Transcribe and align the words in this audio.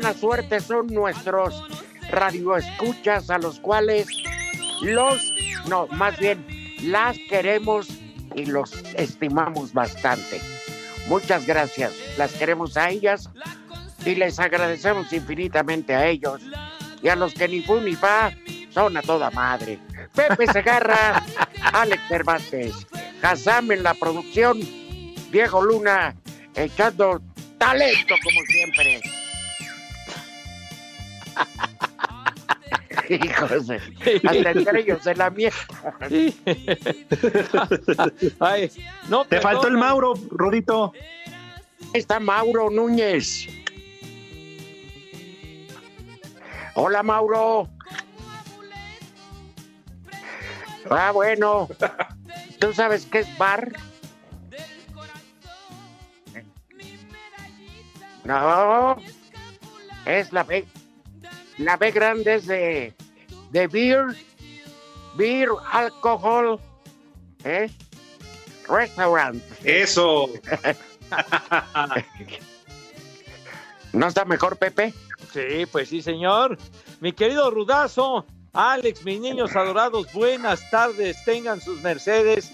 Buena 0.00 0.14
suerte 0.14 0.60
son 0.60 0.86
nuestros 0.86 1.60
radioescuchas 2.08 3.30
a 3.30 3.38
los 3.38 3.58
cuales 3.58 4.06
los, 4.80 5.32
no, 5.66 5.88
más 5.88 6.16
bien, 6.20 6.46
las 6.84 7.18
queremos 7.28 7.88
y 8.36 8.46
los 8.46 8.72
estimamos 8.94 9.72
bastante. 9.72 10.40
Muchas 11.08 11.44
gracias, 11.46 11.94
las 12.16 12.32
queremos 12.34 12.76
a 12.76 12.90
ellas 12.90 13.28
y 14.04 14.14
les 14.14 14.38
agradecemos 14.38 15.12
infinitamente 15.12 15.96
a 15.96 16.06
ellos 16.06 16.42
y 17.02 17.08
a 17.08 17.16
los 17.16 17.34
que 17.34 17.48
ni 17.48 17.60
fu 17.62 17.80
ni 17.80 17.96
fa 17.96 18.30
son 18.70 18.96
a 18.96 19.02
toda 19.02 19.32
madre. 19.32 19.80
Pepe 20.14 20.46
Segarra, 20.46 21.24
Alex 21.72 22.02
Cervantes, 22.06 22.86
Hazam 23.20 23.72
en 23.72 23.82
la 23.82 23.94
producción, 23.94 24.60
Diego 25.32 25.60
Luna 25.60 26.14
echando 26.54 27.20
talento 27.58 28.14
como 28.22 28.40
siempre. 28.46 29.17
Hijos, 33.08 33.66
de- 33.68 33.76
hasta 34.24 34.50
entre 34.50 34.80
ellos 34.80 35.02
de 35.04 35.14
la 35.14 35.30
mierda. 35.30 35.56
Ay, 38.40 38.70
no, 39.08 39.24
Te 39.24 39.40
faltó 39.40 39.68
el. 39.68 39.78
Mauro, 39.78 40.12
Rudito. 40.30 40.92
Está 41.94 42.20
Mauro 42.20 42.68
Núñez. 42.70 43.48
Hola 46.74 47.02
Mauro. 47.02 47.68
Ah, 50.90 51.10
bueno. 51.12 51.68
¿Tú 52.58 52.72
sabes 52.74 53.06
qué 53.06 53.20
es 53.20 53.38
bar? 53.38 53.72
No. 58.24 58.96
Es 60.04 60.32
la 60.32 60.44
B. 60.44 60.66
La 61.58 61.76
B 61.76 61.90
grande 61.90 62.36
es 62.36 62.46
de, 62.46 62.94
de 63.50 63.66
beer. 63.66 64.06
Beer, 65.16 65.48
alcohol. 65.72 66.60
¿Eh? 67.44 67.68
Restaurant. 68.68 69.42
Eso. 69.64 70.30
¿No 73.92 74.06
está 74.06 74.24
mejor, 74.24 74.56
Pepe? 74.56 74.94
Sí, 75.32 75.66
pues 75.70 75.88
sí, 75.88 76.00
señor. 76.02 76.56
Mi 77.00 77.12
querido 77.12 77.50
Rudazo, 77.50 78.24
Alex, 78.52 79.04
mis 79.04 79.20
niños 79.20 79.56
adorados, 79.56 80.12
buenas 80.12 80.70
tardes, 80.70 81.24
tengan 81.24 81.60
sus 81.60 81.82
mercedes. 81.82 82.52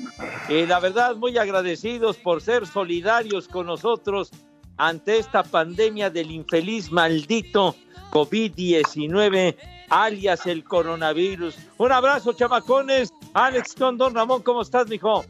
Y 0.48 0.64
la 0.66 0.80
verdad, 0.80 1.16
muy 1.16 1.36
agradecidos 1.36 2.16
por 2.16 2.40
ser 2.40 2.66
solidarios 2.66 3.48
con 3.48 3.66
nosotros 3.66 4.30
ante 4.76 5.18
esta 5.18 5.42
pandemia 5.42 6.10
del 6.10 6.30
infeliz 6.30 6.90
maldito 6.90 7.76
COVID-19, 8.14 9.56
alias 9.90 10.46
el 10.46 10.62
coronavirus. 10.62 11.56
Un 11.78 11.92
abrazo, 11.92 12.32
chamacones. 12.32 13.12
Alex 13.34 13.74
con 13.74 13.98
Don 13.98 14.14
Ramón, 14.14 14.42
¿cómo 14.42 14.62
estás, 14.62 14.86
mijo? 14.86 15.24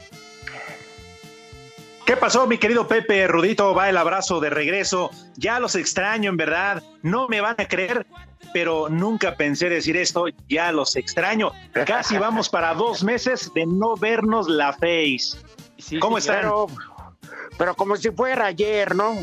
¿Qué 2.05 2.19
pasó, 2.19 2.47
mi 2.47 2.59
querido 2.59 2.87
Pepe 2.87 3.27
Rudito? 3.27 3.75
Va 3.75 3.89
el 3.89 3.97
abrazo 3.97 4.39
de 4.39 4.51
regreso. 4.51 5.11
Ya 5.37 5.59
los 5.59 5.75
extraño, 5.75 6.29
en 6.29 6.37
verdad. 6.37 6.83
No 7.01 7.27
me 7.29 7.41
van 7.41 7.55
a 7.57 7.67
creer, 7.67 8.07
pero 8.53 8.91
nunca 8.91 9.35
pensé 9.37 9.71
decir 9.71 9.97
esto. 9.97 10.27
Ya 10.47 10.71
los 10.71 10.97
extraño. 10.97 11.53
Casi 11.87 12.19
vamos 12.19 12.51
para 12.51 12.75
dos 12.75 13.03
meses 13.03 13.51
de 13.55 13.65
no 13.65 13.97
vernos 13.97 14.47
la 14.47 14.75
face. 14.75 15.39
Sí, 15.79 15.99
¿Cómo 15.99 16.21
señor. 16.21 16.37
están? 16.37 16.51
Pero, 16.51 16.67
pero 17.57 17.75
como 17.75 17.97
si 17.97 18.11
fuera 18.11 18.47
ayer, 18.47 18.95
¿no? 18.95 19.17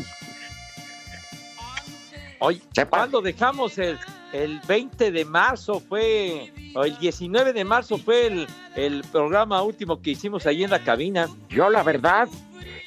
¿Cuándo 2.88 3.20
dejamos 3.20 3.78
el, 3.78 3.98
el 4.32 4.60
20 4.66 5.10
de 5.12 5.24
marzo? 5.24 5.80
Fue, 5.80 6.52
o 6.74 6.84
el 6.84 6.96
19 6.98 7.52
de 7.52 7.64
marzo 7.64 7.98
fue 7.98 8.26
el, 8.26 8.46
el 8.76 9.02
programa 9.12 9.62
último 9.62 10.00
que 10.00 10.10
hicimos 10.10 10.46
ahí 10.46 10.64
en 10.64 10.70
la 10.70 10.82
cabina. 10.82 11.28
Yo, 11.48 11.70
la 11.70 11.82
verdad, 11.82 12.28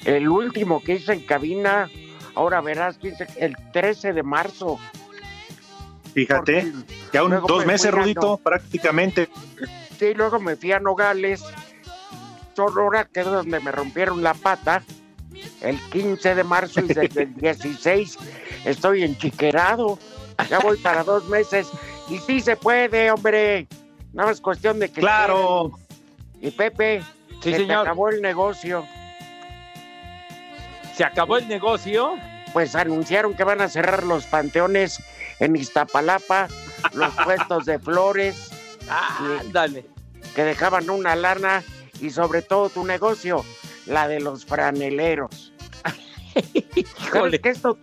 el 0.04 0.28
último 0.28 0.82
que 0.82 0.94
hice 0.94 1.12
en 1.14 1.20
cabina, 1.20 1.88
ahora 2.34 2.60
verás 2.60 2.98
que 2.98 3.08
hice 3.08 3.26
el 3.36 3.56
13 3.72 4.12
de 4.12 4.22
marzo. 4.22 4.78
Fíjate, 6.14 6.62
porque 6.72 6.92
ya 7.12 7.24
un, 7.24 7.30
luego 7.30 7.46
dos 7.48 7.60
me 7.66 7.72
meses, 7.72 7.90
Rudito, 7.92 8.20
No- 8.22 8.36
prácticamente. 8.38 9.28
Sí, 9.98 10.14
luego 10.14 10.38
me 10.40 10.56
fui 10.56 10.72
a 10.72 10.80
Nogales, 10.80 11.42
Sonora, 12.54 13.04
que 13.06 13.20
es 13.20 13.26
donde 13.26 13.60
me 13.60 13.70
rompieron 13.70 14.22
la 14.22 14.34
pata. 14.34 14.82
El 15.60 15.78
15 15.90 16.34
de 16.34 16.44
marzo 16.44 16.80
y 16.80 16.84
desde 16.88 17.22
el 17.22 17.34
16 17.36 18.18
estoy 18.66 19.02
enchiquerado. 19.04 19.98
Ya 20.50 20.58
voy 20.58 20.76
para 20.78 21.02
dos 21.02 21.26
meses. 21.28 21.68
Y 22.10 22.18
sí 22.18 22.40
se 22.40 22.56
puede, 22.56 23.10
hombre. 23.10 23.66
No 24.12 24.28
es 24.30 24.40
cuestión 24.40 24.78
de 24.78 24.90
que. 24.90 25.00
Claro. 25.00 25.72
quieran. 25.74 25.86
Y 26.42 26.50
Pepe, 26.50 27.02
Sí, 27.42 27.50
se 27.50 27.50
te 27.52 27.56
señor. 27.58 27.86
acabó 27.86 28.08
el 28.10 28.20
negocio. 28.22 28.84
Se 30.94 31.04
acabó 31.04 31.36
el 31.38 31.48
negocio. 31.48 32.14
Pues 32.52 32.74
anunciaron 32.74 33.34
que 33.34 33.44
van 33.44 33.60
a 33.60 33.68
cerrar 33.68 34.04
los 34.04 34.24
panteones 34.26 35.02
en 35.40 35.56
Iztapalapa, 35.56 36.48
los 36.94 37.12
puestos 37.24 37.66
de 37.66 37.78
flores 37.78 38.50
Ah, 38.88 39.38
ándale. 39.40 39.84
que 40.34 40.44
dejaban 40.44 40.88
una 40.88 41.16
lana 41.16 41.62
y 42.00 42.10
sobre 42.10 42.40
todo 42.40 42.68
tu 42.70 42.84
negocio, 42.86 43.44
la 43.86 44.08
de 44.08 44.20
los 44.20 44.46
franeleros. 44.46 45.52
¿Sabes 46.42 46.86
Híjole. 47.06 47.40
que 47.40 47.48
esto, 47.50 47.78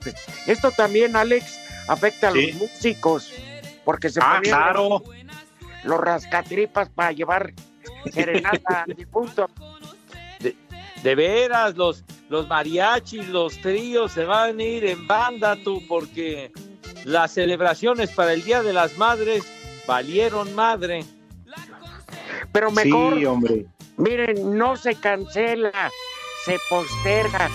esto 0.48 0.72
también, 0.72 1.16
Alex, 1.16 1.60
afecta 1.88 2.30
a 2.30 2.32
Sí. 2.32 2.52
los 2.52 2.62
músicos? 2.62 3.32
Porque 3.84 4.10
se 4.10 4.20
Ah, 4.22 4.36
ponían 4.38 4.58
claro. 4.60 5.04
los 5.84 6.00
rascatripas 6.00 6.90
para 6.90 7.12
llevar 7.12 7.54
serenata 8.12 8.84
al 8.88 8.96
difunto. 8.96 9.50
De 11.04 11.16
veras, 11.16 11.76
los, 11.76 12.04
los 12.30 12.48
mariachis, 12.48 13.28
los 13.28 13.58
tríos 13.60 14.14
se 14.14 14.24
van 14.24 14.58
a 14.60 14.64
ir 14.64 14.86
en 14.86 15.06
banda, 15.06 15.58
tú, 15.62 15.82
porque 15.90 16.52
las 17.04 17.32
celebraciones 17.34 18.10
para 18.12 18.32
el 18.34 18.42
Día 18.44 18.64
de 18.64 18.72
las 18.72 18.98
Madres 18.98 19.44
valieron 19.86 20.56
madre. 20.56 21.04
Pero 22.54 22.72
mejor, 22.72 23.18
Sí, 23.18 23.26
hombre. 23.26 23.66
miren, 23.98 24.58
no 24.58 24.78
se 24.78 24.96
cancela, 24.96 25.92
se 26.46 26.58
posterga. 26.70 27.50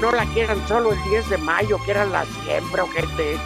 No 0.00 0.12
la 0.12 0.24
quieran 0.26 0.66
solo 0.68 0.92
el 0.92 1.02
10 1.04 1.30
de 1.30 1.38
mayo, 1.38 1.78
quieran 1.84 2.12
la 2.12 2.24
siempre, 2.44 2.82
gente. 2.94 3.38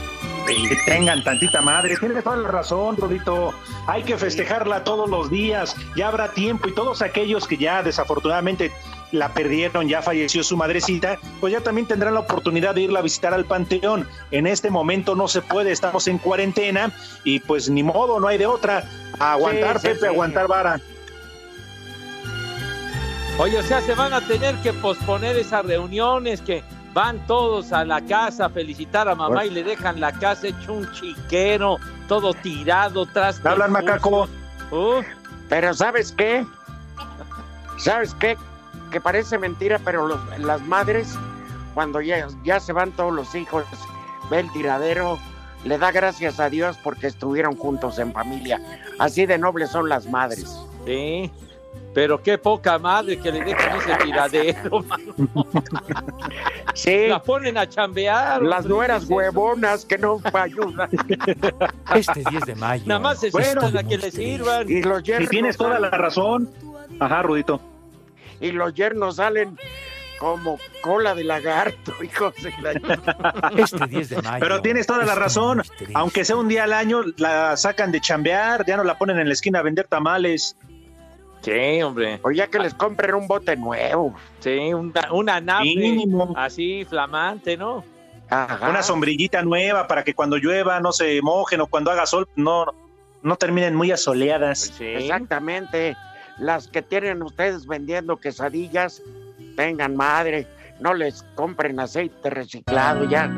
Que 0.46 0.76
tengan 0.85 1.25
tantita 1.25 1.62
madre. 1.62 1.96
Tienes 1.96 2.23
toda 2.23 2.37
la 2.37 2.49
razón, 2.49 2.96
Rudito. 2.99 3.55
Hay 3.87 4.02
que 4.02 4.19
festejarla 4.19 4.85
todos 4.85 5.08
los 5.08 5.31
días. 5.31 5.75
Ya 5.96 6.08
habrá 6.08 6.32
tiempo 6.32 6.69
y 6.69 6.75
todos 6.75 7.00
aquellos 7.00 7.49
que 7.49 7.56
ya 7.56 7.82
desafortunadamente 7.82 8.70
la 9.11 9.32
perdieron, 9.32 9.88
ya 9.88 10.02
falleció 10.02 10.43
su 10.44 10.56
madrecita, 10.56 11.19
pues 11.41 11.52
ya 11.52 11.61
también 11.61 11.87
tendrán 11.87 12.14
la 12.14 12.20
oportunidad 12.20 12.75
de 12.75 12.82
irla 12.82 12.99
a 12.99 13.02
visitar 13.02 13.32
al 13.32 13.44
panteón. 13.47 14.06
En 14.32 14.47
este 14.47 14.70
momento 14.70 15.14
no 15.14 15.29
se 15.29 15.40
puede, 15.40 15.70
estamos 15.73 16.08
en 16.08 16.19
cuarentena 16.19 16.93
y 17.23 17.38
pues 17.40 17.70
ni 17.70 17.82
modo, 17.82 18.20
no 18.20 18.26
hay 18.29 18.37
de 18.38 18.47
otra. 18.47 18.85
Aguantar, 19.19 19.79
Sí, 19.79 19.87
sí, 19.87 19.88
Pepe, 19.94 20.00
sí. 20.00 20.06
aguantar 20.06 20.49
vara. 20.49 20.81
Oye, 23.38 23.58
o 23.58 23.62
sea, 23.62 23.81
se 23.81 23.94
van 23.94 24.12
a 24.12 24.20
tener 24.20 24.54
que 24.56 24.72
posponer 24.72 25.36
esas 25.36 25.64
reuniones 25.64 26.40
que, 26.40 26.62
van 26.94 27.19
todos 27.26 27.72
a 27.72 27.84
la 27.84 28.00
casa 28.00 28.46
a 28.46 28.48
felicitar 28.50 29.08
a 29.08 29.16
mamá 29.16 29.44
y 29.44 29.50
le 29.50 29.64
dejan 29.64 30.00
la 30.00 30.12
casa 30.12 30.46
hecho 30.46 30.75
un 30.75 30.90
chiquero, 30.92 31.78
todo 32.06 32.32
tirado, 32.34 33.04
tras. 33.06 33.44
Hablan 33.44 33.72
macaco. 33.72 34.28
Uh, 34.70 35.02
Pero 35.48 35.75
¿sabes 35.75 36.12
qué? 36.12 36.46
¿Sabes 37.78 38.14
qué? 38.14 38.38
Que 38.92 39.00
parece 39.00 39.38
mentira, 39.38 39.80
pero 39.84 40.06
los- 40.06 40.38
las 40.38 40.60
madres, 40.62 41.19
cuando 41.75 42.00
ya, 42.00 42.28
ya 42.44 42.60
se 42.60 42.72
van 42.72 42.92
todos 42.92 43.12
los 43.12 43.34
hijos, 43.34 43.64
ve 44.30 44.38
el 44.40 44.52
tiradero, 44.52 45.19
le 45.64 45.76
da 45.78 45.90
gracias 45.90 46.38
a 46.38 46.48
Dios 46.48 46.78
porque 46.84 47.08
estuvieron 47.08 47.56
juntos 47.56 47.98
en 47.98 48.12
familia. 48.12 48.60
Así 49.00 49.26
de 49.26 49.37
nobles 49.37 49.70
son 49.70 49.88
las 49.88 50.06
madres. 50.06 50.56
sí. 50.87 51.30
Pero 51.94 52.20
qué 52.20 52.37
poca 52.38 52.79
madre 52.79 53.19
que 53.19 53.31
le 53.31 53.44
dejan 53.44 53.79
ese 53.79 53.96
tiradero, 54.05 54.82
mano. 54.82 55.14
Sí, 56.75 57.06
La 57.06 57.23
ponen 57.23 57.56
a 57.56 57.69
chambear. 57.69 58.43
las 58.43 58.67
nueras 58.67 59.05
huevonas 59.08 59.85
que 59.85 59.96
no 59.96 60.20
ayudan. 60.32 60.91
Este 61.94 62.25
10 62.29 62.46
de 62.46 62.55
mayo. 62.56 62.82
Nada 62.87 63.00
más 63.00 63.20
se 63.20 63.31
Bueno, 63.31 63.62
a 63.67 63.82
que 63.85 63.96
le 63.99 64.11
sirvan. 64.11 64.69
Y 64.69 64.82
los 64.82 65.02
yernos, 65.05 65.31
tienes 65.31 65.56
toda 65.56 65.79
la 65.79 65.91
razón. 65.91 66.50
Ajá, 66.99 67.23
Rudito. 67.23 67.61
y 68.40 68.50
los 68.52 68.75
yernos 68.75 69.17
salen 69.17 69.56
como 70.19 70.58
cola 70.81 71.14
de 71.14 71.23
lagarto, 71.25 71.93
hijos 72.02 72.35
de 72.43 72.52
la... 72.62 73.50
Este 73.56 73.87
10 73.87 74.08
de 74.08 74.23
mayo. 74.23 74.38
Pero 74.40 74.61
tienes 74.62 74.87
toda 74.87 75.05
la 75.05 75.14
razón. 75.14 75.62
Aunque 75.94 76.25
sea 76.25 76.37
un 76.37 76.49
día 76.49 76.64
al 76.64 76.73
año, 76.73 77.02
la 77.19 77.56
sacan 77.56 77.93
de 77.93 78.00
chambear, 78.00 78.64
ya 78.67 78.76
no 78.76 78.85
la 78.85 78.97
ponen 78.99 79.19
en 79.19 79.29
la 79.29 79.35
esquina 79.35 79.61
a 79.61 79.62
vender 79.62 79.87
tamales. 79.87 80.56
Sí, 81.44 81.82
hombre. 81.82 82.20
O 82.23 82.31
ya 82.31 82.46
que 82.46 82.58
les 82.58 82.73
compren 82.75 83.14
un 83.14 83.26
bote 83.29 83.55
nuevo. 83.56 84.14
Sí, 84.41 84.73
una, 84.73 85.12
una 85.12 85.41
nave 85.41 85.64
Mínimo. 85.64 86.32
así 86.37 86.85
flamante, 86.88 87.56
¿no? 87.56 87.85
Ajá. 88.31 88.70
Una 88.70 88.82
sombrillita 88.82 89.43
nueva 89.43 89.87
para 89.87 90.02
que 90.02 90.14
cuando 90.14 90.38
llueva 90.38 90.81
no 90.81 90.93
se 90.93 91.20
mojen 91.20 91.61
o 91.61 91.67
cuando 91.67 91.91
haga 91.91 92.06
sol 92.06 92.26
no, 92.37 92.64
no 93.23 93.37
terminen 93.37 93.75
muy 93.75 93.88
Pues 93.88 94.00
asoleadas. 94.00 94.58
sí. 94.79 94.85
Exactamente. 94.87 95.96
Las 96.38 96.67
que 96.67 96.81
tienen 96.82 97.23
ustedes 97.23 97.67
vendiendo 97.67 98.17
quesadillas, 98.17 99.02
tengan 99.56 99.94
madre, 99.94 100.47
no 100.81 100.94
les 100.94 101.23
compren 101.35 101.79
aceite 101.79 102.31
reciclado, 102.31 103.08
ya. 103.08 103.31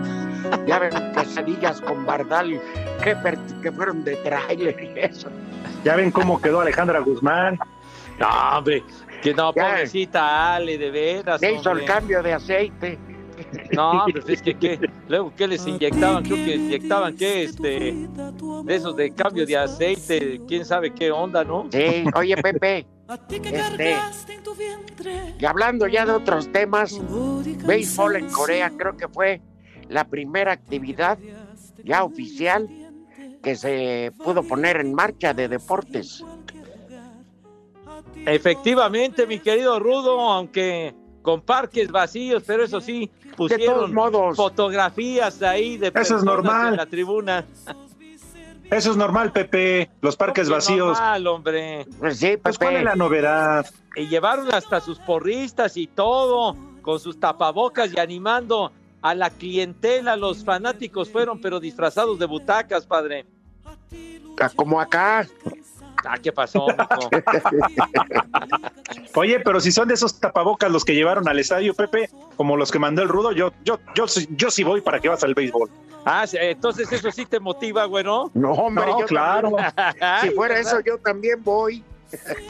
Ya 0.66 0.78
ven 0.78 0.92
quesadillas 1.14 1.80
con 1.80 2.06
bardal 2.06 2.60
que, 3.02 3.16
que 3.62 3.72
fueron 3.72 4.04
de 4.04 4.16
tráiler 4.16 4.76
y 4.96 5.00
eso. 5.00 5.28
Ya 5.84 5.96
ven 5.96 6.10
cómo 6.12 6.40
quedó 6.40 6.60
Alejandra 6.60 7.00
Guzmán. 7.00 7.58
No, 8.18 8.58
hombre. 8.58 8.82
Que 9.22 9.34
no, 9.34 9.52
Ya. 9.54 9.68
pobrecita 9.70 10.54
Ale, 10.54 10.78
de 10.78 10.90
veras. 10.90 11.40
Se 11.40 11.52
hizo 11.52 11.70
el 11.72 11.84
cambio 11.84 12.22
de 12.22 12.32
aceite. 12.34 12.98
No, 13.72 14.04
hombre, 14.04 14.22
es 14.32 14.40
que 14.42 14.54
¿qué? 14.54 14.90
luego 15.08 15.34
que 15.34 15.46
les 15.46 15.66
inyectaban, 15.66 16.24
creo 16.24 16.36
que 16.36 16.54
inyectaban 16.56 17.16
que 17.16 17.44
este 17.44 17.68
de 17.68 18.74
esos 18.74 18.96
de 18.96 19.12
cambio 19.12 19.44
de 19.44 19.56
aceite, 19.58 20.40
quién 20.48 20.64
sabe 20.64 20.92
qué 20.94 21.10
onda, 21.10 21.44
¿no? 21.44 21.68
Sí, 21.70 22.04
oye 22.14 22.34
Pepe, 22.38 22.86
este, 23.44 23.96
y 25.38 25.44
hablando 25.44 25.86
ya 25.86 26.06
de 26.06 26.12
otros 26.12 26.50
temas, 26.50 26.98
béisbol 27.66 28.16
en 28.16 28.30
Corea 28.30 28.72
creo 28.76 28.96
que 28.96 29.06
fue 29.08 29.40
la 29.88 30.04
primera 30.04 30.52
actividad 30.52 31.18
ya 31.84 32.04
oficial 32.04 32.68
que 33.42 33.54
se 33.54 34.12
pudo 34.24 34.42
poner 34.42 34.78
en 34.80 34.94
marcha 34.94 35.34
de 35.34 35.48
deportes. 35.48 36.24
Efectivamente, 38.24 39.26
mi 39.26 39.38
querido 39.38 39.78
Rudo, 39.78 40.18
aunque 40.32 40.94
con 41.22 41.42
parques 41.42 41.90
vacíos, 41.90 42.42
pero 42.46 42.64
eso 42.64 42.80
sí, 42.80 43.10
De 43.22 43.30
todos 43.36 43.36
pusieron 43.36 43.94
modos, 43.94 44.36
fotografías 44.36 45.42
ahí 45.42 45.76
de 45.76 45.88
es 45.88 45.92
personas 45.92 46.24
normal. 46.24 46.68
en 46.68 46.76
la 46.76 46.86
tribuna. 46.86 47.44
Eso 48.70 48.90
es 48.90 48.96
normal, 48.96 49.30
Pepe. 49.32 49.90
Los 50.00 50.16
parques 50.16 50.48
vacíos. 50.48 50.98
normal, 50.98 51.26
hombre. 51.28 51.86
pues 52.00 52.18
sí, 52.18 52.36
Pues, 52.36 52.58
¿cuál 52.58 52.70
Pepe, 52.70 52.78
es 52.80 52.84
la 52.84 52.96
novedad? 52.96 53.66
Y 53.94 54.08
llevaron 54.08 54.52
hasta 54.52 54.80
sus 54.80 54.98
porristas 54.98 55.76
y 55.76 55.86
todo, 55.86 56.56
con 56.82 56.98
sus 56.98 57.18
tapabocas 57.20 57.92
y 57.92 57.98
animando 58.00 58.72
a 59.02 59.14
la 59.14 59.30
clientela. 59.30 60.16
Los 60.16 60.44
fanáticos 60.44 61.10
fueron, 61.10 61.40
pero 61.40 61.60
disfrazados 61.60 62.18
de 62.18 62.26
butacas, 62.26 62.86
padre. 62.86 63.24
como 64.56 64.80
acá, 64.80 65.26
Ah, 66.08 66.16
¿qué 66.22 66.32
pasó, 66.32 66.66
mijo? 66.66 67.10
Oye, 69.14 69.40
pero 69.40 69.60
si 69.60 69.72
son 69.72 69.88
de 69.88 69.94
esos 69.94 70.20
tapabocas 70.20 70.70
los 70.70 70.84
que 70.84 70.94
llevaron 70.94 71.28
al 71.28 71.38
estadio, 71.38 71.74
Pepe, 71.74 72.10
como 72.36 72.56
los 72.56 72.70
que 72.70 72.78
mandó 72.78 73.02
el 73.02 73.08
Rudo, 73.08 73.32
yo, 73.32 73.52
yo, 73.64 73.78
yo, 73.94 74.06
sí- 74.06 74.28
yo 74.30 74.50
sí 74.50 74.62
voy 74.62 74.80
para 74.80 75.00
que 75.00 75.08
vas 75.08 75.24
al 75.24 75.34
béisbol. 75.34 75.70
Ah, 76.04 76.26
sí, 76.26 76.36
entonces 76.40 76.90
eso 76.92 77.10
sí 77.10 77.26
te 77.26 77.40
motiva, 77.40 77.84
güero. 77.86 78.30
no 78.34 78.52
hombre, 78.52 78.86
No, 78.86 79.00
yo 79.00 79.06
claro. 79.06 79.52
también- 79.52 80.10
si 80.22 80.30
fuera 80.30 80.58
eso 80.60 80.80
yo 80.80 80.98
también 80.98 81.42
voy. 81.42 81.82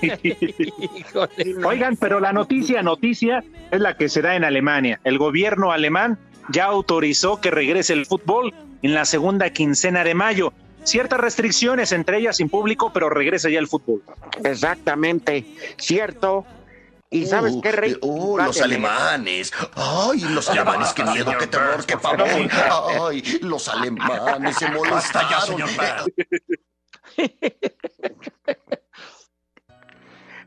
Híjole. 0.02 1.64
Oigan, 1.64 1.96
pero 1.96 2.20
la 2.20 2.32
noticia, 2.32 2.82
noticia, 2.82 3.42
es 3.70 3.80
la 3.80 3.96
que 3.96 4.08
se 4.08 4.22
da 4.22 4.36
en 4.36 4.44
Alemania. 4.44 5.00
El 5.04 5.18
gobierno 5.18 5.72
alemán 5.72 6.18
ya 6.50 6.66
autorizó 6.66 7.40
que 7.40 7.50
regrese 7.50 7.92
el 7.94 8.06
fútbol 8.06 8.52
en 8.82 8.94
la 8.94 9.04
segunda 9.04 9.50
quincena 9.50 10.04
de 10.04 10.14
mayo. 10.14 10.52
Ciertas 10.86 11.18
restricciones, 11.18 11.90
entre 11.90 12.18
ellas 12.18 12.36
sin 12.36 12.48
público, 12.48 12.92
pero 12.92 13.10
regresa 13.10 13.50
ya 13.50 13.58
el 13.58 13.66
fútbol. 13.66 14.02
Exactamente, 14.44 15.44
cierto. 15.78 16.46
¿Y 17.10 17.26
sabes 17.26 17.54
Uh, 17.54 17.60
qué, 17.60 17.72
Rey? 17.72 17.96
uh, 18.02 18.38
los 18.38 18.60
alemanes. 18.60 19.52
Ay, 19.74 20.20
los 20.20 20.48
alemanes, 20.48 20.92
qué 20.92 21.02
miedo, 21.04 21.32
qué 21.38 21.46
terror, 21.48 21.84
qué 21.84 21.96
pavor. 21.96 22.28
Ay, 23.08 23.22
los 23.42 23.68
alemanes 23.68 24.56
se 24.56 24.70
molestaron. 24.70 25.60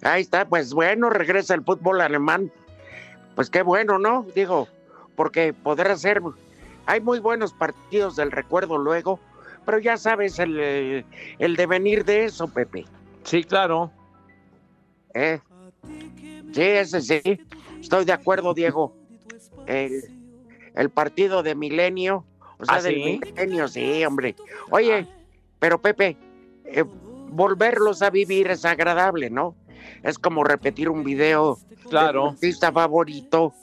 Ahí 0.01 0.21
está, 0.21 0.47
pues 0.47 0.73
bueno, 0.73 1.09
regresa 1.09 1.53
el 1.55 1.63
fútbol 1.65 1.99
alemán. 1.99 2.49
Pues 3.35 3.49
qué 3.49 3.61
bueno, 3.61 3.99
¿no? 3.99 4.25
Digo, 4.35 4.69
porque 5.17 5.51
podrá 5.53 5.97
ser. 5.97 6.21
Hay 6.85 7.01
muy 7.01 7.19
buenos 7.19 7.53
partidos 7.53 8.15
del 8.15 8.31
recuerdo 8.31 8.77
luego, 8.77 9.19
pero 9.69 9.77
ya 9.83 9.97
sabes 9.97 10.39
el, 10.39 11.05
el, 11.37 11.55
devenir 11.55 12.03
de 12.03 12.25
eso, 12.25 12.47
Pepe. 12.47 12.85
Sí, 13.21 13.43
claro. 13.43 13.91
¿eh? 15.13 15.39
Sí, 16.51 16.61
ese 16.63 17.01
sí. 17.01 17.21
Estoy 17.79 18.03
de 18.03 18.13
acuerdo, 18.13 18.55
Diego. 18.55 18.95
El, 19.67 20.01
el 20.73 20.89
partido 20.89 21.43
de 21.43 21.53
Milenio. 21.53 22.25
O 22.57 22.65
sea, 22.65 22.77
¿Ah, 22.77 22.81
del 22.81 22.95
sí? 22.95 23.19
Milenio, 23.23 23.67
sí, 23.67 24.03
hombre. 24.05 24.35
Oye, 24.71 25.05
pero 25.59 25.79
Pepe, 25.79 26.17
eh, 26.65 26.83
volverlos 27.29 28.01
a 28.01 28.09
vivir 28.09 28.49
es 28.49 28.65
agradable, 28.65 29.29
¿no? 29.29 29.53
Es 30.01 30.17
como 30.17 30.43
repetir 30.43 30.89
un 30.89 31.03
video 31.03 31.59
Claro. 31.91 32.23
de 32.23 32.29
tu 32.29 32.33
artista 32.33 32.71
favorito 32.71 33.53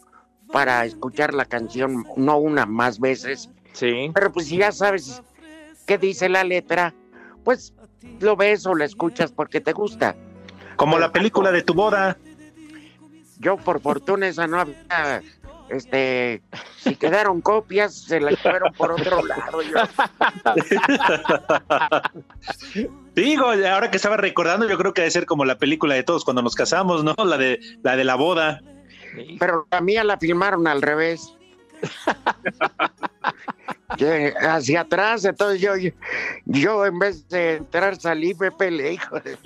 para 0.52 0.84
escuchar 0.84 1.34
la 1.34 1.46
canción 1.46 2.04
no 2.16 2.38
una 2.38 2.64
más 2.64 3.00
veces. 3.00 3.50
Sí. 3.72 4.12
Pero 4.14 4.30
pues 4.30 4.46
si 4.46 4.58
ya 4.58 4.70
sabes 4.70 5.20
qué 5.86 5.98
dice 5.98 6.28
la 6.28 6.44
letra, 6.44 6.94
pues 7.44 7.74
lo 8.20 8.36
ves 8.36 8.66
o 8.66 8.74
la 8.74 8.84
escuchas 8.84 9.32
porque 9.32 9.60
te 9.60 9.72
gusta. 9.72 10.16
Como 10.76 10.98
la 10.98 11.12
película 11.12 11.52
de 11.52 11.62
tu 11.62 11.74
boda. 11.74 12.18
Yo 13.38 13.56
por 13.56 13.80
fortuna 13.80 14.28
esa 14.28 14.46
no 14.46 14.60
había, 14.60 15.22
este, 15.68 16.42
si 16.78 16.96
quedaron 16.96 17.40
copias, 17.40 17.94
se 17.94 18.20
la 18.20 18.30
llevaron 18.30 18.72
por 18.72 18.92
otro 18.92 19.24
lado. 19.24 19.62
yo. 19.62 19.74
Digo, 23.14 23.46
ahora 23.46 23.90
que 23.90 23.96
estaba 23.96 24.16
recordando, 24.16 24.68
yo 24.68 24.78
creo 24.78 24.94
que 24.94 25.02
debe 25.02 25.10
ser 25.10 25.26
como 25.26 25.44
la 25.44 25.58
película 25.58 25.94
de 25.94 26.02
todos 26.02 26.24
cuando 26.24 26.42
nos 26.42 26.54
casamos, 26.54 27.02
¿no? 27.02 27.14
La 27.24 27.38
de 27.38 27.58
la 27.82 27.96
de 27.96 28.04
la 28.04 28.14
boda. 28.14 28.60
pero 29.38 29.66
la 29.70 29.80
mía 29.80 30.04
la 30.04 30.18
filmaron 30.18 30.66
al 30.66 30.82
revés. 30.82 31.34
Hacia 33.88 34.80
atrás, 34.80 35.24
entonces 35.24 35.60
yo, 35.60 35.76
yo, 35.76 35.90
yo 36.44 36.86
en 36.86 36.98
vez 36.98 37.28
de 37.28 37.56
entrar 37.56 37.96
salí, 37.96 38.34
me 38.34 38.50
peleé, 38.50 38.94
hijo 38.94 39.20
de- 39.20 39.38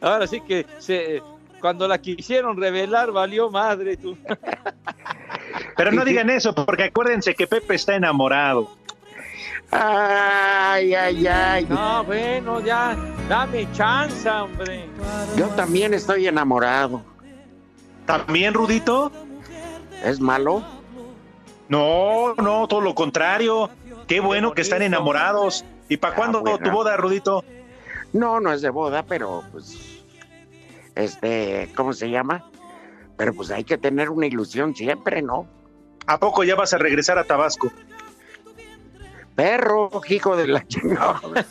Ahora 0.00 0.26
sí 0.26 0.40
que 0.40 0.66
se, 0.78 1.22
cuando 1.60 1.86
la 1.86 1.98
quisieron 1.98 2.56
revelar 2.56 3.12
valió 3.12 3.50
madre 3.50 3.96
tú. 3.96 4.18
Pero 5.76 5.92
no 5.92 6.04
digan 6.04 6.28
eso, 6.28 6.54
porque 6.54 6.84
acuérdense 6.84 7.34
que 7.34 7.46
Pepe 7.46 7.76
está 7.76 7.94
enamorado. 7.94 8.68
Ay, 9.70 10.92
ay, 10.94 11.26
ay. 11.26 11.66
No, 11.68 12.04
bueno, 12.04 12.60
ya, 12.60 12.96
dame 13.28 13.66
chance, 13.72 14.28
hombre. 14.28 14.84
Yo 15.36 15.46
también 15.50 15.94
estoy 15.94 16.26
enamorado. 16.26 17.02
¿También, 18.06 18.52
Rudito? 18.52 19.10
¿Es 20.04 20.20
malo? 20.20 20.62
No, 21.72 22.34
no, 22.34 22.68
todo 22.68 22.82
lo 22.82 22.94
contrario. 22.94 23.70
Qué 24.06 24.20
bueno 24.20 24.52
que 24.52 24.60
están 24.60 24.82
enamorados. 24.82 25.64
¿Y 25.88 25.96
para 25.96 26.12
Ah, 26.12 26.16
cuándo 26.16 26.42
tu 26.42 26.70
boda, 26.70 26.98
Rudito? 26.98 27.42
No, 28.12 28.40
no 28.40 28.52
es 28.52 28.60
de 28.60 28.68
boda, 28.68 29.04
pero 29.04 29.42
pues, 29.52 30.04
este, 30.94 31.72
¿cómo 31.74 31.94
se 31.94 32.10
llama? 32.10 32.44
Pero 33.16 33.32
pues 33.32 33.50
hay 33.50 33.64
que 33.64 33.78
tener 33.78 34.10
una 34.10 34.26
ilusión 34.26 34.76
siempre, 34.76 35.22
¿no? 35.22 35.46
¿A 36.06 36.18
poco 36.18 36.44
ya 36.44 36.56
vas 36.56 36.74
a 36.74 36.78
regresar 36.78 37.16
a 37.16 37.24
Tabasco? 37.24 37.72
Perro, 39.34 39.90
hijo 40.08 40.36
de 40.36 40.48
la 40.48 40.66
chingada. 40.66 41.22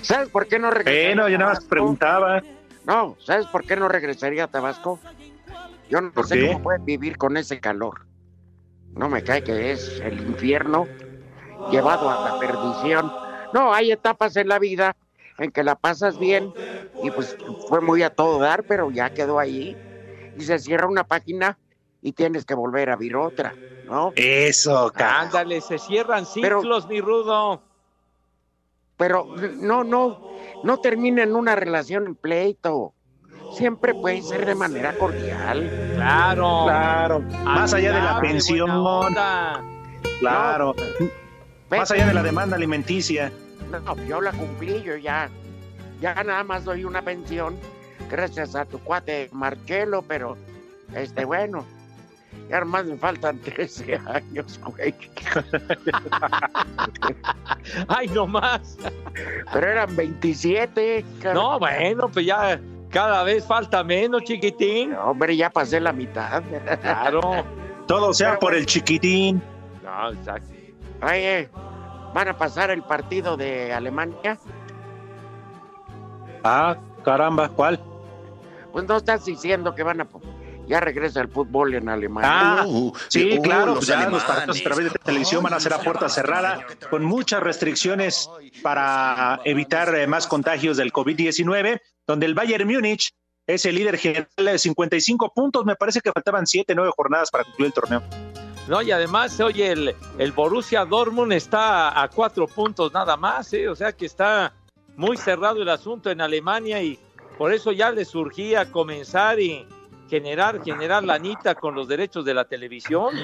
¿Sabes 0.00 0.30
por 0.30 0.46
qué 0.46 0.58
no 0.58 0.70
regresaría? 0.70 1.08
Bueno, 1.08 1.28
yo 1.28 1.36
nada 1.36 1.52
más 1.52 1.64
preguntaba. 1.64 2.42
No, 2.86 3.18
¿sabes 3.22 3.44
por 3.48 3.66
qué 3.66 3.76
no 3.76 3.88
regresaría 3.88 4.44
a 4.44 4.48
Tabasco? 4.48 4.98
Yo 5.92 6.00
no 6.00 6.10
¿Por 6.10 6.26
sé 6.26 6.38
qué? 6.38 6.46
cómo 6.46 6.62
pueden 6.62 6.86
vivir 6.86 7.18
con 7.18 7.36
ese 7.36 7.60
calor. 7.60 8.06
No 8.94 9.10
me 9.10 9.22
cae 9.22 9.44
que 9.44 9.72
es 9.72 10.00
el 10.00 10.18
infierno 10.22 10.86
llevado 11.70 12.08
a 12.08 12.30
la 12.30 12.38
perdición. 12.38 13.12
No, 13.52 13.74
hay 13.74 13.92
etapas 13.92 14.34
en 14.36 14.48
la 14.48 14.58
vida 14.58 14.96
en 15.36 15.50
que 15.50 15.62
la 15.62 15.74
pasas 15.74 16.18
bien 16.18 16.50
y 17.02 17.10
pues 17.10 17.36
fue 17.68 17.82
muy 17.82 18.02
a 18.02 18.08
todo 18.08 18.38
dar, 18.38 18.64
pero 18.64 18.90
ya 18.90 19.12
quedó 19.12 19.38
ahí. 19.38 19.76
Y 20.38 20.40
se 20.44 20.58
cierra 20.58 20.86
una 20.86 21.04
página 21.04 21.58
y 22.00 22.12
tienes 22.12 22.46
que 22.46 22.54
volver 22.54 22.88
a 22.88 22.94
abrir 22.94 23.14
otra, 23.14 23.54
¿no? 23.84 24.14
Eso, 24.16 24.90
cara. 24.94 25.20
Ándale, 25.20 25.60
se 25.60 25.78
cierran 25.78 26.24
Pero- 26.40 26.60
ciclos, 26.62 26.88
mi 26.88 27.02
rudo. 27.02 27.60
Pero 28.96 29.26
no, 29.60 29.84
no, 29.84 30.20
no 30.64 30.78
termina 30.78 31.22
en 31.22 31.36
una 31.36 31.54
relación 31.54 32.06
en 32.06 32.14
pleito. 32.14 32.94
Siempre 33.54 33.94
puede 33.94 34.22
ser 34.22 34.46
de 34.46 34.54
manera 34.54 34.94
cordial. 34.94 35.70
Claro. 35.94 36.64
Claro. 36.64 37.20
Más 37.44 37.72
allá 37.74 37.92
de 37.92 38.00
la 38.00 38.20
pensión. 38.20 38.70
Claro. 40.20 40.74
Más 41.70 41.90
allá 41.90 42.06
de 42.06 42.14
la 42.14 42.22
demanda 42.22 42.56
alimenticia. 42.56 43.32
No, 43.70 43.96
yo 44.06 44.20
la 44.20 44.32
cumplí, 44.32 44.82
yo 44.82 44.96
ya, 44.96 45.30
ya 46.00 46.14
nada 46.22 46.44
más 46.44 46.64
doy 46.64 46.84
una 46.84 47.00
pensión, 47.00 47.56
gracias 48.10 48.54
a 48.54 48.66
tu 48.66 48.78
cuate 48.80 49.30
Marchelo, 49.32 50.02
pero, 50.02 50.36
este, 50.94 51.24
bueno, 51.24 51.64
ya 52.50 52.60
nomás 52.60 52.84
me 52.84 52.98
faltan 52.98 53.38
13 53.38 53.98
años, 54.06 54.60
güey. 54.62 54.94
Ay, 57.88 58.08
no 58.08 58.26
más. 58.26 58.76
Pero 59.52 59.66
eran 59.66 59.96
27. 59.96 61.04
cara. 61.22 61.34
No, 61.34 61.58
bueno, 61.58 62.08
pues 62.08 62.26
ya 62.26 62.60
cada 62.92 63.24
vez 63.24 63.44
falta 63.44 63.82
menos, 63.82 64.22
chiquitín. 64.22 64.94
Hombre, 64.94 65.36
ya 65.36 65.50
pasé 65.50 65.80
la 65.80 65.92
mitad. 65.92 66.42
Claro. 66.80 67.44
Todo 67.86 68.12
sea 68.12 68.38
por 68.38 68.54
el 68.54 68.66
chiquitín. 68.66 69.42
No, 69.82 70.12
exacto. 70.12 70.54
Oye, 71.02 71.48
¿van 72.14 72.28
a 72.28 72.36
pasar 72.36 72.70
el 72.70 72.82
partido 72.82 73.36
de 73.36 73.72
Alemania? 73.72 74.38
Ah, 76.44 76.76
caramba, 77.02 77.48
¿cuál? 77.48 77.80
Pues 78.72 78.86
no 78.86 78.98
estás 78.98 79.24
diciendo 79.24 79.74
que 79.74 79.82
van 79.82 80.02
a... 80.02 80.06
Ya 80.68 80.80
regresa 80.80 81.20
el 81.20 81.28
fútbol 81.28 81.74
en 81.74 81.88
Alemania. 81.88 82.30
Ah, 82.32 82.64
Uh, 82.66 82.92
Sí, 83.08 83.36
uh, 83.38 83.42
claro, 83.42 83.74
los 83.74 83.86
ya 83.86 84.08
los 84.08 84.22
alemanes. 84.22 84.24
partidos 84.24 84.60
a 84.60 84.62
través 84.64 84.92
de 84.92 84.98
televisión 85.00 85.42
van 85.42 85.54
a 85.54 85.60
ser 85.60 85.72
a 85.74 85.78
puerta 85.80 86.08
cerrada, 86.08 86.64
con 86.90 87.04
muchas 87.04 87.42
restricciones 87.42 88.30
para 88.62 89.40
evitar 89.44 89.94
eh, 89.94 90.06
más 90.06 90.26
contagios 90.26 90.76
del 90.76 90.92
COVID-19, 90.92 91.80
donde 92.06 92.26
el 92.26 92.34
Bayern 92.34 92.66
Múnich 92.66 93.10
es 93.46 93.64
el 93.66 93.74
líder 93.74 93.98
general 93.98 94.28
de 94.36 94.58
55 94.58 95.32
puntos, 95.34 95.64
me 95.64 95.74
parece 95.74 96.00
que 96.00 96.12
faltaban 96.12 96.46
7, 96.46 96.74
9 96.74 96.92
jornadas 96.96 97.30
para 97.30 97.44
concluir 97.44 97.66
el 97.68 97.72
torneo. 97.74 98.02
No, 98.68 98.80
y 98.80 98.92
además, 98.92 99.38
oye, 99.40 99.72
el, 99.72 99.94
el 100.18 100.32
Borussia 100.32 100.84
Dortmund 100.84 101.32
está 101.32 102.00
a 102.00 102.08
cuatro 102.08 102.46
puntos 102.46 102.92
nada 102.94 103.16
más, 103.16 103.52
¿eh? 103.52 103.68
o 103.68 103.74
sea 103.74 103.92
que 103.92 104.06
está 104.06 104.54
muy 104.96 105.16
cerrado 105.16 105.60
el 105.60 105.68
asunto 105.68 106.10
en 106.10 106.20
Alemania 106.20 106.80
y 106.80 106.96
por 107.36 107.52
eso 107.52 107.72
ya 107.72 107.90
le 107.90 108.04
surgía 108.04 108.70
comenzar 108.70 109.40
y 109.40 109.66
generar, 110.12 110.62
generar 110.62 111.02
lanita 111.02 111.54
con 111.54 111.74
los 111.74 111.88
derechos 111.88 112.26
de 112.26 112.34
la 112.34 112.44
televisión. 112.44 113.14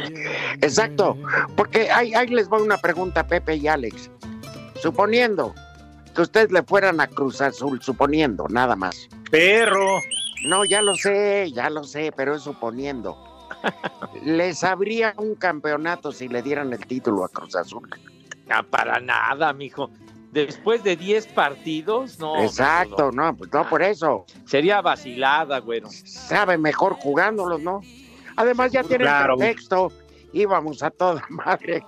Exacto, 0.62 1.18
porque 1.54 1.90
ahí, 1.90 2.14
ahí 2.14 2.28
les 2.28 2.50
va 2.50 2.56
una 2.56 2.78
pregunta, 2.78 3.26
Pepe 3.26 3.56
y 3.56 3.68
Alex. 3.68 4.10
Suponiendo 4.80 5.54
que 6.14 6.22
ustedes 6.22 6.50
le 6.50 6.62
fueran 6.62 6.98
a 7.02 7.06
Cruz 7.06 7.42
Azul, 7.42 7.82
suponiendo, 7.82 8.46
nada 8.48 8.74
más. 8.74 9.06
Perro, 9.30 10.00
No, 10.46 10.64
ya 10.64 10.80
lo 10.80 10.94
sé, 10.96 11.52
ya 11.52 11.68
lo 11.68 11.84
sé, 11.84 12.10
pero 12.16 12.36
es 12.36 12.42
suponiendo. 12.42 13.18
¿Les 14.24 14.64
habría 14.64 15.12
un 15.18 15.34
campeonato 15.34 16.10
si 16.10 16.26
le 16.26 16.40
dieran 16.40 16.72
el 16.72 16.86
título 16.86 17.22
a 17.22 17.28
Cruz 17.28 17.54
Azul? 17.54 17.86
Ah, 18.48 18.62
para 18.62 18.98
nada, 18.98 19.52
mijo. 19.52 19.90
Después 20.32 20.82
de 20.84 20.96
10 20.96 21.26
partidos, 21.28 22.18
no. 22.18 22.42
Exacto, 22.42 23.10
no, 23.10 23.34
pues 23.36 23.52
no 23.52 23.68
por 23.68 23.82
eso. 23.82 24.26
Sería 24.44 24.80
vacilada, 24.82 25.58
güero. 25.60 25.88
Sabe 25.90 26.58
mejor 26.58 26.94
jugándolos, 26.94 27.60
¿no? 27.62 27.80
Además 28.36 28.70
ya 28.72 28.82
tienen 28.82 29.06
Claro. 29.06 29.36
pretexto. 29.36 29.90
Íbamos 30.32 30.82
a 30.82 30.90
toda 30.90 31.24
madre. 31.30 31.82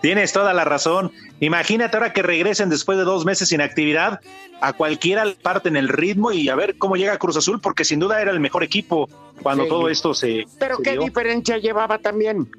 tienes 0.00 0.32
toda 0.32 0.52
la 0.54 0.64
razón. 0.64 1.12
Imagínate 1.40 1.96
ahora 1.96 2.12
que 2.12 2.22
regresen 2.22 2.68
después 2.68 2.98
de 2.98 3.04
dos 3.04 3.24
meses 3.24 3.48
sin 3.48 3.60
actividad, 3.60 4.20
a 4.60 4.72
cualquiera 4.72 5.24
le 5.24 5.34
parten 5.36 5.76
el 5.76 5.88
ritmo 5.88 6.32
y 6.32 6.48
a 6.48 6.54
ver 6.56 6.76
cómo 6.78 6.96
llega 6.96 7.16
Cruz 7.18 7.36
Azul, 7.36 7.60
porque 7.60 7.84
sin 7.84 8.00
duda 8.00 8.20
era 8.20 8.30
el 8.32 8.40
mejor 8.40 8.62
equipo 8.64 9.08
cuando 9.42 9.64
Sí. 9.64 9.68
todo 9.68 9.88
esto 9.88 10.14
se... 10.14 10.46
Pero 10.58 10.76
se 10.76 10.82
qué 10.82 10.92
dio. 10.92 11.02
diferencia 11.02 11.58
llevaba 11.58 11.98
también. 11.98 12.50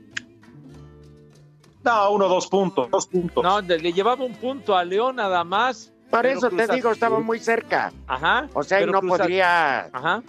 No, 1.83 2.11
uno, 2.11 2.27
dos 2.27 2.47
puntos, 2.47 2.89
dos 2.91 3.07
puntos. 3.07 3.43
No, 3.43 3.61
le 3.61 3.79
le 3.79 3.93
llevaba 3.93 4.23
un 4.23 4.35
punto 4.35 4.75
a 4.75 4.83
León 4.83 5.15
nada 5.15 5.43
más. 5.43 5.93
Por 6.09 6.25
eso 6.25 6.49
te 6.49 6.67
digo, 6.67 6.91
estaba 6.91 7.19
muy 7.19 7.39
cerca. 7.39 7.93
Ajá. 8.07 8.49
O 8.53 8.63
sea, 8.63 8.81
y 8.81 8.85
no 8.85 8.99
Cruz 8.99 9.17
podría, 9.17 9.81
Ajá. 9.93 10.23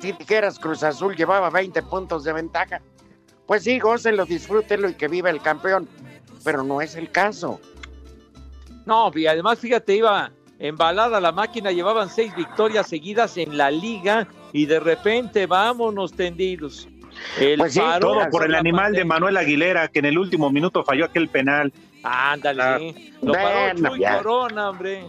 si 0.00 0.12
dijeras 0.12 0.58
Cruz 0.58 0.82
Azul 0.82 1.16
llevaba 1.16 1.48
20 1.48 1.82
puntos 1.84 2.24
de 2.24 2.32
ventaja. 2.32 2.82
Pues 3.46 3.62
sí, 3.62 3.78
gócenlo, 3.78 4.24
disfrútenlo 4.24 4.88
y 4.88 4.94
que 4.94 5.08
viva 5.08 5.30
el 5.30 5.40
campeón. 5.40 5.88
Pero 6.44 6.64
no 6.64 6.80
es 6.80 6.96
el 6.96 7.10
caso. 7.10 7.60
No, 8.84 9.10
y 9.14 9.26
además, 9.26 9.60
fíjate, 9.60 9.94
iba 9.94 10.32
embalada 10.58 11.20
la 11.20 11.32
máquina, 11.32 11.70
llevaban 11.70 12.08
seis 12.08 12.34
victorias 12.34 12.88
seguidas 12.88 13.36
en 13.36 13.56
la 13.56 13.70
liga 13.70 14.28
y 14.52 14.66
de 14.66 14.80
repente 14.80 15.46
vámonos 15.46 16.12
tendidos. 16.12 16.88
El 17.38 17.58
Pues 17.58 17.74
sí, 17.74 17.80
Todo 18.00 18.28
por 18.30 18.44
el 18.44 18.54
animal 18.54 18.92
de. 18.92 19.04
Manuel 19.04 19.36
Aguilera, 19.36 19.88
que 19.88 19.98
en 20.00 20.06
el 20.06 20.18
último 20.18 20.50
minuto 20.50 20.84
falló 20.84 21.04
aquel 21.06 21.28
penal. 21.28 21.72
Ándale, 22.02 22.62
Ah. 22.62 22.78
sí. 22.78 23.14
Lo 23.22 23.32
paró 23.32 23.48
Bueno, 23.74 23.88
Chuy. 23.96 24.04
Corona, 24.04 24.70
hombre. 24.70 25.04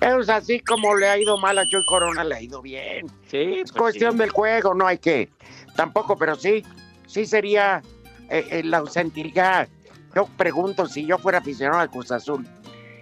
Es 0.00 0.28
así 0.28 0.58
como 0.60 0.96
le 0.96 1.06
ha 1.08 1.16
ido 1.18 1.38
mal 1.38 1.58
a 1.58 1.66
Chuy 1.66 1.84
Corona, 1.86 2.24
le 2.24 2.34
ha 2.34 2.42
ido 2.42 2.60
bien. 2.60 3.06
Sí, 3.28 3.36
Es 3.60 3.70
pues 3.70 3.72
cuestión 3.72 4.12
sí. 4.12 4.18
del 4.18 4.30
juego, 4.30 4.74
no 4.74 4.86
hay 4.86 4.98
que. 4.98 5.30
Tampoco, 5.76 6.16
pero 6.16 6.34
sí, 6.34 6.64
sí 7.06 7.24
sería 7.24 7.82
eh, 8.28 8.44
eh, 8.50 8.62
la 8.64 8.78
ausentilidad. 8.78 9.68
Yo 10.14 10.26
pregunto 10.36 10.86
si 10.86 11.06
yo 11.06 11.18
fuera 11.18 11.38
aficionado 11.38 11.80
al 11.80 11.90
Cruz 11.90 12.10
Azul, 12.10 12.46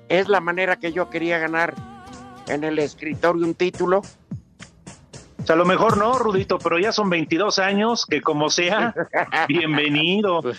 ¿es 0.08 0.28
la 0.28 0.40
manera 0.40 0.76
que 0.76 0.92
yo 0.92 1.08
quería 1.10 1.38
ganar 1.38 1.74
en 2.48 2.64
el 2.64 2.78
escritorio 2.78 3.44
un 3.46 3.54
título? 3.54 4.02
A 5.50 5.56
lo 5.56 5.64
mejor 5.64 5.96
no, 5.96 6.16
Rudito, 6.16 6.58
pero 6.60 6.78
ya 6.78 6.92
son 6.92 7.10
22 7.10 7.58
años, 7.58 8.06
que 8.06 8.22
como 8.22 8.50
sea, 8.50 8.94
bienvenido. 9.48 10.42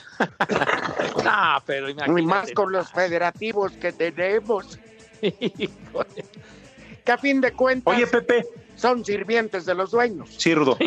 Ah, 1.25 1.61
pero 1.65 1.87
Y 1.87 1.91
imagínate. 1.91 2.21
más 2.23 2.51
con 2.51 2.71
los 2.71 2.91
federativos 2.91 3.71
que 3.73 3.93
tenemos, 3.93 4.79
que 5.21 7.11
a 7.11 7.17
fin 7.17 7.39
de 7.41 7.51
cuentas 7.53 7.95
Oye, 7.95 8.07
Pepe, 8.07 8.45
son 8.75 9.05
sirvientes 9.05 9.65
de 9.65 9.75
los 9.75 9.91
dueños. 9.91 10.29
sí, 10.37 10.53
Rudo, 10.53 10.77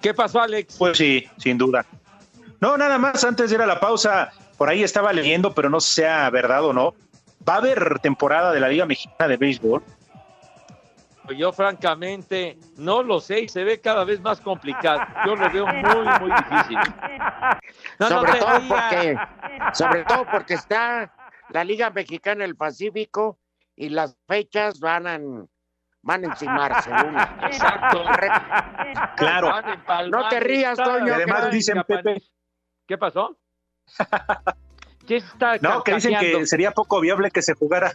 ¿Qué 0.00 0.14
pasó, 0.14 0.40
Alex? 0.40 0.76
pues 0.78 0.96
sí, 0.98 1.28
sin 1.36 1.58
duda. 1.58 1.84
No, 2.60 2.76
nada 2.76 2.98
más, 2.98 3.22
antes 3.22 3.50
de 3.50 3.56
ir 3.56 3.62
a 3.62 3.66
la 3.66 3.78
pausa, 3.78 4.32
por 4.56 4.68
ahí 4.68 4.82
estaba 4.82 5.12
leyendo, 5.12 5.54
pero 5.54 5.68
no 5.70 5.80
sé 5.80 5.88
si 5.88 5.94
sea 5.96 6.30
verdad 6.30 6.64
o 6.64 6.72
no. 6.72 6.94
Va 7.48 7.54
a 7.54 7.58
haber 7.58 7.98
temporada 8.00 8.52
de 8.52 8.60
la 8.60 8.68
Liga 8.68 8.86
Mexicana 8.86 9.28
de 9.28 9.36
Béisbol. 9.36 9.82
Yo 11.30 11.52
francamente 11.52 12.58
no 12.76 13.02
lo 13.02 13.20
sé 13.20 13.40
y 13.40 13.48
se 13.48 13.64
ve 13.64 13.80
cada 13.80 14.04
vez 14.04 14.20
más 14.20 14.40
complicado. 14.40 15.00
Yo 15.26 15.36
lo 15.36 15.50
veo 15.50 15.66
muy, 15.66 16.08
muy 16.20 16.32
difícil. 16.36 16.78
No, 17.98 18.08
sobre 18.08 18.32
todo 18.38 18.58
rías. 18.58 18.68
porque 18.68 19.18
sobre 19.72 20.04
todo 20.04 20.26
porque 20.30 20.54
está 20.54 21.12
la 21.50 21.64
Liga 21.64 21.90
Mexicana 21.90 22.44
del 22.44 22.56
Pacífico 22.56 23.38
y 23.76 23.88
las 23.88 24.16
fechas 24.26 24.80
van 24.80 25.06
a, 25.06 25.18
van 26.02 26.24
a 26.24 26.26
encimarse 26.28 26.90
una. 26.90 27.38
Exacto. 27.44 28.04
Claro. 29.16 29.52
No 30.10 30.28
te 30.28 30.40
rías, 30.40 30.76
Toño, 30.76 31.14
además 31.14 31.50
dicen. 31.50 31.82
Pepe, 31.86 32.22
¿Qué 32.86 32.98
pasó? 32.98 33.38
¿Qué 35.06 35.16
está 35.16 35.56
no, 35.58 35.82
que 35.82 35.94
dicen 35.94 36.16
que 36.18 36.46
sería 36.46 36.72
poco 36.72 37.00
viable 37.00 37.30
que 37.30 37.42
se 37.42 37.54
jugara. 37.54 37.92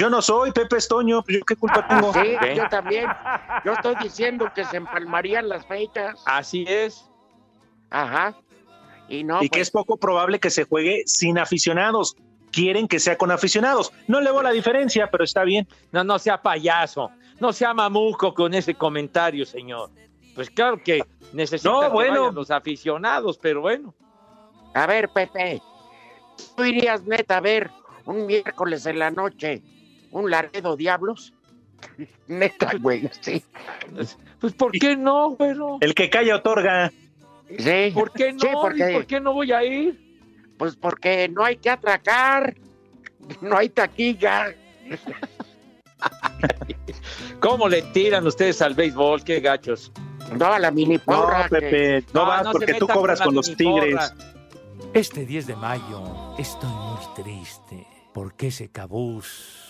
Yo 0.00 0.08
no 0.08 0.22
soy 0.22 0.50
Pepe 0.50 0.78
Estoño, 0.78 1.22
pues 1.22 1.36
yo 1.40 1.44
qué 1.44 1.56
culpa 1.56 1.86
tengo. 1.86 2.10
Sí, 2.14 2.34
yo 2.56 2.66
también. 2.70 3.06
Yo 3.66 3.74
estoy 3.74 3.94
diciendo 4.02 4.50
que 4.54 4.64
se 4.64 4.78
empalmarían 4.78 5.46
las 5.46 5.66
fechas. 5.66 6.22
Así 6.24 6.64
es. 6.66 7.04
Ajá. 7.90 8.34
Y 9.10 9.24
no, 9.24 9.42
y 9.42 9.50
que 9.50 9.58
pues, 9.58 9.62
es 9.68 9.70
poco 9.70 9.98
probable 9.98 10.40
que 10.40 10.48
se 10.48 10.64
juegue 10.64 11.02
sin 11.04 11.36
aficionados. 11.36 12.16
Quieren 12.50 12.88
que 12.88 12.98
sea 12.98 13.18
con 13.18 13.30
aficionados. 13.30 13.92
No 14.08 14.22
le 14.22 14.30
veo 14.30 14.40
la 14.42 14.52
diferencia, 14.52 15.10
pero 15.10 15.22
está 15.22 15.44
bien. 15.44 15.68
No, 15.92 16.02
no 16.02 16.18
sea 16.18 16.40
payaso. 16.40 17.10
no 17.38 17.52
sea 17.52 17.74
mamuco 17.74 18.32
con 18.32 18.54
ese 18.54 18.74
comentario, 18.74 19.44
señor. 19.44 19.90
Pues 20.34 20.48
claro 20.48 20.82
que 20.82 21.02
necesitan 21.34 21.72
No, 21.74 21.90
bueno. 21.90 22.32
los 22.32 22.50
aficionados, 22.50 23.36
pero 23.36 23.60
bueno. 23.60 23.94
A 24.72 24.86
ver, 24.86 25.10
Pepe, 25.10 25.60
¿tú 26.56 26.64
irías 26.64 27.02
neta 27.02 27.36
a 27.36 27.40
ver 27.40 27.70
un 28.06 28.24
miércoles 28.24 28.86
en 28.86 28.98
la 28.98 29.10
noche 29.10 29.62
un 30.10 30.30
Laredo 30.30 30.76
Diablos? 30.76 31.32
neta, 32.28 32.72
güey, 32.80 33.08
sí. 33.20 33.42
Pues 34.40 34.52
¿por 34.54 34.72
qué 34.72 34.96
no, 34.96 35.30
güero? 35.30 35.78
El 35.80 35.94
que 35.94 36.10
calla 36.10 36.36
otorga. 36.36 36.92
Sí, 37.58 37.90
¿Por 37.92 38.12
qué 38.12 38.32
no? 38.32 38.38
Sí, 38.40 38.46
¿Y 38.48 38.52
porque, 38.54 38.92
¿Por 38.92 39.06
qué 39.06 39.20
no 39.20 39.32
voy 39.32 39.52
a 39.52 39.64
ir? 39.64 40.08
Pues 40.56 40.76
porque 40.76 41.28
no 41.28 41.44
hay 41.44 41.56
que 41.56 41.70
atracar, 41.70 42.54
no 43.40 43.56
hay 43.56 43.70
taquilla. 43.70 44.54
¿Cómo 47.40 47.68
le 47.68 47.82
tiran 47.82 48.26
ustedes 48.26 48.60
al 48.62 48.74
béisbol? 48.74 49.24
Qué 49.24 49.40
gachos. 49.40 49.92
No, 50.38 50.46
a 50.46 50.58
la 50.58 50.70
mini 50.70 50.96
No, 50.96 51.02
porra. 51.04 51.48
que- 51.48 51.56
Pepe, 51.56 52.04
no, 52.12 52.26
vas 52.26 52.46
se 52.46 52.52
porque 52.52 52.74
tú 52.74 52.86
cobras 52.86 53.18
la 53.18 53.24
con 53.24 53.34
los 53.34 53.56
tigres. 53.56 54.14
Este 54.94 55.26
10 55.26 55.46
de 55.46 55.56
mayo 55.56 56.34
estoy 56.38 56.70
muy 56.70 56.98
triste 57.24 57.86
porque 58.12 58.48
ese 58.48 58.70
cabús 58.70 59.69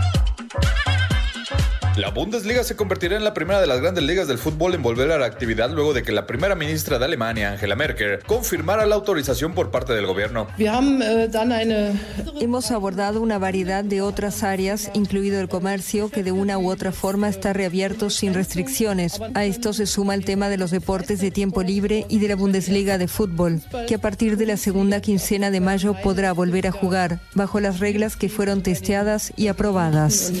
La 1.97 2.09
Bundesliga 2.09 2.63
se 2.63 2.77
convertirá 2.77 3.17
en 3.17 3.25
la 3.25 3.33
primera 3.33 3.59
de 3.59 3.67
las 3.67 3.81
grandes 3.81 4.05
ligas 4.05 4.25
del 4.29 4.37
fútbol 4.37 4.73
en 4.73 4.81
volver 4.81 5.11
a 5.11 5.17
la 5.17 5.25
actividad 5.25 5.69
luego 5.71 5.93
de 5.93 6.03
que 6.03 6.13
la 6.13 6.25
primera 6.25 6.55
ministra 6.55 6.97
de 6.97 7.03
Alemania, 7.03 7.51
Angela 7.51 7.75
Merkel, 7.75 8.19
confirmara 8.25 8.85
la 8.85 8.95
autorización 8.95 9.53
por 9.53 9.71
parte 9.71 9.91
del 9.91 10.05
gobierno. 10.05 10.47
Hemos 12.39 12.71
abordado 12.71 13.21
una 13.21 13.39
variedad 13.39 13.83
de 13.83 14.01
otras 14.01 14.41
áreas, 14.43 14.89
incluido 14.93 15.41
el 15.41 15.49
comercio, 15.49 16.09
que 16.09 16.23
de 16.23 16.31
una 16.31 16.57
u 16.57 16.71
otra 16.71 16.93
forma 16.93 17.27
está 17.27 17.51
reabierto 17.51 18.09
sin 18.09 18.33
restricciones. 18.33 19.19
A 19.33 19.43
esto 19.43 19.73
se 19.73 19.85
suma 19.85 20.15
el 20.15 20.23
tema 20.23 20.47
de 20.47 20.57
los 20.57 20.71
deportes 20.71 21.19
de 21.19 21.29
tiempo 21.29 21.61
libre 21.61 22.05
y 22.07 22.19
de 22.19 22.29
la 22.29 22.37
Bundesliga 22.37 22.97
de 22.97 23.09
fútbol, 23.09 23.61
que 23.89 23.95
a 23.95 23.99
partir 23.99 24.37
de 24.37 24.45
la 24.45 24.55
segunda 24.55 25.01
quincena 25.01 25.51
de 25.51 25.59
mayo 25.59 25.93
podrá 26.01 26.31
volver 26.31 26.67
a 26.67 26.71
jugar, 26.71 27.19
bajo 27.35 27.59
las 27.59 27.79
reglas 27.79 28.15
que 28.15 28.29
fueron 28.29 28.63
testeadas 28.63 29.33
y 29.35 29.49
aprobadas. 29.49 30.31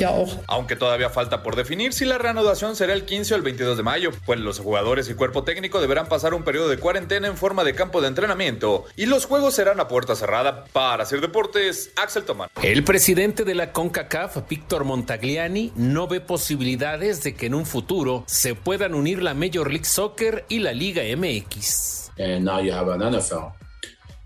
Aunque 0.47 0.77
todavía 0.77 1.09
falta 1.09 1.40
por 1.43 1.55
definir 1.55 1.93
si 1.93 2.05
la 2.05 2.17
reanudación 2.17 2.75
será 2.75 2.93
el 2.93 3.05
15 3.05 3.33
o 3.33 3.37
el 3.37 3.43
22 3.43 3.77
de 3.77 3.83
mayo, 3.83 4.11
pues 4.25 4.39
los 4.39 4.59
jugadores 4.59 5.09
y 5.09 5.13
cuerpo 5.13 5.43
técnico 5.43 5.81
deberán 5.81 6.07
pasar 6.07 6.33
un 6.33 6.43
periodo 6.43 6.69
de 6.69 6.77
cuarentena 6.77 7.27
en 7.27 7.37
forma 7.37 7.63
de 7.63 7.73
campo 7.75 8.01
de 8.01 8.07
entrenamiento 8.07 8.85
y 8.95 9.05
los 9.05 9.25
juegos 9.25 9.53
serán 9.55 9.79
a 9.79 9.87
puerta 9.87 10.15
cerrada. 10.15 10.65
Para 10.73 11.03
hacer 11.03 11.21
deportes, 11.21 11.91
Axel 11.95 12.23
Tomán. 12.23 12.49
El 12.61 12.83
presidente 12.83 13.43
de 13.43 13.55
la 13.55 13.71
CONCACAF, 13.71 14.47
Víctor 14.49 14.83
Montagliani, 14.83 15.71
no 15.75 16.07
ve 16.07 16.21
posibilidades 16.21 17.23
de 17.23 17.35
que 17.35 17.47
en 17.47 17.55
un 17.55 17.65
futuro 17.65 18.23
se 18.27 18.55
puedan 18.55 18.93
unir 18.95 19.21
la 19.23 19.33
Major 19.33 19.69
League 19.69 19.85
Soccer 19.85 20.45
y 20.49 20.59
la 20.59 20.73
Liga 20.73 21.03
MX. 21.15 22.11
and 22.17 22.45
now 22.45 22.59
you 22.59 22.71
have 22.71 22.87
an 22.89 22.99
NFL. 23.01 23.53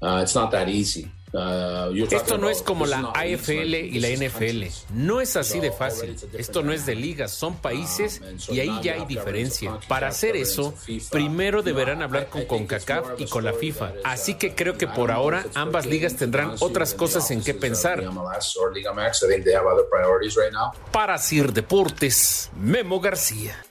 Uh, 0.02 0.20
it's 0.22 0.36
not 0.36 0.52
that 0.52 0.68
easy. 0.68 1.10
Uh, 1.36 1.92
you're 1.92 2.08
Esto 2.16 2.38
no 2.38 2.50
es 2.50 2.62
como 2.62 2.86
la 2.86 3.12
AFL 3.14 3.76
y 3.76 4.00
la 4.00 4.10
NFL. 4.10 4.64
No 4.94 5.20
es 5.20 5.36
así 5.36 5.60
de 5.60 5.72
fácil. 5.72 6.16
Esto 6.38 6.64
no 6.64 6.72
es 6.72 6.86
de 6.86 6.96
ligas, 6.96 7.32
son 7.32 7.58
países 7.58 8.22
and 8.22 8.40
so 8.40 8.54
y 8.54 8.62
ahí 8.62 8.80
ya 8.82 8.94
hay 8.94 9.06
diferencia. 9.06 9.78
Para 9.90 10.08
hacer 10.08 10.38
eso, 10.38 10.74
primero 11.12 11.62
deberán 11.62 12.02
hablar 12.02 12.30
con 12.30 12.46
CONCACAF 12.46 13.20
y 13.20 13.26
con 13.26 13.44
la 13.44 13.52
FIFA. 13.52 13.94
Así 14.06 14.34
uh, 14.34 14.38
que 14.38 14.56
creo 14.56 14.78
que 14.78 14.88
por 14.88 15.12
ahora 15.12 15.46
ambas 15.56 15.86
ligas 15.86 16.16
tendrán 16.16 16.56
otras 16.60 16.94
cosas 16.94 17.30
en 17.32 17.44
qué 17.44 17.52
of 17.52 17.58
pensar. 17.58 18.02
Para 20.92 21.18
Sir 21.18 21.52
Deportes, 21.52 22.52
Memo 22.56 23.02
García. 23.02 23.66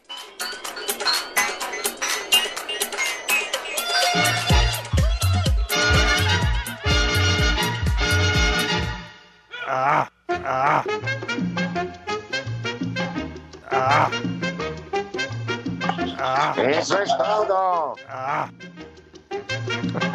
Todo. 17.46 17.96
Ah. 18.08 18.50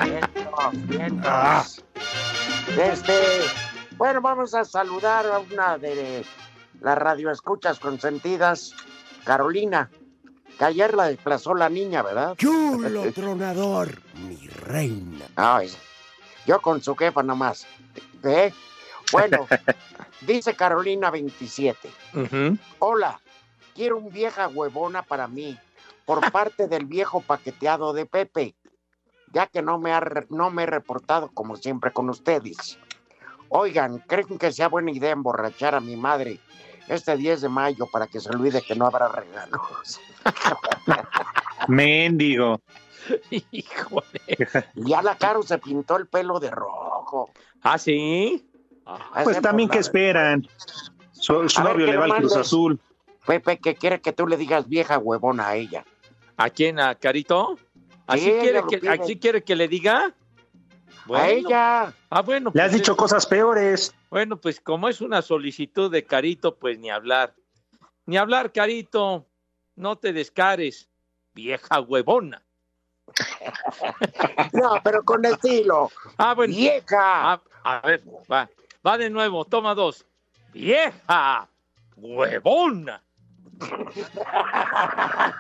Vientos, 0.04 0.88
vientos. 0.88 1.26
Ah. 1.26 1.66
Este, 2.78 3.14
bueno, 3.98 4.22
vamos 4.22 4.54
a 4.54 4.64
saludar 4.64 5.26
a 5.28 5.40
una 5.40 5.78
de 5.78 6.26
las 6.82 6.98
radioescuchas 6.98 7.80
consentidas, 7.80 8.74
Carolina, 9.26 9.90
que 10.58 10.66
ayer 10.66 10.94
la 10.94 11.06
desplazó 11.06 11.54
la 11.54 11.70
niña, 11.70 12.02
¿verdad? 12.02 12.36
Chulo 12.38 13.12
tronador, 13.16 14.02
mi 14.16 14.48
reina. 14.48 15.26
Ay, 15.36 15.72
yo 16.46 16.62
con 16.62 16.82
su 16.82 16.96
jefa 16.96 17.24
nomás. 17.24 17.66
¿Eh? 18.24 18.54
Bueno, 19.12 19.48
dice 20.22 20.56
Carolina 20.56 21.10
27. 21.10 21.90
Hola, 22.80 23.20
quiero 23.74 23.98
un 23.98 24.12
vieja 24.12 24.48
huevona 24.48 25.02
para 25.02 25.28
mí, 25.28 25.58
por 26.10 26.32
parte 26.32 26.68
del 26.68 26.88
viejo 26.88 27.22
paqueteado 27.22 27.94
de 27.94 28.08
Pepe, 28.08 28.56
ya 29.32 29.46
que 29.46 29.62
no 29.62 29.78
me, 29.78 29.92
ha, 29.94 30.00
re- 30.00 30.26
no 30.32 30.50
me 30.50 30.64
he 30.64 30.66
reportado 30.66 31.30
como 31.32 31.56
siempre 31.56 31.94
con 31.94 32.10
ustedes. 32.10 32.80
Oigan, 33.50 34.00
¿creen 34.08 34.40
que 34.40 34.52
sea 34.52 34.70
buena 34.70 34.90
idea 34.90 35.12
emborrachar 35.12 35.76
a 35.76 35.80
mi 35.80 35.96
madre 35.96 36.40
este 36.88 37.16
10 37.16 37.42
de 37.42 37.50
mayo 37.50 37.86
para 37.92 38.08
que 38.08 38.20
se 38.20 38.30
olvide 38.32 38.64
que 38.64 38.74
no 38.74 38.88
habrá 38.88 39.08
regalos? 39.10 40.02
Mendigo. 41.68 42.60
Ya 44.74 45.04
la 45.04 45.16
Caro 45.16 45.44
se 45.44 45.60
pintó 45.60 45.96
el 45.98 46.08
pelo 46.08 46.40
de 46.40 46.50
rojo. 46.50 47.30
¿Ah, 47.62 47.78
sí? 47.78 48.50
Pues 49.24 49.40
también, 49.42 49.70
¿qué 49.70 49.78
esperan? 49.78 50.48
Su, 51.12 51.48
su 51.50 51.62
A 51.62 51.66
ver, 51.66 51.74
novio 51.74 51.86
que 51.86 51.92
le 51.92 51.98
va 51.98 52.06
al 52.06 52.16
Cruz. 52.16 52.36
Azul. 52.36 52.80
Pepe, 53.28 53.60
que 53.60 53.76
quiere 53.76 54.02
que 54.02 54.12
tú 54.12 54.26
le 54.26 54.38
digas 54.38 54.68
vieja 54.68 54.98
huevona 54.98 55.50
a 55.50 55.56
ella. 55.56 55.86
¿A 56.40 56.50
quién? 56.50 56.80
¿A 56.80 56.96
Carito? 56.96 57.60
¿Así, 58.08 58.24
Sí, 58.24 58.30
ella 58.30 58.42
quiere 58.42 58.64
que, 58.70 58.78
pide. 58.78 58.90
¿Así 58.90 59.20
quiere 59.20 59.44
que 59.44 59.56
le 59.58 59.68
diga? 59.68 60.16
A 61.14 61.30
ella. 61.30 61.94
Ah, 62.10 62.22
bueno. 62.22 62.52
Le 62.54 62.62
has 62.62 62.70
pues 62.70 62.82
dicho 62.82 62.96
cosas 62.96 63.26
peores. 63.26 63.94
Bueno, 64.10 64.38
pues 64.38 64.62
como 64.62 64.88
es 64.88 65.02
una 65.02 65.22
solicitud 65.22 65.92
de 65.92 66.06
Carito, 66.06 66.56
pues 66.56 66.80
ni 66.80 66.90
hablar. 66.90 67.36
Ni 68.06 68.16
hablar, 68.18 68.54
Carito. 68.54 69.26
No 69.76 69.98
te 69.98 70.14
descares, 70.14 70.88
vieja 71.34 71.82
huevona. 71.82 72.42
No, 74.54 74.80
pero 74.84 75.04
con 75.04 75.26
estilo. 75.26 75.92
Ah, 76.18 76.34
bueno. 76.36 76.56
Vieja. 76.56 77.34
Ah, 77.34 77.42
a 77.64 77.82
ver, 77.82 78.02
va. 78.32 78.50
Va 78.86 78.98
de 78.98 79.10
nuevo, 79.10 79.44
toma 79.44 79.76
dos. 79.76 80.06
Vieja 80.54 81.50
huevona. 81.98 83.04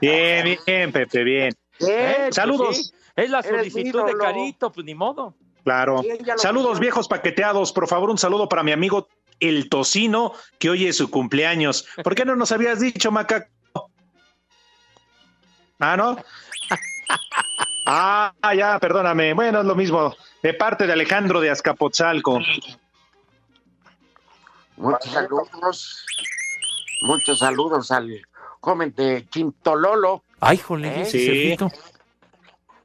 Bien, 0.01 0.57
bien, 0.65 0.91
Pepe, 0.91 1.23
bien. 1.23 1.53
¿Eh? 1.79 2.15
Pues 2.17 2.35
Saludos. 2.35 2.77
sí, 2.77 2.91
Es 3.15 3.29
la 3.29 3.41
solicitud 3.43 4.05
de. 4.05 4.17
Carito, 4.17 4.71
pues 4.71 4.85
ni 4.85 4.95
modo. 4.95 5.35
Claro. 5.63 6.01
Saludos, 6.37 6.79
viejos 6.79 7.07
paqueteados. 7.07 7.71
Por 7.73 7.87
favor, 7.87 8.09
un 8.09 8.17
saludo 8.17 8.49
para 8.49 8.63
mi 8.63 8.71
amigo 8.71 9.07
El 9.39 9.69
Tocino, 9.69 10.33
que 10.57 10.69
hoy 10.69 10.87
es 10.87 10.97
su 10.97 11.11
cumpleaños. 11.11 11.87
¿Por 12.03 12.15
qué 12.15 12.25
no 12.25 12.35
nos 12.35 12.51
habías 12.51 12.79
dicho, 12.79 13.11
Macaco? 13.11 13.47
Ah, 15.79 15.95
¿no? 15.95 16.17
Ah, 17.85 18.33
ya, 18.55 18.79
perdóname. 18.79 19.33
Bueno, 19.33 19.59
es 19.61 19.65
lo 19.65 19.75
mismo. 19.75 20.15
De 20.43 20.53
parte 20.53 20.85
de 20.87 20.93
Alejandro 20.93 21.39
de 21.41 21.49
Azcapotzalco. 21.49 22.39
Muchos 24.77 25.11
saludos. 25.11 26.05
Muchos 27.01 27.39
saludos 27.39 27.91
al 27.91 28.21
joven 28.59 28.93
de 28.95 29.25
Chintololo. 29.29 30.23
Ay, 30.39 30.57
jole, 30.57 31.01
¿Eh? 31.01 31.05
Sí. 31.05 31.25
cerdito. 31.25 31.71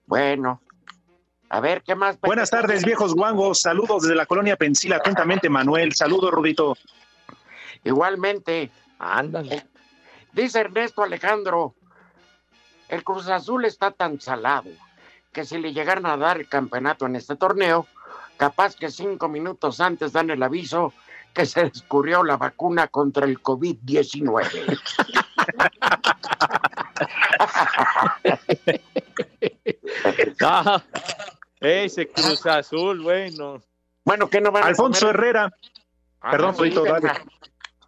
Bueno. 0.06 0.60
A 1.48 1.60
ver, 1.60 1.82
¿qué 1.82 1.94
más? 1.94 2.18
Buenas 2.20 2.50
tardes, 2.50 2.84
viejos 2.84 3.14
guangos. 3.14 3.60
Saludos 3.60 4.02
desde 4.02 4.14
la 4.16 4.26
colonia 4.26 4.56
Pensila. 4.56 4.96
Atentamente, 4.96 5.48
Manuel. 5.48 5.94
Saludos, 5.94 6.30
Rudito. 6.30 6.76
Igualmente. 7.84 8.70
Ándale. 8.98 9.66
Dice 10.32 10.60
Ernesto 10.60 11.02
Alejandro, 11.02 11.74
el 12.88 13.04
Cruz 13.04 13.28
Azul 13.28 13.64
está 13.64 13.90
tan 13.92 14.20
salado 14.20 14.70
que 15.32 15.44
si 15.44 15.58
le 15.58 15.72
llegaran 15.72 16.06
a 16.06 16.16
dar 16.16 16.38
el 16.38 16.48
campeonato 16.48 17.06
en 17.06 17.16
este 17.16 17.36
torneo, 17.36 17.86
capaz 18.36 18.74
que 18.76 18.90
cinco 18.90 19.28
minutos 19.28 19.80
antes 19.80 20.12
dan 20.12 20.30
el 20.30 20.42
aviso 20.42 20.92
que 21.34 21.44
se 21.44 21.64
descubrió 21.64 22.22
la 22.22 22.36
vacuna 22.36 22.88
contra 22.88 23.26
el 23.26 23.42
COVID-19. 23.42 24.78
Ah, 30.40 30.82
ese 31.60 32.08
Cruz 32.08 32.44
Azul, 32.46 33.02
bueno. 33.02 33.62
Bueno, 34.04 34.28
que 34.28 34.40
no 34.40 34.52
van 34.52 34.64
Alfonso 34.64 35.00
comer? 35.00 35.14
Herrera. 35.14 35.52
Ah, 36.20 36.30
Perdón, 36.30 36.56
sí, 36.56 36.70
dale. 36.70 37.10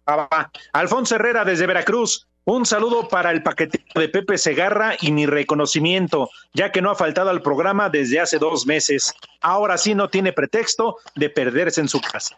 Ah, 0.05 0.15
va. 0.15 0.51
Alfonso 0.73 1.15
Herrera 1.15 1.45
desde 1.45 1.67
Veracruz. 1.67 2.27
Un 2.45 2.65
saludo 2.65 3.09
para 3.09 3.31
el 3.31 3.43
paquetito 3.43 3.99
de 3.99 4.07
Pepe 4.07 4.37
Segarra 4.37 4.95
y 5.01 5.11
mi 5.11 5.25
reconocimiento, 5.25 6.29
ya 6.53 6.71
que 6.71 6.81
no 6.81 6.89
ha 6.89 6.95
faltado 6.95 7.29
al 7.29 7.41
programa 7.41 7.89
desde 7.89 8.21
hace 8.21 8.39
dos 8.39 8.65
meses. 8.65 9.13
Ahora 9.41 9.77
sí 9.77 9.93
no 9.93 10.07
tiene 10.09 10.31
pretexto 10.31 10.95
de 11.15 11.29
perderse 11.29 11.81
en 11.81 11.89
su 11.89 11.99
casa. 11.99 12.37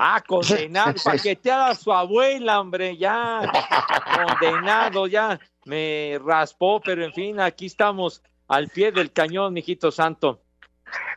Ah, 0.00 0.22
condenado, 0.24 0.94
paqueteada 1.04 1.70
a 1.70 1.74
su 1.74 1.92
abuela, 1.92 2.60
hombre, 2.60 2.96
ya. 2.96 3.50
Condenado, 4.14 5.08
ya. 5.08 5.40
Me 5.64 6.20
raspó, 6.24 6.80
pero 6.80 7.04
en 7.04 7.12
fin, 7.12 7.40
aquí 7.40 7.66
estamos 7.66 8.22
al 8.46 8.68
pie 8.68 8.92
del 8.92 9.12
cañón, 9.12 9.52
mijito 9.52 9.90
santo. 9.90 10.40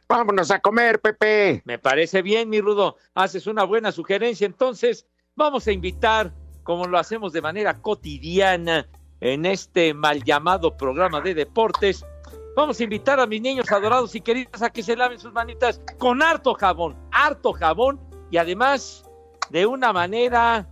Vámonos 0.10 0.50
a 0.50 0.60
comer, 0.60 1.00
Pepe. 1.00 1.62
Me 1.64 1.78
parece 1.78 2.24
bien, 2.24 2.50
mi 2.50 2.60
Rudo. 2.60 2.98
Haces 3.14 3.46
una 3.46 3.64
buena 3.64 3.92
sugerencia. 3.92 4.46
Entonces, 4.46 5.06
vamos 5.36 5.68
a 5.68 5.72
invitar, 5.72 6.34
como 6.64 6.86
lo 6.86 6.98
hacemos 6.98 7.34
de 7.34 7.42
manera 7.42 7.80
cotidiana 7.80 8.90
en 9.22 9.46
este 9.46 9.94
mal 9.94 10.24
llamado 10.24 10.76
programa 10.76 11.22
de 11.22 11.36
deportes, 11.36 12.04
vamos 12.56 12.80
a 12.80 12.84
invitar 12.84 13.20
a 13.20 13.28
mis 13.28 13.42
niños 13.42 13.72
adorados 13.72 14.16
y 14.16 14.22
queridos 14.22 14.62
a 14.64 14.72
que 14.72 14.82
se 14.82 14.98
laven 14.98 15.20
sus 15.20 15.32
manitas 15.32 15.80
con 16.00 16.24
harto 16.24 16.56
jabón, 16.56 16.98
harto 17.12 17.54
jabón 17.54 18.11
y 18.32 18.38
además 18.38 19.06
de 19.50 19.66
una 19.66 19.94
manera 19.94 20.68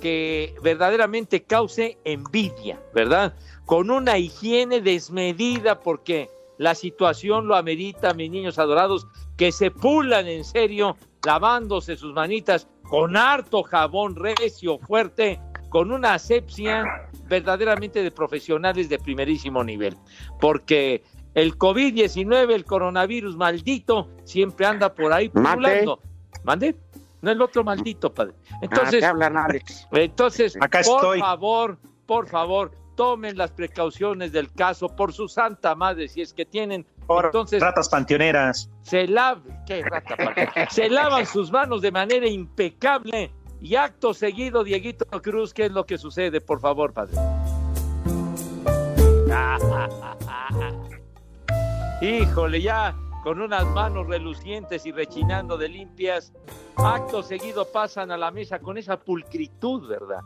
que 0.00 0.54
verdaderamente 0.62 1.42
cause 1.42 1.98
envidia, 2.04 2.80
¿verdad? 2.94 3.34
Con 3.64 3.90
una 3.90 4.18
higiene 4.18 4.80
desmedida 4.80 5.80
porque 5.80 6.30
la 6.58 6.74
situación 6.74 7.48
lo 7.48 7.56
amerita, 7.56 8.14
mis 8.14 8.30
niños 8.30 8.58
adorados, 8.58 9.06
que 9.36 9.50
se 9.50 9.70
pulan 9.70 10.28
en 10.28 10.44
serio 10.44 10.96
lavándose 11.24 11.96
sus 11.96 12.12
manitas 12.12 12.68
con 12.82 13.16
harto 13.16 13.62
jabón 13.62 14.16
recio, 14.16 14.78
fuerte, 14.78 15.40
con 15.70 15.92
una 15.92 16.14
asepsia 16.14 16.84
verdaderamente 17.28 18.02
de 18.02 18.10
profesionales 18.10 18.88
de 18.88 18.98
primerísimo 18.98 19.62
nivel. 19.62 19.96
Porque 20.40 21.04
el 21.34 21.56
COVID-19, 21.56 22.50
el 22.50 22.64
coronavirus 22.64 23.36
maldito, 23.36 24.08
siempre 24.24 24.66
anda 24.66 24.94
por 24.94 25.12
ahí 25.12 25.30
Mande. 25.32 25.50
pululando. 25.50 26.09
¿Mande? 26.44 26.76
No 27.22 27.30
el 27.30 27.40
otro 27.42 27.62
maldito, 27.64 28.12
padre. 28.12 28.32
Entonces, 28.62 28.96
Ah, 28.96 29.00
te 29.00 29.06
hablan, 29.06 29.36
Alex. 29.36 29.86
entonces, 29.92 30.56
Acá 30.60 30.80
por 30.84 30.96
estoy. 30.96 31.20
favor, 31.20 31.78
por 32.06 32.26
favor, 32.28 32.72
tomen 32.96 33.36
las 33.36 33.50
precauciones 33.52 34.32
del 34.32 34.50
caso 34.52 34.88
por 34.88 35.12
su 35.12 35.28
santa 35.28 35.74
madre, 35.74 36.08
si 36.08 36.22
es 36.22 36.32
que 36.32 36.44
tienen. 36.46 36.86
Por 37.06 37.26
Entonces, 37.26 37.60
ratas 37.60 37.88
panteoneras. 37.88 38.70
se 38.82 39.06
lavan, 39.08 39.64
¿qué 39.66 39.82
rata, 39.82 40.16
padre? 40.16 40.48
se 40.70 40.88
lavan 40.88 41.26
sus 41.26 41.50
manos 41.50 41.82
de 41.82 41.90
manera 41.90 42.26
impecable 42.28 43.32
y 43.60 43.74
acto 43.74 44.14
seguido, 44.14 44.62
Dieguito 44.64 45.04
Cruz, 45.20 45.52
¿qué 45.52 45.66
es 45.66 45.72
lo 45.72 45.84
que 45.84 45.98
sucede? 45.98 46.40
Por 46.40 46.60
favor, 46.60 46.92
padre. 46.92 47.16
Híjole, 52.00 52.62
ya 52.62 52.94
con 53.22 53.40
unas 53.40 53.66
manos 53.68 54.06
relucientes 54.06 54.86
y 54.86 54.92
rechinando 54.92 55.58
de 55.58 55.68
limpias, 55.68 56.32
acto 56.76 57.22
seguido 57.22 57.70
pasan 57.70 58.10
a 58.10 58.16
la 58.16 58.30
mesa 58.30 58.58
con 58.58 58.78
esa 58.78 58.98
pulcritud, 58.98 59.88
¿verdad? 59.88 60.20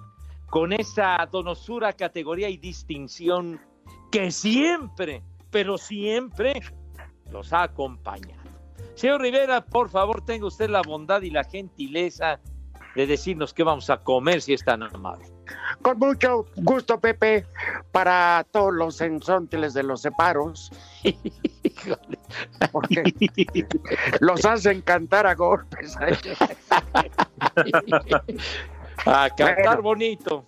Con 0.49 0.73
esa 0.73 1.29
donosura, 1.31 1.93
categoría 1.93 2.49
y 2.49 2.57
distinción 2.57 3.61
que 4.13 4.31
siempre, 4.31 5.23
pero 5.51 5.77
siempre 5.77 6.61
los 7.31 7.53
ha 7.53 7.65
acompañado. 7.65 8.43
Señor 8.95 9.23
Rivera, 9.23 9.65
por 9.65 9.89
favor, 9.89 10.25
tenga 10.25 10.47
usted 10.47 10.71
la 10.71 10.83
bondad 10.83 11.23
y 11.23 11.31
la 11.31 11.43
gentileza 11.43 12.39
de 12.95 13.09
decirnos 13.09 13.53
qué 13.53 13.65
vamos 13.65 13.91
a 13.91 13.97
comer 14.05 14.41
si 14.41 14.53
es 14.53 14.65
tan 14.65 14.85
amable. 14.85 15.27
Con 15.83 15.99
mucho 15.99 16.47
gusto, 16.57 17.01
Pepe, 17.01 17.45
para 17.91 18.47
todos 18.53 18.73
los 18.73 19.01
ensonteles 19.01 19.75
de 19.75 19.83
los 19.83 20.03
separos. 20.03 20.71
Porque 22.73 23.03
los 24.21 24.45
hacen 24.45 24.81
cantar 24.83 25.27
a 25.27 25.35
golpes. 25.35 25.97
A 29.07 29.29
cantar 29.31 29.65
Bueno. 29.67 29.83
bonito. 29.83 30.47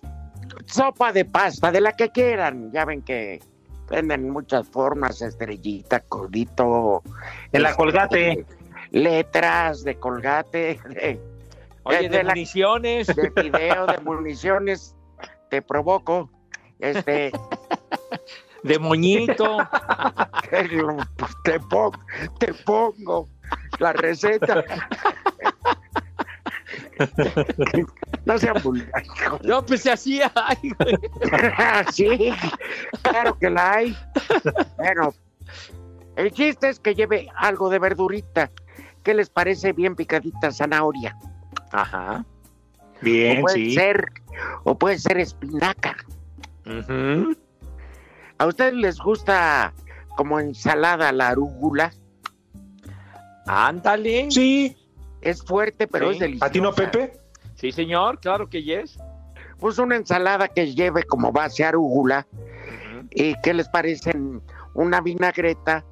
Sopa 0.65 1.11
de 1.11 1.25
pasta, 1.25 1.71
de 1.71 1.81
la 1.81 1.93
que 1.93 2.09
quieran. 2.09 2.71
Ya 2.71 2.85
ven 2.85 3.01
que 3.01 3.41
venden 3.89 4.29
muchas 4.29 4.67
formas, 4.67 5.21
estrellita, 5.21 5.99
codito. 6.01 7.03
En 7.51 7.61
la 7.63 7.69
este, 7.69 7.77
colgate. 7.77 8.45
Letras 8.91 9.83
de 9.83 9.95
colgate, 9.99 10.79
de, 10.89 11.19
Oye, 11.83 12.03
de 12.03 12.09
de 12.09 12.23
la- 12.23 12.29
municiones. 12.31 13.07
de 13.07 13.29
video, 13.35 13.85
de 13.85 13.97
municiones. 13.99 14.95
Te 15.49 15.61
provoco. 15.61 16.29
Este, 16.79 17.31
de 18.67 18.79
moñito. 18.79 19.57
pues, 20.49 21.31
te, 21.43 21.59
pongo, 21.59 21.91
te 22.39 22.53
pongo 22.53 23.27
la 23.79 23.93
receta. 23.93 24.63
No 28.25 28.37
sean 28.37 28.61
vulgar. 28.63 29.03
No, 29.43 29.65
pues 29.65 29.81
se 29.81 29.91
hacía. 29.91 30.31
ay, 30.35 30.71
güey. 30.77 30.97
sí, 31.91 32.33
claro 33.01 33.37
que 33.37 33.49
la 33.49 33.73
hay. 33.73 33.97
Bueno, 34.77 35.13
el 36.15 36.31
chiste 36.31 36.69
es 36.69 36.79
que 36.79 36.95
lleve 36.95 37.29
algo 37.35 37.69
de 37.69 37.79
verdurita. 37.79 38.49
¿Qué 39.03 39.13
les 39.13 39.29
parece 39.29 39.71
bien 39.73 39.95
picadita 39.95 40.51
zanahoria? 40.51 41.15
Ajá. 41.71 42.25
O 42.79 43.05
Bien, 43.05 43.41
puede 43.41 43.55
sí. 43.55 43.73
ser, 43.75 44.05
o 44.63 44.77
puede 44.77 44.97
ser 44.97 45.19
espinaca. 45.19 45.95
Ujú. 46.65 47.35
¿A 48.39 48.45
ustedes 48.45 48.73
les 48.73 48.99
gusta 48.99 49.73
como 50.15 50.39
ensalada 50.39 51.11
la 51.11 51.29
arúgula? 51.29 51.91
Ándale. 53.45 54.29
Sí. 54.29 54.75
Es 55.21 55.43
fuerte, 55.43 55.87
pero 55.87 56.07
Sí. 56.09 56.13
es 56.13 56.19
deliciosa. 56.19 56.45
¿A 56.45 56.51
ti 56.51 56.61
no, 56.61 56.73
Pepe? 56.73 57.13
Sí, 57.55 57.71
señor, 57.71 58.19
claro 58.19 58.47
que 58.49 58.61
yes. 58.63 58.99
Pues 59.59 59.79
una 59.79 59.95
ensalada 59.95 60.47
que 60.47 60.73
lleve 60.73 61.03
como 61.03 61.31
base 61.31 61.65
arúgula. 61.65 62.27
¿Y 63.11 63.33
qué 63.41 63.53
les 63.53 63.67
parece? 63.69 64.13
Una 64.75 65.01
vinagreta, 65.01 65.83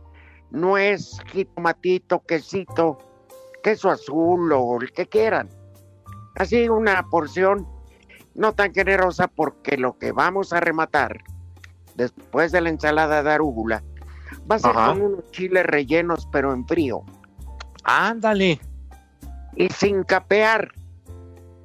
nuez, 0.52 1.18
jitomatito, 1.32 2.24
quesito, 2.24 3.00
queso 3.64 3.90
azul 3.90 4.52
o 4.54 4.80
el 4.80 4.92
que 4.92 5.08
quieran. 5.08 5.50
Así 6.36 6.70
una 6.70 7.04
porción 7.10 7.68
no 8.36 8.54
tan 8.54 8.74
generosa 8.74 9.28
porque 9.28 9.78
lo 9.78 9.98
que 9.98 10.12
vamos 10.12 10.54
a 10.54 10.60
rematar 10.60 11.24
después 11.96 12.52
de 12.52 12.62
la 12.62 12.70
ensalada 12.70 13.24
de 13.24 13.32
arúgula 13.32 13.84
va 14.50 14.56
a 14.56 14.60
ser 14.60 14.72
Ajá. 14.72 14.88
con 14.94 15.02
unos 15.02 15.32
chiles 15.32 15.66
rellenos 15.66 16.28
pero 16.32 16.54
en 16.54 16.66
frío 16.68 17.04
Ándale. 17.84 18.60
y 19.56 19.70
sin 19.70 20.04
capear 20.04 20.72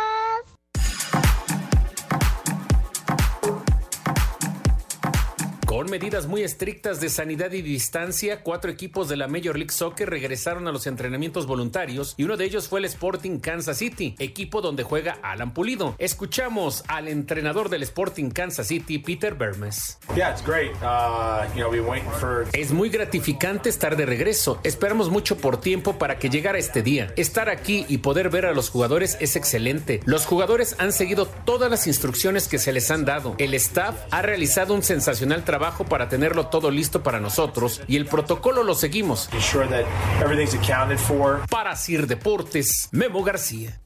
Con 5.68 5.90
medidas 5.90 6.28
muy 6.28 6.44
estrictas 6.44 7.02
de 7.02 7.10
sanidad 7.10 7.52
y 7.52 7.62
distancia, 7.62 8.42
cuatro 8.42 8.72
equipos 8.72 9.10
de 9.10 9.18
la 9.18 9.28
Major 9.28 9.58
League 9.58 9.74
Soccer 9.74 10.10
regresaron 10.10 10.66
a 10.66 10.72
los 10.72 10.88
entrenamientos 10.88 11.46
voluntarios 11.46 12.16
y 12.16 12.24
uno 12.24 12.38
de 12.38 12.46
ellos 12.46 12.70
fue 12.70 12.80
el 12.80 12.86
Sporting 12.86 13.40
Kansas 13.40 13.80
City, 13.80 14.16
equipo 14.18 14.62
donde 14.62 14.84
juega 14.84 15.20
Alan 15.22 15.54
Pulido. 15.54 15.94
Escuchamos 15.98 16.86
al 16.88 17.10
entrenador 17.10 17.68
del 17.68 17.84
Sporting 17.84 18.30
Kansas 18.30 18.68
City, 18.68 19.00
Peter 19.00 19.36
Bermes. 19.36 19.98
Es 22.54 22.72
muy 22.72 22.88
gratificante 22.88 23.68
estar 23.68 23.98
de 23.98 24.06
regreso. 24.06 24.62
Esperamos 24.64 25.10
mucho 25.10 25.36
por 25.36 25.60
tiempo 25.60 25.98
para 25.98 26.18
que 26.18 26.30
llegara 26.30 26.60
este 26.60 26.82
día. 26.82 27.12
Estar 27.18 27.50
aquí 27.50 27.86
y 27.90 27.98
poder 27.98 28.30
ver 28.30 28.46
a 28.46 28.54
los 28.54 28.70
jugadores 28.70 29.18
es 29.20 29.36
excelente. 29.36 30.00
Los 30.06 30.26
jugadores 30.26 30.78
han 30.80 30.94
seguido 30.94 31.26
todas 31.26 31.70
las 31.70 31.88
instrucciones 31.88 32.48
que 32.48 32.58
se 32.58 32.72
les 32.72 32.90
han 32.90 33.04
dado. 33.04 33.36
El 33.38 33.54
staff 33.54 33.98
ha 34.12 34.22
realizado 34.22 34.74
un 34.74 34.82
sensacional 34.82 35.44
trabajo 35.44 35.57
para 35.86 36.08
tenerlo 36.08 36.48
todo 36.48 36.72
listo 36.72 37.04
para 37.04 37.20
nosotros 37.20 37.82
y 37.88 37.96
el 37.96 38.06
protocolo 38.06 38.64
lo 38.64 38.76
seguimos. 38.76 39.30
Para 41.50 41.76
Sir 41.76 42.08
Deportes, 42.08 42.90
Memo 42.92 43.24
García. 43.24 43.82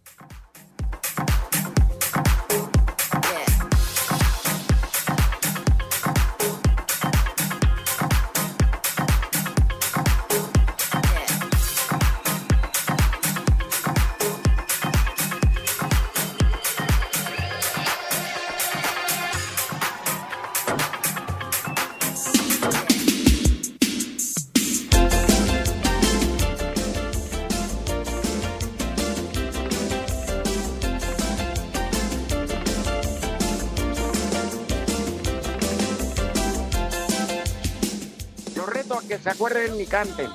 Canten. 39.91 40.29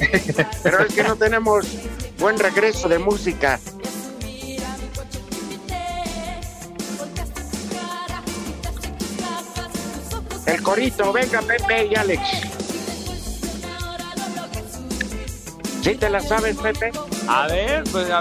Pero 0.62 0.84
es 0.86 0.94
que 0.94 1.02
no 1.04 1.14
tenemos 1.16 1.66
buen 2.18 2.38
regreso 2.38 2.88
de 2.88 2.98
música. 2.98 3.60
El 10.46 10.62
corito, 10.62 11.12
venga 11.12 11.40
Pepe 11.42 11.86
y 11.86 11.94
Alex. 11.96 12.20
¿Sí 15.82 15.94
te 15.94 16.10
la 16.10 16.20
sabes, 16.20 16.56
Pepe? 16.56 16.90
A 17.28 17.46
ver, 17.46 17.84
pues 17.90 18.10
a- 18.10 18.20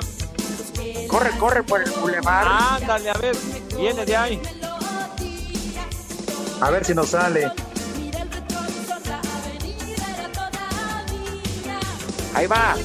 Corre, 1.07 1.31
corre 1.39 1.63
por 1.63 1.81
el 1.81 1.89
bulevar. 1.91 2.47
ándale, 2.47 3.09
a 3.09 3.13
ver, 3.15 3.35
viene 3.75 4.05
de 4.05 4.15
ahí. 4.15 4.39
A 6.61 6.69
ver 6.71 6.85
si 6.85 6.93
nos 6.93 7.09
sale. 7.09 7.51
Ahí 12.35 12.47
va. 12.47 12.75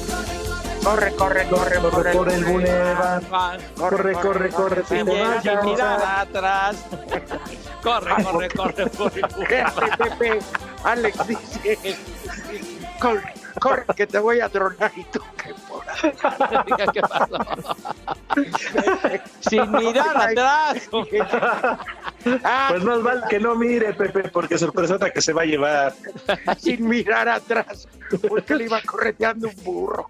Corre, 0.83 1.15
corre, 1.15 1.47
corre, 1.47 1.79
Corre 1.79 2.11
por 2.13 2.29
el 2.31 2.45
bulevar. 2.45 3.33
Va, 3.33 3.57
Corre, 3.75 4.13
corre, 4.13 4.49
corre. 4.49 4.83
vayas. 5.03 5.63
mirar 5.65 6.01
atrás. 6.03 6.75
corre, 7.81 8.23
corre, 8.23 8.49
corre, 8.49 8.89
corre. 8.91 9.21
Pepe, 9.21 9.97
Pepe. 9.97 10.39
Alex 10.83 11.27
dice. 11.27 11.97
Corre, 12.99 13.33
corre, 13.59 13.85
que 13.95 14.07
te 14.07 14.19
voy 14.19 14.39
a 14.41 14.49
tronar 14.49 14.91
y 14.95 15.03
tú 15.05 15.19
que 15.43 15.53
por 15.67 15.83
¿Qué 16.91 17.01
pasó? 17.01 17.75
Sin 19.49 19.71
mirar 19.71 20.17
atrás. 20.17 20.89
Ah, 22.43 22.67
Pues 22.69 22.83
más 22.83 23.01
vale 23.03 23.21
que 23.29 23.39
no 23.39 23.55
mire, 23.55 23.93
Pepe, 23.93 24.29
porque 24.29 24.57
sorpresota 24.57 25.11
que 25.11 25.21
se 25.21 25.33
va 25.33 25.43
a 25.43 25.45
llevar. 25.45 25.93
sin 26.57 26.87
mirar 26.87 27.29
atrás, 27.29 27.87
porque 28.27 28.55
le 28.55 28.65
iba 28.65 28.81
correteando 28.81 29.49
un 29.49 29.63
burro. 29.63 30.09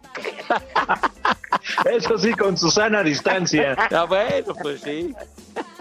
Eso 1.85 2.17
sí, 2.17 2.33
con 2.33 2.57
Susana 2.57 2.99
a 2.99 3.03
distancia. 3.03 3.75
Ah, 3.91 4.05
bueno, 4.05 4.53
pues 4.61 4.81
sí. 4.81 5.13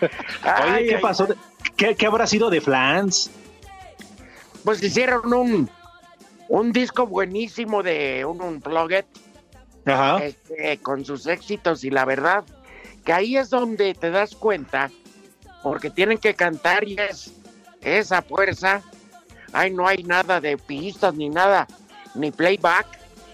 Oye, 0.00 0.88
¿qué 0.88 0.94
ay, 0.96 1.00
pasó? 1.00 1.28
¿Qué, 1.76 1.94
qué 1.94 2.06
habrá 2.06 2.26
sido 2.26 2.50
de 2.50 2.60
Flans? 2.60 3.30
Pues 4.64 4.82
hicieron 4.82 5.32
un, 5.32 5.70
un 6.48 6.72
disco 6.72 7.06
buenísimo 7.06 7.82
de 7.82 8.24
un 8.24 8.62
Ajá. 9.86 10.24
este, 10.24 10.78
con 10.78 11.04
sus 11.04 11.26
éxitos 11.26 11.84
y 11.84 11.90
la 11.90 12.04
verdad 12.04 12.44
que 13.04 13.12
ahí 13.12 13.36
es 13.36 13.50
donde 13.50 13.94
te 13.94 14.10
das 14.10 14.34
cuenta 14.34 14.90
porque 15.64 15.90
tienen 15.90 16.18
que 16.18 16.34
cantar 16.34 16.86
y 16.86 16.94
es 16.96 17.32
esa 17.80 18.22
fuerza 18.22 18.82
ay 19.52 19.72
no 19.72 19.88
hay 19.88 20.04
nada 20.04 20.40
de 20.40 20.56
pistas 20.56 21.12
ni 21.14 21.28
nada 21.28 21.66
ni 22.14 22.30
playback 22.30 22.86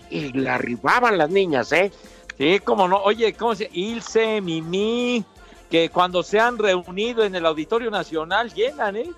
y 0.08 0.32
la 0.32 0.54
arribaban 0.54 1.18
las 1.18 1.28
niñas 1.28 1.70
eh 1.72 1.92
Sí, 2.38 2.58
cómo 2.64 2.88
no. 2.88 2.96
Oye, 3.02 3.34
¿cómo 3.34 3.54
se 3.54 3.68
Ilse, 3.70 4.40
Mimi, 4.40 5.22
que 5.70 5.90
cuando 5.90 6.22
se 6.22 6.40
han 6.40 6.56
reunido 6.56 7.22
en 7.22 7.34
el 7.34 7.44
Auditorio 7.44 7.90
Nacional 7.90 8.50
llenan, 8.54 8.96
¿eh? 8.96 9.10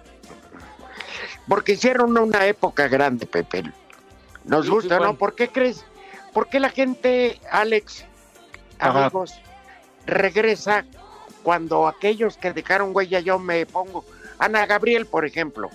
porque 1.46 1.72
hicieron 1.75 2.18
una 2.18 2.46
época 2.46 2.88
grande 2.88 3.27
Pepe 3.27 3.62
nos 4.44 4.64
Sí, 4.64 4.70
gusta 4.72 4.88
sí, 4.88 4.94
no 4.94 4.98
bueno. 4.98 5.18
¿por 5.18 5.37
qué 5.37 5.48
crees? 5.48 5.85
¿por 6.33 6.48
qué 6.48 6.59
la 6.59 6.70
gente 6.70 7.40
Alex 7.51 8.05
Ajá. 8.81 9.05
amigos 9.07 9.35
regresa 10.05 10.85
cuando 11.42 11.87
aquellos 11.87 12.37
que 12.37 12.52
dejaron 12.52 12.94
huella 12.94 13.20
yo 13.20 13.38
me 13.38 13.66
pongo 13.66 14.05
Ana 14.38 14.66
Gabriel 14.66 15.07
por 15.07 15.24
ejemplo 15.24 15.68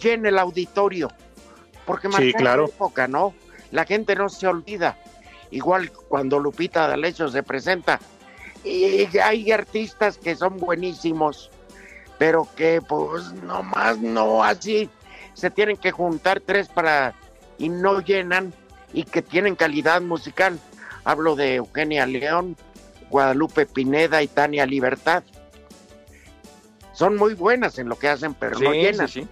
llena 0.00 0.28
el 0.28 0.38
auditorio 0.38 1.10
porque 1.84 2.08
Sí, 2.08 2.14
marcó 2.14 2.38
claro. 2.38 2.62
la 2.62 2.68
época 2.68 3.08
no 3.08 3.34
la 3.70 3.84
gente 3.84 4.14
no 4.14 4.28
se 4.28 4.46
olvida 4.46 4.96
igual 5.50 5.90
cuando 5.90 6.38
Lupita 6.38 6.88
D'Alessio 6.88 7.28
se 7.28 7.42
presenta 7.42 8.00
y 8.64 9.06
hay 9.18 9.52
artistas 9.52 10.18
que 10.18 10.34
son 10.34 10.56
buenísimos 10.58 11.50
pero 12.18 12.48
que 12.56 12.80
pues 12.80 13.32
nomás 13.44 13.98
no 13.98 14.42
así 14.42 14.88
se 15.34 15.50
tienen 15.50 15.76
que 15.76 15.92
juntar 15.92 16.40
tres 16.40 16.68
para 16.68 17.14
y 17.58 17.68
no 17.68 18.00
llenan 18.00 18.54
y 18.92 19.04
que 19.04 19.20
tienen 19.22 19.54
calidad 19.54 20.00
musical. 20.00 20.58
Hablo 21.04 21.36
de 21.36 21.56
Eugenia 21.56 22.06
León, 22.06 22.56
Guadalupe 23.10 23.66
Pineda 23.66 24.22
y 24.22 24.28
Tania 24.28 24.66
Libertad. 24.66 25.22
Son 26.92 27.16
muy 27.16 27.34
buenas 27.34 27.78
en 27.78 27.88
lo 27.88 27.96
que 27.98 28.08
hacen, 28.08 28.34
pero 28.34 28.58
no 28.58 28.72
Sí, 28.72 28.78
llenan. 28.78 29.08
sí, 29.08 29.22
sí. 29.22 29.28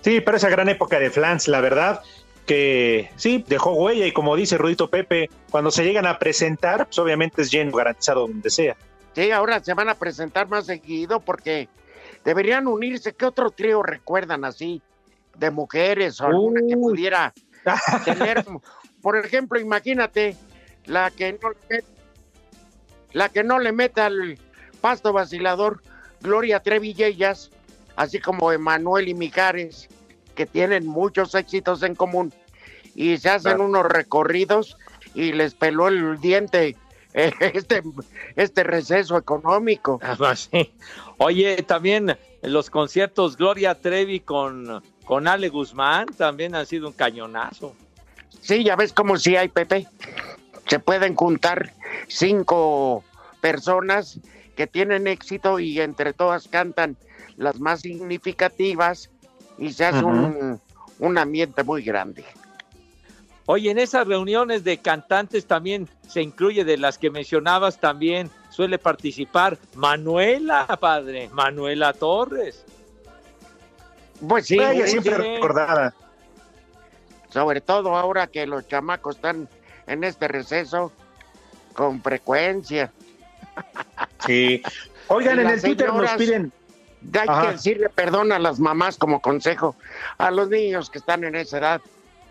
Sí, 0.00 0.20
pero 0.20 0.36
esa 0.36 0.48
gran 0.48 0.68
época 0.68 0.98
de 0.98 1.10
Flans, 1.10 1.48
la 1.48 1.60
verdad, 1.60 2.02
que 2.46 3.10
sí, 3.16 3.44
dejó 3.46 3.72
huella 3.74 4.06
y 4.06 4.12
como 4.12 4.36
dice 4.36 4.56
Rudito 4.56 4.88
Pepe, 4.88 5.28
cuando 5.50 5.70
se 5.70 5.84
llegan 5.84 6.06
a 6.06 6.18
presentar, 6.18 6.86
pues 6.86 6.98
obviamente 6.98 7.42
es 7.42 7.50
lleno, 7.50 7.76
garantizado 7.76 8.22
donde 8.26 8.48
sea. 8.48 8.76
Sí, 9.14 9.30
ahora 9.30 9.62
se 9.62 9.74
van 9.74 9.88
a 9.88 9.94
presentar 9.96 10.48
más 10.48 10.66
seguido 10.66 11.20
porque 11.20 11.68
deberían 12.24 12.66
unirse. 12.68 13.12
¿Qué 13.12 13.26
otro 13.26 13.50
trío 13.50 13.82
recuerdan 13.82 14.44
así? 14.44 14.80
De 15.36 15.50
mujeres 15.50 16.20
o 16.20 16.26
alguna 16.26 16.60
que 16.66 16.76
pudiera 16.76 17.34
tener. 18.04 18.44
Por 19.02 19.18
ejemplo, 19.18 19.60
imagínate 19.60 20.36
la 20.88 21.10
que 21.10 21.32
no 21.32 21.50
le 21.50 21.56
met- 21.78 21.84
la 23.12 23.28
que 23.28 23.42
no 23.44 23.58
le 23.58 23.72
meta 23.72 24.06
al 24.06 24.38
pasto 24.80 25.12
vacilador, 25.12 25.82
Gloria 26.20 26.60
Trevi 26.60 26.94
y 26.96 27.04
ellas, 27.04 27.50
así 27.96 28.18
como 28.18 28.52
Emanuel 28.52 29.08
y 29.08 29.14
Mijares, 29.14 29.88
que 30.34 30.46
tienen 30.46 30.86
muchos 30.86 31.34
éxitos 31.34 31.82
en 31.82 31.94
común 31.94 32.32
y 32.94 33.16
se 33.18 33.28
hacen 33.30 33.52
Claro. 33.56 33.64
unos 33.66 33.86
recorridos 33.86 34.76
y 35.14 35.32
les 35.32 35.54
peló 35.54 35.88
el 35.88 36.20
diente 36.20 36.76
este, 37.14 37.82
este 38.36 38.62
receso 38.64 39.16
económico. 39.16 39.98
Ah, 40.02 40.36
sí. 40.36 40.72
Oye, 41.16 41.62
también 41.62 42.16
los 42.42 42.70
conciertos 42.70 43.36
Gloria 43.36 43.74
Trevi 43.74 44.20
con, 44.20 44.82
con 45.04 45.26
Ale 45.26 45.48
Guzmán 45.48 46.06
también 46.16 46.54
han 46.54 46.66
sido 46.66 46.88
un 46.88 46.92
cañonazo. 46.92 47.74
Sí, 48.40 48.62
ya 48.62 48.76
ves 48.76 48.92
cómo 48.92 49.16
sí 49.16 49.34
hay, 49.36 49.48
Pepe. 49.48 49.88
Se 50.68 50.78
pueden 50.78 51.14
juntar 51.14 51.72
cinco 52.08 53.04
personas 53.40 54.20
que 54.56 54.66
tienen 54.66 55.06
éxito 55.06 55.58
y 55.58 55.80
entre 55.80 56.12
todas 56.12 56.48
cantan 56.48 56.96
las 57.36 57.60
más 57.60 57.80
significativas 57.80 59.10
y 59.56 59.72
se 59.72 59.86
hace 59.86 60.04
un, 60.04 60.60
un 60.98 61.18
ambiente 61.18 61.62
muy 61.62 61.82
grande. 61.82 62.24
Oye, 63.46 63.70
en 63.70 63.78
esas 63.78 64.06
reuniones 64.06 64.62
de 64.62 64.78
cantantes 64.78 65.46
también 65.46 65.88
se 66.06 66.20
incluye 66.20 66.64
de 66.64 66.76
las 66.76 66.98
que 66.98 67.10
mencionabas 67.10 67.80
también 67.80 68.30
suele 68.50 68.78
participar 68.78 69.56
Manuela, 69.74 70.66
padre, 70.80 71.30
Manuela 71.32 71.92
Torres. 71.94 72.64
Pues 74.28 74.46
sí, 74.46 74.58
Ella 74.58 74.86
siempre 74.86 75.16
recordada. 75.16 75.94
sobre 77.30 77.60
todo 77.60 77.96
ahora 77.96 78.26
que 78.26 78.46
los 78.46 78.66
chamacos 78.68 79.16
están 79.16 79.48
en 79.88 80.04
este 80.04 80.28
receso 80.28 80.92
con 81.74 82.02
frecuencia. 82.02 82.92
Sí. 84.24 84.62
Oigan, 85.08 85.40
en 85.40 85.48
el 85.48 85.60
Twitter 85.60 85.92
nos 85.92 86.10
piden. 86.12 86.52
Hay 87.14 87.28
Ajá. 87.28 87.42
que 87.42 87.52
decirle 87.52 87.88
perdón 87.88 88.32
a 88.32 88.38
las 88.38 88.58
mamás 88.58 88.96
como 88.96 89.20
consejo 89.20 89.76
a 90.18 90.30
los 90.30 90.48
niños 90.48 90.90
que 90.90 90.98
están 90.98 91.24
en 91.24 91.34
esa 91.36 91.58
edad. 91.58 91.80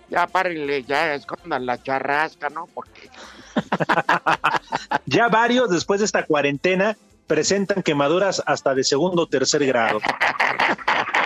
Ya 0.10 0.28
párenle, 0.28 0.84
ya 0.84 1.16
escondan 1.16 1.66
la 1.66 1.82
charrasca, 1.82 2.50
¿no? 2.50 2.68
Porque 2.74 3.10
Ya 5.06 5.28
varios, 5.28 5.70
después 5.70 6.00
de 6.00 6.06
esta 6.06 6.26
cuarentena, 6.26 6.98
presentan 7.28 7.84
quemaduras 7.84 8.42
hasta 8.46 8.74
de 8.74 8.84
segundo 8.84 9.24
o 9.24 9.28
tercer 9.28 9.66
grado. 9.66 10.00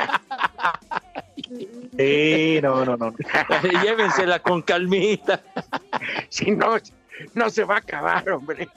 Sí, 2.02 2.60
no, 2.62 2.86
no, 2.86 2.98
no. 2.98 3.14
Llévensela 3.84 4.40
con 4.40 4.62
calmita. 4.62 5.42
si 6.30 6.52
no, 6.52 6.76
no 7.34 7.50
se 7.50 7.64
va 7.64 7.76
a 7.76 7.80
acabar, 7.80 8.30
hombre. 8.30 8.68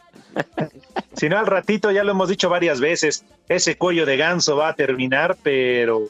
Si 1.15 1.29
no, 1.29 1.39
al 1.39 1.47
ratito, 1.47 1.91
ya 1.91 2.03
lo 2.05 2.11
hemos 2.13 2.29
dicho 2.29 2.49
varias 2.49 2.81
veces, 2.81 3.25
ese 3.49 3.77
cuello 3.79 4.05
de 4.07 4.17
ganso 4.17 4.57
va 4.57 4.69
a 4.69 4.75
terminar, 4.75 5.37
pero... 5.43 6.03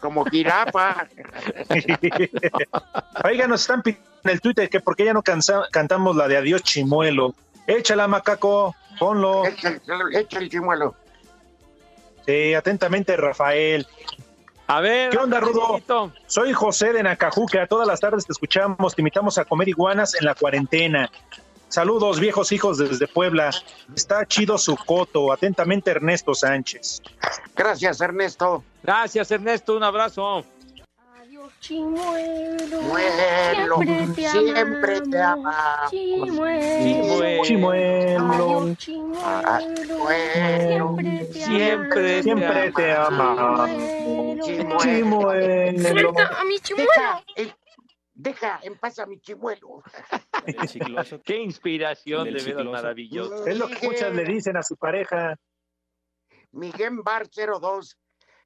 Como 0.00 0.24
jirafa. 0.24 1.06
Oiga, 3.24 3.46
nos 3.46 3.60
están 3.62 3.82
pidiendo 3.82 4.08
en 4.24 4.30
el 4.30 4.40
Twitter 4.40 4.68
que 4.68 4.80
por 4.80 4.96
qué 4.96 5.04
ya 5.04 5.12
no 5.12 5.22
cansa- 5.22 5.68
cantamos 5.70 6.16
la 6.16 6.28
de 6.28 6.36
Adiós 6.36 6.62
Chimuelo. 6.62 7.34
Échala, 7.66 8.08
macaco, 8.08 8.74
ponlo. 8.98 9.46
Echa 9.46 9.68
el, 9.68 9.80
echa 10.16 10.38
el 10.40 10.50
chimuelo. 10.50 10.94
Sí, 12.26 12.54
atentamente, 12.54 13.16
Rafael. 13.16 13.86
A 14.74 14.80
ver, 14.80 15.10
¿Qué 15.10 15.18
onda, 15.18 15.38
Rudo? 15.38 15.82
Soy 16.26 16.54
José 16.54 16.94
de 16.94 17.02
Nacajuca. 17.02 17.66
Todas 17.66 17.86
las 17.86 18.00
tardes 18.00 18.24
te 18.24 18.32
escuchamos. 18.32 18.94
Te 18.94 19.02
invitamos 19.02 19.36
a 19.36 19.44
comer 19.44 19.68
iguanas 19.68 20.14
en 20.18 20.24
la 20.24 20.34
cuarentena. 20.34 21.10
Saludos, 21.68 22.18
viejos 22.18 22.52
hijos 22.52 22.78
desde 22.78 23.06
Puebla. 23.06 23.50
Está 23.94 24.24
chido 24.24 24.56
su 24.56 24.74
coto. 24.76 25.30
Atentamente, 25.30 25.90
Ernesto 25.90 26.34
Sánchez. 26.34 27.02
Gracias, 27.54 28.00
Ernesto. 28.00 28.64
Gracias, 28.82 29.30
Ernesto. 29.30 29.76
Un 29.76 29.82
abrazo. 29.82 30.42
Chimuelo, 31.60 32.82
Muelo, 32.82 33.78
siempre 34.14 35.00
te 35.00 35.20
amamos. 35.20 35.90
Chimuelo, 35.90 37.44
Chimuelo. 37.44 38.74
Chimuelo, 38.76 39.98
Siempre, 41.32 42.22
Siempre 42.22 42.72
te 42.72 42.92
amamos. 42.92 43.70
Chimuelo. 44.82 45.80
Suelta 45.80 46.40
a 46.40 46.44
mi 46.44 46.58
chimuelo. 46.58 46.90
Deja, 46.92 47.24
deja 48.14 48.60
en 48.62 48.78
paz 48.78 48.98
a 48.98 49.06
mi 49.06 49.20
chimuelo. 49.20 49.82
Qué 51.24 51.36
inspiración, 51.36 52.24
de 52.24 52.30
veras 52.32 52.44
cicloso. 52.44 52.70
maravilloso. 52.70 53.46
Es 53.46 53.56
lo 53.56 53.68
que 53.68 53.86
muchas 53.86 54.14
le 54.14 54.24
dicen 54.24 54.56
a 54.56 54.62
su 54.62 54.76
pareja. 54.76 55.36
Miguel 56.52 57.00
Bar 57.02 57.28
02. 57.28 57.98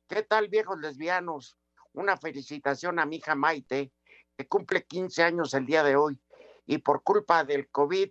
¿Qué 0.09 0.23
tal, 0.23 0.49
viejos 0.49 0.79
lesbianos? 0.79 1.57
Una 1.97 2.19
felicitación 2.19 2.99
a 2.99 3.07
mi 3.07 3.17
hija 3.17 3.35
Maite, 3.35 3.91
que 4.37 4.47
cumple 4.47 4.85
15 4.85 5.23
años 5.23 5.55
el 5.55 5.65
día 5.65 5.83
de 5.83 5.97
hoy. 5.97 6.21
Y 6.67 6.79
por 6.79 7.03
culpa 7.03 7.43
del 7.43 7.69
COVID, 7.71 8.11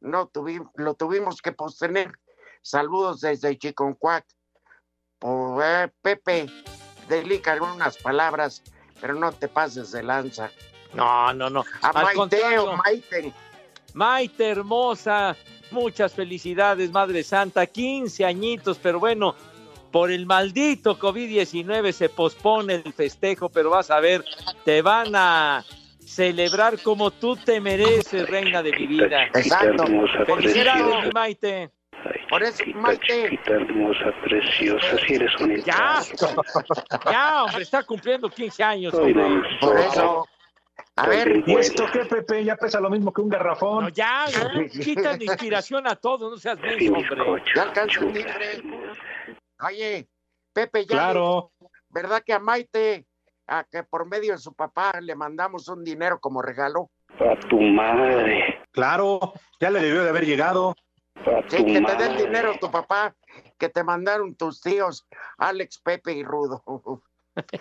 no 0.00 0.26
tuvimos, 0.26 0.72
lo 0.74 0.94
tuvimos 0.94 1.40
que 1.40 1.52
postener. 1.52 2.12
Saludos 2.60 3.20
desde 3.20 3.56
Chiconcuac. 3.56 4.26
Por, 5.20 5.62
eh, 5.64 5.92
Pepe, 6.02 6.46
delica 7.08 7.52
algunas 7.52 7.98
palabras, 7.98 8.64
pero 9.00 9.14
no 9.14 9.30
te 9.30 9.46
pases 9.46 9.92
de 9.92 10.02
lanza. 10.02 10.50
No, 10.92 11.32
no, 11.32 11.48
no. 11.48 11.64
A 11.82 11.90
Al 11.90 12.02
Maite 12.02 12.16
contrario. 12.16 12.64
o 12.64 12.76
Maite. 12.78 13.32
Maite 13.94 14.48
hermosa, 14.48 15.36
muchas 15.70 16.14
felicidades, 16.14 16.90
Madre 16.90 17.22
Santa, 17.22 17.64
15 17.66 18.24
añitos, 18.24 18.78
pero 18.78 18.98
bueno, 18.98 19.36
por 19.90 20.10
el 20.10 20.26
maldito 20.26 20.98
COVID-19 20.98 21.92
se 21.92 22.08
pospone 22.08 22.82
el 22.84 22.92
festejo, 22.92 23.48
pero 23.48 23.70
vas 23.70 23.90
a 23.90 24.00
ver, 24.00 24.24
te 24.64 24.82
van 24.82 25.14
a 25.14 25.64
celebrar 26.04 26.80
como 26.82 27.10
tú 27.10 27.36
te 27.36 27.60
mereces, 27.60 28.28
reina 28.28 28.62
de 28.62 28.72
mi 28.72 28.86
vida. 28.86 29.24
Exacto. 29.26 29.84
Felicidades, 30.26 31.06
mi 31.06 31.10
Maite. 31.12 31.70
Por 32.28 32.42
eso, 32.42 32.64
Maite. 32.74 33.38
hermosa, 33.46 34.12
preciosa, 34.22 34.96
si 35.06 35.14
eres 35.14 35.30
bonita. 35.38 35.64
Ya, 35.66 37.10
ya, 37.10 37.44
hombre, 37.44 37.62
está 37.62 37.82
cumpliendo 37.82 38.28
15 38.30 38.62
años, 38.62 38.94
hombre. 38.94 39.42
Por 39.60 39.78
eso. 39.78 40.26
A 40.96 41.06
ver, 41.06 41.42
¿Y 41.46 41.54
esto 41.54 41.86
qué, 41.92 42.00
Pepe? 42.00 42.44
Ya 42.44 42.56
pesa 42.56 42.80
lo 42.80 42.90
mismo 42.90 43.12
que 43.12 43.22
un 43.22 43.28
garrafón. 43.28 43.84
No, 43.84 43.88
ya, 43.90 44.26
ya, 44.28 44.50
quitan 44.82 45.20
inspiración 45.22 45.86
a 45.86 45.96
todos, 45.96 46.30
no 46.30 46.36
seas 46.36 46.58
menso, 46.60 46.92
hombre. 46.92 47.42
ya 47.54 47.72
tigre. 47.72 48.62
Oye, 49.66 50.08
Pepe, 50.52 50.82
ya. 50.84 50.96
Claro. 50.96 51.52
¿Verdad 51.88 52.22
que 52.24 52.32
a 52.32 52.38
Maite, 52.38 53.06
a 53.46 53.64
que 53.64 53.82
por 53.82 54.06
medio 54.06 54.32
de 54.32 54.38
su 54.38 54.54
papá 54.54 54.92
le 55.00 55.14
mandamos 55.14 55.68
un 55.68 55.82
dinero 55.84 56.18
como 56.20 56.40
regalo? 56.42 56.90
A 57.18 57.38
tu 57.48 57.60
madre, 57.60 58.62
Claro, 58.72 59.32
ya 59.60 59.70
le 59.70 59.80
debió 59.80 60.04
de 60.04 60.10
haber 60.10 60.24
llegado. 60.24 60.74
a 61.16 61.42
Sí, 61.48 61.56
tu 61.58 61.66
que 61.66 61.80
te 61.80 61.96
dé 61.96 62.04
el 62.04 62.10
madre. 62.12 62.24
dinero 62.26 62.52
tu 62.60 62.70
papá, 62.70 63.14
que 63.58 63.68
te 63.68 63.82
mandaron 63.82 64.36
tus 64.36 64.60
tíos, 64.60 65.06
Alex, 65.38 65.80
Pepe 65.80 66.12
y 66.12 66.22
Rudo. 66.22 66.62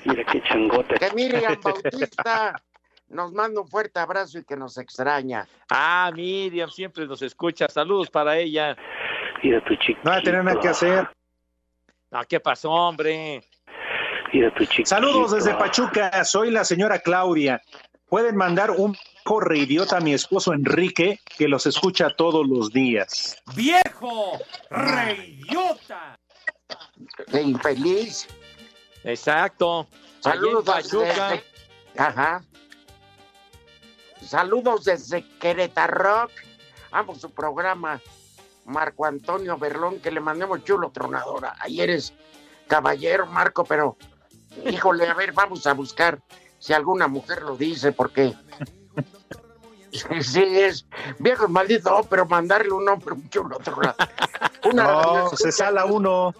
Mira 0.05 0.23
qué 0.31 0.41
changote. 0.43 0.95
Que 0.95 1.11
Miriam 1.13 1.59
Bautista 1.61 2.55
nos 3.07 3.33
manda 3.33 3.61
un 3.61 3.67
fuerte 3.67 3.99
abrazo 3.99 4.37
y 4.39 4.43
que 4.45 4.55
nos 4.55 4.77
extraña. 4.77 5.47
Ah, 5.71 6.11
Miriam 6.13 6.69
siempre 6.69 7.07
nos 7.07 7.21
escucha. 7.23 7.67
Saludos 7.67 8.09
para 8.11 8.37
ella. 8.37 8.77
Mira 9.43 9.63
tu 9.65 9.75
chiquito. 9.75 10.01
No 10.03 10.11
va 10.11 10.17
a 10.17 10.21
tener 10.21 10.43
nada 10.43 10.59
que 10.59 10.67
hacer. 10.69 11.09
No, 12.11 12.21
¿qué 12.27 12.39
pasó, 12.39 12.71
hombre? 12.71 13.43
Mira 14.33 14.53
tu 14.53 14.65
chiquito. 14.65 14.89
Saludos 14.89 15.31
desde 15.31 15.53
Pachuca. 15.55 16.23
Soy 16.23 16.51
la 16.51 16.63
señora 16.63 16.99
Claudia. 16.99 17.61
Pueden 18.07 18.35
mandar 18.35 18.71
un 18.71 18.97
corre 19.23 19.59
idiota 19.59 19.97
a 19.97 19.99
mi 19.99 20.13
esposo 20.13 20.53
Enrique, 20.53 21.19
que 21.37 21.47
los 21.47 21.67
escucha 21.67 22.09
todos 22.15 22.47
los 22.47 22.71
días. 22.71 23.37
¡Viejo! 23.55 24.39
¡Reyota! 24.71 26.17
Qué 27.31 27.41
infeliz. 27.41 28.27
Exacto. 29.03 29.87
Saludos 30.21 30.65
Pachuca. 30.65 31.29
desde- 31.29 31.43
Ajá. 31.97 32.41
Saludos 34.21 34.85
desde 34.85 35.23
Querétaro. 35.39 36.27
Amo 36.91 37.13
su 37.15 37.29
programa. 37.31 38.01
Marco 38.69 39.05
Antonio 39.05 39.57
Berlón, 39.57 39.99
que 39.99 40.11
le 40.11 40.19
mandemos 40.19 40.63
chulo 40.63 40.91
tronadora. 40.91 41.55
Ahí 41.59 41.81
eres 41.81 42.13
caballero, 42.67 43.25
Marco, 43.25 43.63
pero 43.65 43.97
híjole, 44.65 45.07
a 45.07 45.13
ver, 45.15 45.33
vamos 45.33 45.65
a 45.65 45.73
buscar 45.73 46.19
si 46.59 46.73
alguna 46.73 47.07
mujer 47.07 47.41
lo 47.41 47.57
dice, 47.57 47.91
porque 47.91 48.33
sí 50.21 50.43
es 50.43 50.85
viejo 51.17 51.47
maldito, 51.47 51.89
no, 51.89 52.03
pero 52.03 52.27
mandarle 52.27 52.71
un 52.71 52.87
hombre 52.87 53.15
un 53.15 53.29
chulo 53.29 53.57
tronador. 53.57 53.95
Una 54.65 54.83
No, 54.83 55.29
se 55.29 55.51
sala 55.51 55.85
uno. 55.85 56.33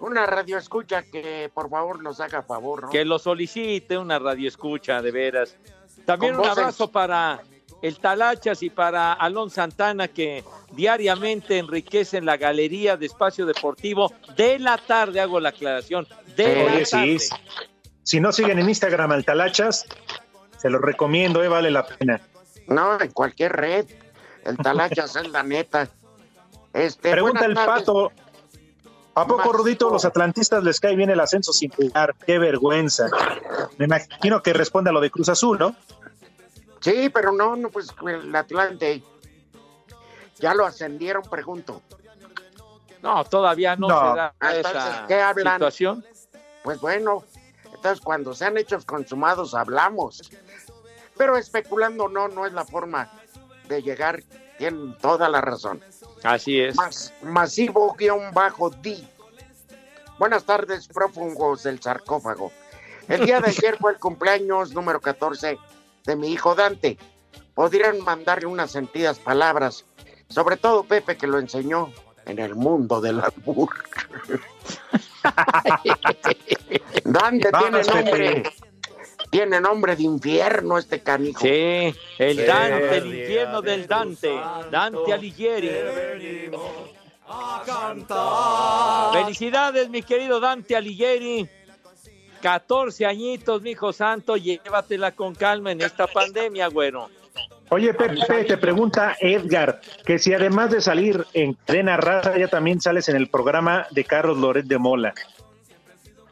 Una 0.00 0.26
radio 0.26 0.58
escucha 0.58 1.02
que 1.02 1.50
por 1.54 1.70
favor 1.70 2.02
nos 2.02 2.20
haga 2.20 2.42
favor, 2.42 2.82
¿no? 2.82 2.90
Que 2.90 3.04
lo 3.04 3.18
solicite 3.18 3.96
una 3.96 4.18
radio 4.18 4.48
escucha, 4.48 5.00
de 5.00 5.12
veras. 5.12 5.56
También 6.04 6.36
un 6.36 6.44
abrazo 6.44 6.90
para 6.90 7.40
el 7.84 7.98
Talachas 7.98 8.62
y 8.62 8.70
para 8.70 9.12
Alonso 9.12 9.56
Santana, 9.56 10.08
que 10.08 10.42
diariamente 10.72 11.58
enriquecen 11.58 12.24
la 12.24 12.38
galería 12.38 12.96
de 12.96 13.04
espacio 13.04 13.44
deportivo 13.44 14.10
de 14.38 14.58
la 14.58 14.78
tarde, 14.78 15.20
hago 15.20 15.38
la 15.38 15.50
aclaración, 15.50 16.08
de 16.34 16.56
la 16.56 16.64
Oye, 16.64 16.86
tarde. 16.86 17.18
sí. 17.18 17.28
Si 18.02 18.20
no 18.20 18.32
siguen 18.32 18.58
en 18.58 18.70
Instagram 18.70 19.12
al 19.12 19.26
Talachas, 19.26 19.84
se 20.56 20.70
los 20.70 20.80
recomiendo, 20.80 21.44
eh, 21.44 21.48
vale 21.48 21.70
la 21.70 21.86
pena. 21.86 22.22
No, 22.68 22.98
en 22.98 23.10
cualquier 23.10 23.52
red. 23.52 23.84
El 24.46 24.56
Talachas 24.56 25.14
es 25.16 25.28
la 25.28 25.42
neta. 25.42 25.86
Este, 26.72 27.10
Pregunta 27.10 27.44
el 27.44 27.52
tardes. 27.52 27.80
pato. 27.84 28.12
¿A 29.14 29.26
poco. 29.26 29.52
Rudito, 29.52 29.90
los 29.90 30.06
atlantistas 30.06 30.64
les 30.64 30.80
cae 30.80 30.96
bien 30.96 31.10
el 31.10 31.20
ascenso 31.20 31.52
sin 31.52 31.70
jugar? 31.70 32.14
¡Qué 32.26 32.38
vergüenza! 32.38 33.10
Me 33.76 33.84
imagino 33.84 34.42
que 34.42 34.54
responde 34.54 34.88
a 34.88 34.92
lo 34.94 35.02
de 35.02 35.10
Cruz 35.10 35.28
Azul, 35.28 35.58
¿no? 35.58 35.76
Sí, 36.84 37.08
pero 37.08 37.32
no, 37.32 37.56
no, 37.56 37.70
pues 37.70 37.88
el 38.06 38.36
Atlante. 38.36 39.02
Ya 40.38 40.52
lo 40.52 40.66
ascendieron, 40.66 41.22
pregunto. 41.22 41.80
No, 43.00 43.24
todavía 43.24 43.74
no, 43.74 43.88
No. 43.88 44.10
se 44.12 44.16
da 44.18 44.34
Entonces, 44.40 44.82
esa 44.82 45.04
¿qué 45.08 45.20
hablan? 45.22 45.54
situación. 45.54 46.04
Pues 46.62 46.78
bueno, 46.80 47.24
entonces 47.64 48.00
cuando 48.04 48.34
sean 48.34 48.58
hechos 48.58 48.84
consumados 48.84 49.54
hablamos. 49.54 50.30
Pero 51.16 51.38
especulando 51.38 52.08
no, 52.10 52.28
no 52.28 52.44
es 52.44 52.52
la 52.52 52.66
forma 52.66 53.10
de 53.68 53.82
llegar. 53.82 54.22
Tienen 54.58 54.96
toda 54.98 55.30
la 55.30 55.40
razón. 55.40 55.82
Así 56.22 56.60
es. 56.60 56.76
Mas- 56.76 57.14
masivo 57.22 57.94
guion 57.94 58.30
bajo 58.34 58.68
D. 58.68 59.02
Buenas 60.18 60.44
tardes, 60.44 60.86
prófugos 60.88 61.62
del 61.62 61.80
sarcófago. 61.80 62.52
El 63.08 63.24
día 63.24 63.40
de 63.40 63.48
ayer 63.48 63.76
fue 63.78 63.92
el 63.92 63.98
cumpleaños 63.98 64.72
número 64.72 65.00
14 65.00 65.58
de 66.04 66.16
mi 66.16 66.28
hijo 66.28 66.54
Dante. 66.54 66.98
Podrían 67.54 68.00
mandarle 68.00 68.46
unas 68.46 68.70
sentidas 68.70 69.18
palabras, 69.18 69.84
sobre 70.28 70.56
todo 70.56 70.84
Pepe 70.84 71.16
que 71.16 71.26
lo 71.26 71.38
enseñó 71.38 71.90
en 72.26 72.38
el 72.38 72.54
mundo 72.54 73.00
del 73.00 73.20
albur. 73.20 73.70
Dante 77.04 77.50
tiene 77.50 77.82
nombre, 77.82 78.32
Pepe. 78.34 78.52
tiene 79.30 79.60
nombre 79.60 79.96
de 79.96 80.02
infierno 80.02 80.78
este 80.78 81.02
canijo. 81.02 81.40
Sí, 81.40 81.94
el. 82.18 82.46
Dante, 82.46 82.96
el 82.96 83.06
infierno 83.06 83.62
del 83.62 83.86
Dante, 83.86 84.38
Dante 84.70 85.12
Alighieri. 85.12 85.70
Felicidades, 89.12 89.88
mi 89.88 90.02
querido 90.02 90.40
Dante 90.40 90.76
Alighieri. 90.76 91.48
14 92.44 93.06
añitos, 93.06 93.62
mi 93.62 93.70
hijo 93.70 93.90
santo, 93.94 94.36
llévatela 94.36 95.12
con 95.12 95.34
calma 95.34 95.72
en 95.72 95.80
esta 95.80 96.06
pandemia, 96.06 96.68
güero. 96.68 97.08
Oye, 97.70 97.94
Pepe, 97.94 98.44
te 98.44 98.58
pregunta 98.58 99.16
Edgar, 99.18 99.80
que 100.04 100.18
si 100.18 100.34
además 100.34 100.70
de 100.70 100.82
salir 100.82 101.26
en 101.32 101.54
Cadena 101.54 101.96
Raza, 101.96 102.36
ya 102.36 102.46
también 102.48 102.82
sales 102.82 103.08
en 103.08 103.16
el 103.16 103.28
programa 103.30 103.86
de 103.92 104.04
Carlos 104.04 104.36
Loret 104.36 104.66
de 104.66 104.76
Mola. 104.78 105.14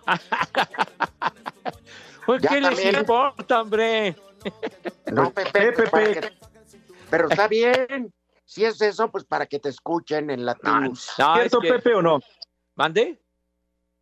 Pues, 2.24 2.40
¿Qué 2.40 2.60
les 2.60 2.70
también. 2.76 2.98
importa, 3.00 3.60
hombre? 3.62 4.14
No, 5.10 5.32
Pepe, 5.32 5.72
para 5.90 6.12
que- 6.12 6.30
pero 7.10 7.28
está 7.28 7.48
bien. 7.48 8.12
Si 8.44 8.64
es 8.64 8.80
eso, 8.80 9.10
pues 9.10 9.24
para 9.24 9.46
que 9.46 9.58
te 9.58 9.70
escuchen 9.70 10.30
en 10.30 10.44
Latinos. 10.46 11.10
No, 11.18 11.34
¿Cierto, 11.34 11.58
es 11.60 11.62
que- 11.68 11.72
Pepe, 11.78 11.94
o 11.94 12.00
no? 12.02 12.20
¿Mande? 12.76 13.18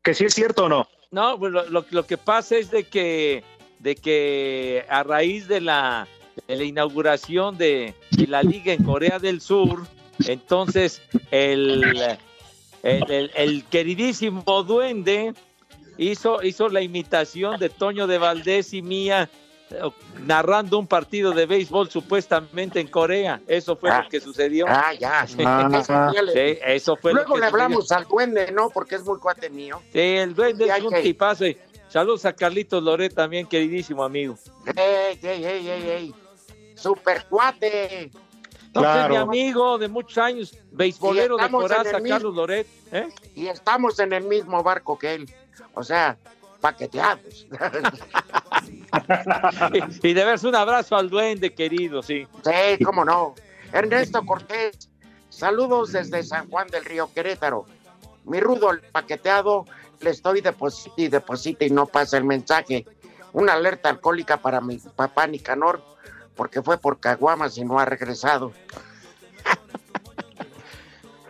Que 0.03 0.13
si 0.13 0.27
es 0.27 0.35
cierto 0.35 0.65
o 0.67 0.69
no. 0.69 0.87
No, 1.11 1.39
pues 1.39 1.53
lo, 1.53 1.85
lo- 1.91 2.07
que 2.07 2.17
pasa 2.17 2.57
es 2.57 2.71
de 2.71 2.85
que, 2.85 3.43
de 3.81 3.97
que 3.97 4.85
a 4.89 5.03
raíz 5.03 5.49
de 5.49 5.61
la, 5.61 6.07
de 6.47 6.57
la 6.57 6.63
inauguración 6.65 7.59
de, 7.59 7.95
la 8.29 8.43
liga 8.43 8.73
en 8.73 8.85
Corea 8.85 9.19
del 9.19 9.41
Sur, 9.41 9.87
entonces 10.27 11.03
el, 11.33 11.83
el, 12.85 13.11
el- 13.11 13.31
el 13.35 13.65
queridísimo 13.65 14.63
duende 14.63 15.35
hizo, 15.99 16.43
hizo 16.45 16.69
la 16.69 16.81
imitación 16.81 17.59
de 17.59 17.71
Toño 17.71 18.07
de 18.07 18.19
Valdés 18.19 18.73
y 18.73 18.81
mía 18.83 19.29
narrando 20.27 20.79
un 20.79 20.87
partido 20.87 21.33
de 21.33 21.47
béisbol 21.47 21.89
supuestamente 21.91 22.81
en 22.81 22.89
Corea. 22.89 23.41
Eso 23.47 23.77
fue 23.77 23.91
Ah. 23.91 24.03
lo 24.03 24.09
que 24.09 24.21
sucedió. 24.21 24.66
Ah, 24.68 24.93
ya. 24.99 25.27
Ah. 25.45 26.12
Sí, 26.33 26.59
eso 26.66 26.97
fue 26.97 27.12
Luego 27.12 27.29
lo 27.31 27.35
que 27.37 27.41
le 27.41 27.47
sucedió. 27.47 27.64
hablamos 27.64 27.93
al 27.93 28.05
duende, 28.07 28.53
¿no? 28.53 28.71
Porque 28.71 28.97
es 28.97 29.05
muy 29.05 29.18
cuate 29.18 29.49
mío. 29.51 29.81
Sí, 29.93 29.99
el 30.01 30.35
duende 30.35 30.64
Sí, 30.64 30.71
es 30.77 30.83
un 30.85 30.91
que- 30.91 31.03
tipazo. 31.03 31.45
Saludos 31.89 32.25
a 32.25 32.33
Carlitos 32.33 32.83
Loret 32.83 33.12
también, 33.14 33.47
queridísimo 33.47 34.05
amigo. 34.05 34.37
¡Ey, 34.77 35.18
ey, 35.23 35.45
ey, 35.45 35.68
ey, 35.68 35.89
ey! 35.91 36.14
¡Super 36.77 37.25
cuate! 37.29 38.11
Claro. 38.73 39.09
mi 39.09 39.16
amigo 39.16 39.79
de 39.79 39.89
muchos 39.89 40.16
años, 40.18 40.57
beisbolero 40.71 41.37
de 41.37 41.43
estamos 41.43 41.62
en 41.64 41.68
coraza, 41.68 41.97
el 41.97 42.03
mismo- 42.05 42.14
Carlos 42.16 42.35
Loret. 42.37 42.66
¿eh? 42.93 43.09
Y 43.35 43.49
estamos 43.49 43.99
en 43.99 44.12
el 44.12 44.23
mismo 44.23 44.62
barco 44.62 44.97
que 44.97 45.14
él. 45.14 45.35
O 45.75 45.83
sea, 45.83 46.16
paqueteados. 46.61 47.47
y, 50.03 50.09
y 50.09 50.13
de 50.15 50.25
verse 50.25 50.49
un 50.49 50.55
abrazo 50.55 50.97
al 50.97 51.09
duende, 51.11 51.55
querido, 51.55 52.03
sí. 52.03 52.27
sí, 52.45 52.85
cómo 52.85 53.05
no. 53.05 53.35
Ernesto 53.73 54.25
Cortés, 54.27 54.89
saludos 55.29 55.93
desde 55.93 56.23
San 56.23 56.49
Juan 56.51 56.69
del 56.69 56.85
Río 56.85 57.11
Querétaro. 57.13 57.67
Mi 58.25 58.41
rudo 58.41 58.71
el 58.71 58.81
paqueteado, 58.81 59.65
le 60.01 60.11
estoy 60.11 60.41
deposita 60.41 60.95
y 60.97 61.09
deposita 61.09 61.65
y 61.65 61.71
no 61.71 61.87
pasa 61.87 62.17
el 62.19 62.25
mensaje. 62.25 62.85
Una 63.33 63.55
alerta 63.55 63.89
alcohólica 63.89 64.39
para 64.39 64.61
mi 64.61 64.77
papá 64.79 65.27
Nicanor, 65.27 65.83
porque 66.35 66.63
fue 66.63 66.79
por 66.79 66.99
caguamas 67.01 67.57
y 67.59 67.65
no 67.65 67.79
ha 67.79 67.85
regresado. 67.85 68.53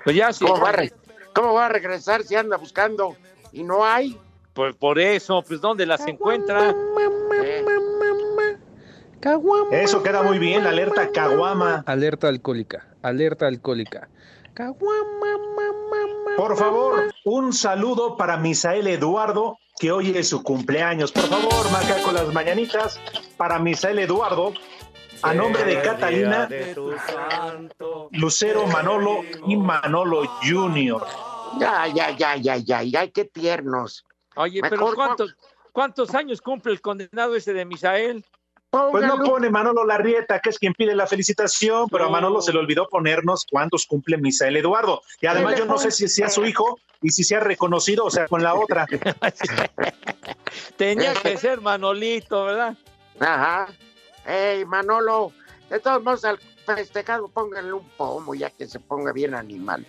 Pues 0.05 0.17
ya 0.17 0.33
sí. 0.33 0.45
¿Cómo 0.45 0.61
va, 0.63 0.71
a 0.71 0.73
re- 0.73 0.93
cómo 1.35 1.53
va 1.55 1.67
a 1.67 1.69
regresar 1.69 2.23
si 2.23 2.35
anda 2.35 2.57
buscando 2.57 3.17
y 3.53 3.63
no 3.63 3.85
hay? 3.85 4.19
Por, 4.53 4.77
por 4.77 4.99
eso, 4.99 5.43
pues 5.47 5.61
¿dónde 5.61 5.87
las 5.87 6.07
encuentra? 6.07 6.75
Eh, 7.43 7.65
Eso 9.71 10.03
queda 10.03 10.23
muy 10.23 10.39
bien, 10.39 10.65
la 10.65 10.71
alerta 10.71 11.11
Caguama. 11.13 11.85
Alerta 11.87 12.29
alcohólica, 12.29 12.87
alerta 13.03 13.47
alcohólica. 13.47 14.09
Por 16.37 16.57
favor, 16.57 17.13
un 17.25 17.53
saludo 17.53 18.17
para 18.17 18.37
Misael 18.37 18.87
Eduardo, 18.87 19.59
que 19.79 19.93
hoy 19.93 20.17
es 20.17 20.29
su 20.29 20.43
cumpleaños. 20.43 21.13
Por 21.13 21.25
favor, 21.25 21.71
marca 21.71 22.03
con 22.03 22.15
las 22.15 22.33
mañanitas 22.33 22.99
para 23.37 23.59
Misael 23.59 23.99
Eduardo, 24.01 24.53
a 25.23 25.35
nombre 25.35 25.65
de 25.65 25.83
Catalina, 25.83 26.49
Lucero 28.13 28.67
Manolo 28.67 29.21
y 29.47 29.57
Manolo 29.57 30.23
Junior. 30.43 31.07
ya, 31.59 31.87
ya, 31.89 32.11
ya, 32.17 32.37
ya, 32.37 32.57
ya, 32.57 32.83
ya, 32.83 33.09
qué 33.09 33.25
tiernos. 33.27 34.05
Oye, 34.41 34.61
pero 34.63 34.95
¿cuántos, 34.95 35.37
¿cuántos 35.73 36.15
años 36.15 36.41
cumple 36.41 36.73
el 36.73 36.81
condenado 36.81 37.37
ese 37.37 37.53
de 37.53 37.65
Misael? 37.65 38.25
Pues 38.71 39.05
no 39.05 39.19
pone 39.19 39.51
Manolo 39.51 39.85
Larrieta, 39.85 40.39
que 40.39 40.51
es 40.51 40.59
quien 40.59 40.75
pide 40.75 40.95
la 40.95 41.07
felicitación, 41.07 41.89
pero 41.91 42.05
a 42.05 42.07
No. 42.07 42.13
Manolo 42.13 42.41
se 42.41 42.53
le 42.53 42.61
olvidó 42.61 42.89
ponernos 42.89 43.45
cuántos 43.51 43.85
cumple 43.85 44.17
Misael 44.17 44.57
Eduardo. 44.57 45.03
Y 45.21 45.27
además 45.27 45.57
yo 45.57 45.65
no 45.65 45.77
sé 45.77 45.91
si 45.91 46.07
sea 46.07 46.29
su 46.29 46.47
hijo 46.47 46.79
y 47.03 47.11
si 47.11 47.25
sea 47.25 47.41
reconocido, 47.41 48.05
o 48.05 48.11
sea, 48.11 48.29
con 48.29 48.45
la 48.45 48.55
otra. 48.55 48.87
Tenía 50.77 51.15
que 51.15 51.37
ser 51.37 51.61
Manolito, 51.61 52.45
¿verdad? 52.45 52.77
Ajá. 53.19 53.67
Ey, 54.25 54.65
Manolo, 54.65 55.33
de 55.69 55.81
todos 55.81 56.01
modos 56.03 56.25
al 56.25 56.39
festejado 56.65 57.27
pónganle 57.27 57.73
un 57.73 57.89
pomo 57.91 58.35
ya 58.35 58.51
que 58.51 58.69
se 58.69 58.79
ponga 58.79 59.13
bien 59.13 59.35
animal. 59.35 59.85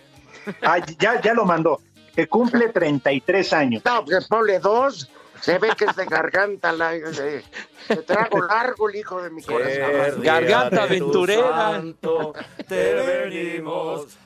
Ah, 0.62 0.78
ya, 0.98 1.20
ya 1.20 1.34
lo 1.34 1.44
mandó, 1.44 1.80
que 2.14 2.26
cumple 2.28 2.68
33 2.68 3.52
años. 3.52 3.82
No, 3.84 4.04
pues 4.04 4.26
ponle 4.28 4.58
dos. 4.58 5.08
Se 5.40 5.58
ve 5.58 5.70
que 5.76 5.86
es 5.86 5.96
de 5.96 6.04
garganta, 6.04 6.70
la, 6.70 6.90
de, 6.90 7.42
de 7.88 7.96
trago 8.06 8.42
largo 8.42 8.88
el 8.88 8.96
hijo 8.96 9.20
de 9.20 9.30
mi 9.30 9.42
corazón. 9.42 10.22
Garganta 10.22 10.84
aventurera. 10.84 11.82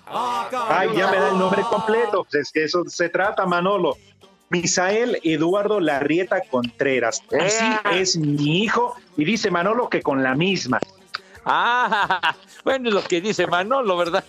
Ay, 0.07 0.89
ya 0.95 1.11
me 1.11 1.17
da 1.17 1.31
el 1.31 1.39
nombre 1.39 1.63
completo. 1.63 2.25
Pues 2.25 2.35
es 2.35 2.53
que 2.53 2.65
eso 2.65 2.85
se 2.87 3.09
trata, 3.09 3.47
Manolo. 3.47 3.97
Misael 4.51 5.19
Eduardo 5.25 5.81
Larrieta 5.81 6.43
Contreras. 6.51 7.23
Y 7.31 7.51
sí, 7.51 7.65
¡Ea! 7.65 7.83
es 7.95 8.17
mi 8.19 8.63
hijo. 8.63 8.95
Y 9.17 9.25
dice 9.25 9.51
Manolo 9.51 9.89
que 9.89 10.03
con 10.03 10.23
la 10.23 10.35
misma. 10.35 10.79
Ah, 11.47 12.37
bueno, 12.65 12.91
es 12.91 12.95
lo 12.95 13.03
que 13.03 13.23
dice 13.23 13.47
Manolo, 13.47 13.97
¿verdad? 13.97 14.25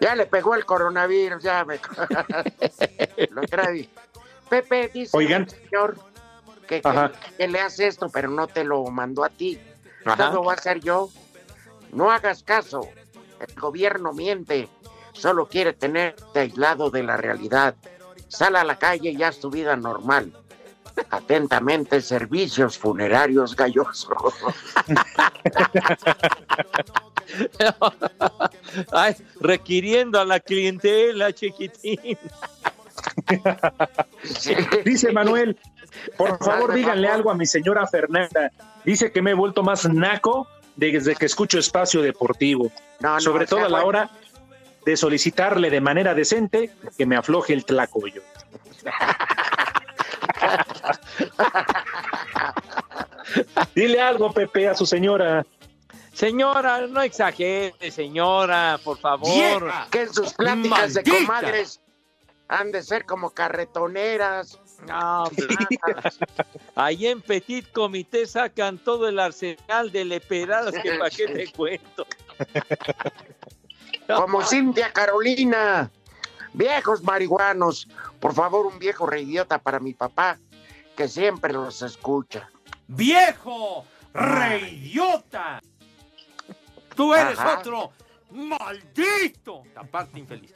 Ya 0.00 0.16
le 0.16 0.26
pegó 0.26 0.54
el 0.54 0.64
coronavirus, 0.64 1.42
ya 1.42 1.64
me 1.64 1.78
lo 3.30 3.42
trae. 3.42 3.88
Pepe 4.48 4.88
dice 4.88 5.16
Oigan. 5.16 5.48
señor 5.48 5.96
que, 6.66 6.82
que 7.36 7.48
le 7.48 7.60
hace 7.60 7.86
esto, 7.86 8.08
pero 8.08 8.30
no 8.30 8.46
te 8.46 8.64
lo 8.64 8.84
mandó 8.86 9.24
a 9.24 9.28
ti. 9.28 9.60
Ajá. 10.04 10.30
Todo 10.30 10.44
va 10.44 10.54
a 10.54 10.56
ser 10.56 10.80
yo. 10.80 11.10
No 11.92 12.10
hagas 12.10 12.42
caso. 12.42 12.88
El 13.40 13.54
gobierno 13.60 14.12
miente. 14.12 14.68
Solo 15.12 15.48
quiere 15.48 15.72
tenerte 15.72 16.40
aislado 16.40 16.90
de 16.90 17.02
la 17.02 17.16
realidad. 17.16 17.74
Sal 18.28 18.56
a 18.56 18.64
la 18.64 18.78
calle 18.78 19.10
y 19.10 19.22
haz 19.22 19.40
tu 19.40 19.50
vida 19.50 19.76
normal. 19.76 20.32
Atentamente, 21.10 22.00
servicios 22.00 22.78
funerarios 22.78 23.56
gallosos. 23.56 24.34
Ay, 28.92 29.14
requiriendo 29.40 30.20
a 30.20 30.24
la 30.24 30.40
clientela, 30.40 31.32
chiquitín. 31.32 32.18
Dice 34.84 35.12
Manuel, 35.12 35.56
por 36.16 36.42
favor 36.42 36.74
díganle 36.74 37.08
algo 37.08 37.30
a 37.30 37.34
mi 37.34 37.46
señora 37.46 37.86
Fernanda. 37.86 38.50
Dice 38.84 39.12
que 39.12 39.22
me 39.22 39.30
he 39.32 39.34
vuelto 39.34 39.62
más 39.62 39.88
naco 39.88 40.48
desde 40.76 41.14
que 41.14 41.26
escucho 41.26 41.58
espacio 41.58 42.02
deportivo. 42.02 42.70
No, 43.00 43.14
no, 43.14 43.20
Sobre 43.20 43.46
todo 43.46 43.60
a 43.60 43.68
la 43.68 43.82
bueno. 43.82 43.86
hora 43.86 44.10
de 44.84 44.96
solicitarle 44.96 45.70
de 45.70 45.80
manera 45.80 46.14
decente 46.14 46.70
que 46.96 47.06
me 47.06 47.16
afloje 47.16 47.52
el 47.52 47.64
tlacoyo. 47.64 48.22
Dile 53.74 54.00
algo, 54.00 54.32
Pepe, 54.32 54.68
a 54.68 54.74
su 54.74 54.86
señora. 54.86 55.44
Señora, 56.20 56.86
no 56.86 57.00
exagere, 57.00 57.90
señora, 57.90 58.78
por 58.84 58.98
favor. 58.98 59.32
Vieja, 59.32 59.88
que 59.90 60.02
en 60.02 60.12
sus 60.12 60.34
pláticas 60.34 60.92
de 60.92 61.02
comadres 61.02 61.80
han 62.46 62.70
de 62.72 62.82
ser 62.82 63.06
como 63.06 63.30
carretoneras. 63.30 64.60
No, 64.86 65.24
ahí 66.74 67.06
en 67.06 67.22
Petit 67.22 67.72
Comité 67.72 68.26
sacan 68.26 68.76
todo 68.76 69.08
el 69.08 69.18
arsenal 69.18 69.90
de 69.90 70.04
leperadas 70.04 70.74
que 70.82 70.92
para 70.98 71.08
qué 71.08 71.26
te 71.26 71.50
cuento. 71.52 72.06
Como 74.14 74.42
Cintia 74.42 74.92
Carolina. 74.92 75.90
Viejos 76.52 77.02
marihuanos. 77.02 77.88
Por 78.20 78.34
favor, 78.34 78.66
un 78.66 78.78
viejo 78.78 79.06
reidiota 79.06 79.58
para 79.58 79.80
mi 79.80 79.94
papá, 79.94 80.38
que 80.96 81.08
siempre 81.08 81.54
los 81.54 81.80
escucha. 81.80 82.50
¡Viejo! 82.88 83.86
¡Reidiota! 84.12 85.62
Tú 87.00 87.14
eres 87.14 87.38
Ajá. 87.38 87.60
otro 87.60 87.92
maldito. 88.30 89.62
Aparte 89.74 90.18
infeliz. 90.18 90.54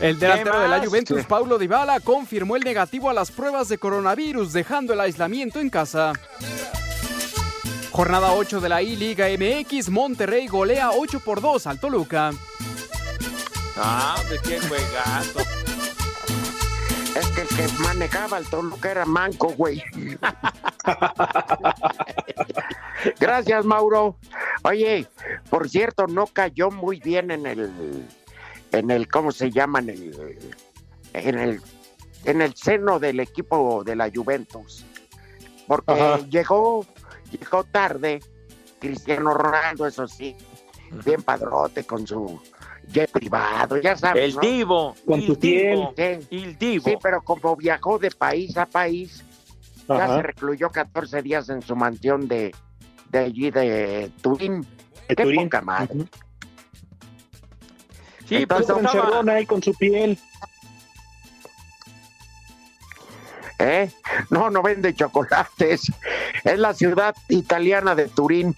El 0.00 0.18
delantero 0.18 0.60
de 0.60 0.68
la? 0.68 0.84
Juventus, 0.84 1.18
¿Qué? 1.18 1.24
Paulo 1.24 1.58
Dybala, 1.58 2.00
confirmó 2.00 2.56
el 2.56 2.64
negativo 2.64 3.08
a 3.10 3.14
las 3.14 3.30
pruebas 3.30 3.68
de 3.68 3.78
coronavirus, 3.78 4.52
dejando 4.52 4.92
el 4.92 5.00
aislamiento 5.00 5.60
en 5.60 5.70
casa. 5.70 6.12
Jornada 7.90 8.32
8 8.32 8.60
de 8.60 8.68
la 8.68 8.82
I-Liga 8.82 9.26
MX, 9.28 9.88
Monterrey 9.88 10.48
golea 10.48 10.90
8 10.90 11.20
por 11.20 11.40
2 11.40 11.66
al 11.68 11.78
Toluca. 11.78 12.32
Ah, 13.76 14.16
de 14.28 14.38
qué 14.40 14.60
juegazo. 14.60 15.40
Es 17.14 17.28
que 17.28 17.42
el 17.42 17.48
que 17.48 17.68
manejaba 17.80 18.38
el 18.38 18.46
Toluca 18.46 18.90
era 18.90 19.04
manco, 19.04 19.50
güey. 19.50 19.80
Gracias, 23.20 23.64
Mauro. 23.64 24.16
Oye, 24.64 25.06
por 25.48 25.68
cierto, 25.68 26.08
no 26.08 26.26
cayó 26.26 26.72
muy 26.72 26.98
bien 26.98 27.30
en 27.30 27.46
el, 27.46 27.70
en 28.78 28.90
el, 28.90 29.08
¿cómo 29.08 29.32
se 29.32 29.50
llama? 29.50 29.80
En 29.80 29.88
el, 29.90 30.38
en 31.12 31.38
el, 31.38 31.60
en 32.24 32.40
el 32.42 32.54
seno 32.54 32.98
del 32.98 33.20
equipo 33.20 33.82
de 33.84 33.96
la 33.96 34.10
Juventus. 34.14 34.84
Porque 35.66 35.92
Ajá. 35.92 36.18
llegó, 36.28 36.84
llegó 37.30 37.64
tarde, 37.64 38.20
Cristiano 38.78 39.32
Ronaldo, 39.34 39.86
eso 39.86 40.06
sí, 40.06 40.36
bien 41.04 41.22
padrote 41.22 41.84
con 41.84 42.06
su 42.06 42.40
jet 42.92 43.10
privado, 43.10 43.78
ya 43.80 43.96
sabes. 43.96 44.24
El 44.24 44.34
¿no? 44.34 44.40
divo. 44.42 44.94
Con 45.06 45.20
el 45.20 45.26
tu 45.26 45.36
divo, 45.36 45.94
Sí. 45.96 46.02
El 46.30 46.58
divo. 46.58 46.84
Sí, 46.90 46.96
pero 47.02 47.22
como 47.22 47.56
viajó 47.56 47.98
de 47.98 48.10
país 48.10 48.56
a 48.58 48.66
país, 48.66 49.24
ya 49.88 50.06
se 50.16 50.22
recluyó 50.22 50.68
14 50.70 51.22
días 51.22 51.48
en 51.48 51.62
su 51.62 51.74
mansión 51.76 52.28
de, 52.28 52.54
de 53.10 53.18
allí 53.18 53.50
de 53.50 54.10
Turín. 54.20 54.66
De 55.08 55.16
Qué 55.16 55.22
Turín. 55.22 55.44
poca 55.44 55.60
madre. 55.62 56.04
Sí, 58.28 58.36
Entonces, 58.36 58.72
pues 58.72 58.84
estaba- 58.94 59.32
ahí 59.32 59.46
con 59.46 59.62
su 59.62 59.74
piel. 59.74 60.18
¿Eh? 63.58 63.90
No, 64.30 64.50
no 64.50 64.62
vende 64.62 64.94
chocolates. 64.94 65.92
Es 66.42 66.58
la 66.58 66.74
ciudad 66.74 67.14
italiana 67.28 67.94
de 67.94 68.08
Turín. 68.08 68.54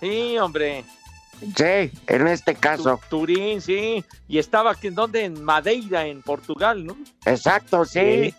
Sí, 0.00 0.36
hombre. 0.38 0.84
Sí, 1.40 1.92
en 2.06 2.28
este 2.28 2.54
caso. 2.54 3.00
Turín, 3.08 3.60
sí. 3.60 4.04
Y 4.28 4.38
estaba 4.38 4.72
aquí, 4.72 4.88
¿en 4.88 4.94
dónde? 4.94 5.24
En 5.24 5.42
Madeira, 5.44 6.06
en 6.06 6.22
Portugal, 6.22 6.84
¿no? 6.84 6.96
Exacto, 7.24 7.84
sí. 7.84 8.34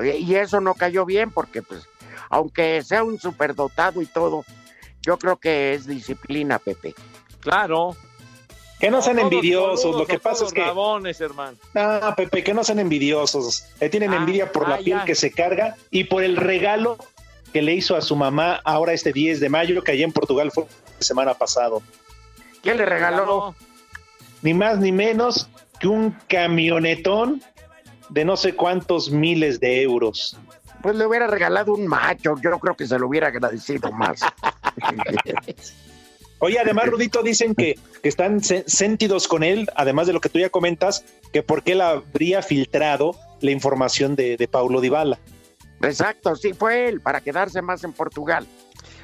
Sí. 0.00 0.08
Y 0.18 0.34
eso 0.34 0.60
no 0.60 0.74
cayó 0.74 1.04
bien 1.04 1.30
porque, 1.30 1.62
pues, 1.62 1.86
aunque 2.30 2.82
sea 2.82 3.04
un 3.04 3.18
superdotado 3.18 4.02
y 4.02 4.06
todo, 4.06 4.44
yo 5.02 5.18
creo 5.18 5.36
que 5.36 5.74
es 5.74 5.86
disciplina, 5.86 6.58
Pepe. 6.58 6.94
Claro. 7.40 7.96
Que 8.84 8.90
no 8.90 9.00
sean 9.00 9.18
envidiosos. 9.18 9.96
Lo 9.96 10.06
que 10.06 10.18
pasa 10.18 10.40
todos 10.40 10.48
es 10.48 10.54
que. 10.54 10.62
rabones, 10.62 11.18
hermano. 11.18 11.56
Ah, 11.74 12.12
Pepe, 12.14 12.44
que 12.44 12.52
no 12.52 12.62
sean 12.62 12.78
envidiosos. 12.80 13.64
Le 13.80 13.88
tienen 13.88 14.12
Ah, 14.12 14.16
envidia 14.16 14.52
por 14.52 14.66
ah, 14.66 14.68
la 14.68 14.76
piel 14.76 14.98
ya. 14.98 15.04
que 15.06 15.14
se 15.14 15.30
carga 15.30 15.74
y 15.90 16.04
por 16.04 16.22
el 16.22 16.36
regalo 16.36 16.98
que 17.54 17.62
le 17.62 17.72
hizo 17.72 17.96
a 17.96 18.02
su 18.02 18.14
mamá 18.14 18.60
ahora 18.62 18.92
este 18.92 19.10
10 19.14 19.40
de 19.40 19.48
mayo, 19.48 19.82
que 19.82 19.92
allá 19.92 20.04
en 20.04 20.12
Portugal 20.12 20.50
fue 20.52 20.64
la 20.64 21.02
semana 21.02 21.32
pasado. 21.32 21.82
¿Quién 22.62 22.76
le 22.76 22.84
regaló? 22.84 23.54
Ni 24.42 24.52
más 24.52 24.78
ni 24.78 24.92
menos 24.92 25.48
que 25.80 25.88
un 25.88 26.10
camionetón 26.28 27.42
de 28.10 28.26
no 28.26 28.36
sé 28.36 28.54
cuántos 28.54 29.10
miles 29.10 29.60
de 29.60 29.80
euros. 29.80 30.36
Pues 30.82 30.94
le 30.94 31.06
hubiera 31.06 31.26
regalado 31.26 31.72
un 31.72 31.86
macho, 31.86 32.34
yo 32.42 32.58
creo 32.58 32.76
que 32.76 32.86
se 32.86 32.98
lo 32.98 33.08
hubiera 33.08 33.28
agradecido 33.28 33.90
más. 33.92 34.20
Oye, 36.44 36.58
además, 36.58 36.88
Rudito, 36.88 37.22
dicen 37.22 37.54
que, 37.54 37.78
que 38.02 38.08
están 38.10 38.44
se- 38.44 38.64
sentidos 38.66 39.28
con 39.28 39.42
él, 39.42 39.66
además 39.76 40.06
de 40.06 40.12
lo 40.12 40.20
que 40.20 40.28
tú 40.28 40.38
ya 40.38 40.50
comentas, 40.50 41.02
que 41.32 41.42
por 41.42 41.62
qué 41.62 41.72
él 41.72 41.80
habría 41.80 42.42
filtrado 42.42 43.16
la 43.40 43.50
información 43.50 44.14
de, 44.14 44.36
de 44.36 44.46
Paulo 44.46 44.82
Dybala. 44.82 45.18
Exacto, 45.80 46.36
sí 46.36 46.52
fue 46.52 46.86
él, 46.88 47.00
para 47.00 47.22
quedarse 47.22 47.62
más 47.62 47.82
en 47.82 47.94
Portugal. 47.94 48.46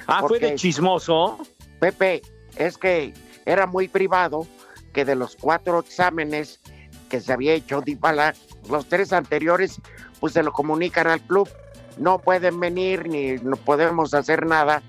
Ah, 0.06 0.22
fue 0.28 0.38
de 0.38 0.54
chismoso. 0.54 1.38
Pepe, 1.78 2.20
es 2.56 2.76
que 2.76 3.14
era 3.46 3.66
muy 3.66 3.88
privado 3.88 4.46
que 4.92 5.06
de 5.06 5.14
los 5.14 5.34
cuatro 5.34 5.78
exámenes 5.80 6.60
que 7.08 7.22
se 7.22 7.32
había 7.32 7.54
hecho 7.54 7.80
Dybala, 7.80 8.34
los 8.68 8.86
tres 8.86 9.14
anteriores, 9.14 9.80
pues 10.20 10.34
se 10.34 10.42
lo 10.42 10.52
comunican 10.52 11.06
al 11.06 11.22
club. 11.22 11.48
No 11.96 12.18
pueden 12.18 12.60
venir 12.60 13.08
ni 13.08 13.36
no 13.36 13.56
podemos 13.56 14.12
hacer 14.12 14.44
nada 14.46 14.82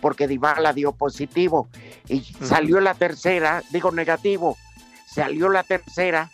porque 0.00 0.26
Dybala 0.26 0.72
dio 0.72 0.92
positivo. 0.92 1.68
Y 2.08 2.20
salió 2.42 2.80
la 2.80 2.94
tercera, 2.94 3.62
digo 3.70 3.90
negativo, 3.90 4.56
salió 5.06 5.48
la 5.48 5.62
tercera 5.62 6.30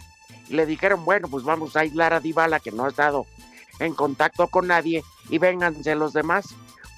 y 0.48 0.54
le 0.54 0.66
dijeron, 0.66 1.04
bueno, 1.04 1.28
pues 1.28 1.44
vamos 1.44 1.76
a 1.76 1.80
aislar 1.80 2.12
a 2.12 2.20
Dybala 2.20 2.60
que 2.60 2.72
no 2.72 2.84
ha 2.84 2.88
estado 2.88 3.26
en 3.78 3.94
contacto 3.94 4.48
con 4.48 4.68
nadie 4.68 5.02
y 5.28 5.38
vénganse 5.38 5.94
los 5.94 6.12
demás 6.12 6.46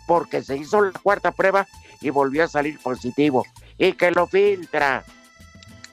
porque 0.06 0.42
se 0.42 0.56
hizo 0.56 0.80
la 0.80 0.92
cuarta 0.92 1.32
prueba 1.32 1.66
y 2.00 2.10
volvió 2.10 2.44
a 2.44 2.48
salir 2.48 2.78
positivo. 2.78 3.44
Y 3.76 3.92
que 3.92 4.10
lo 4.10 4.26
filtra, 4.26 5.04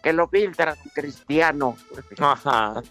que 0.01 0.13
lo 0.13 0.27
filtra 0.27 0.75
Cristiano. 0.93 1.75
Ajá. 2.19 2.81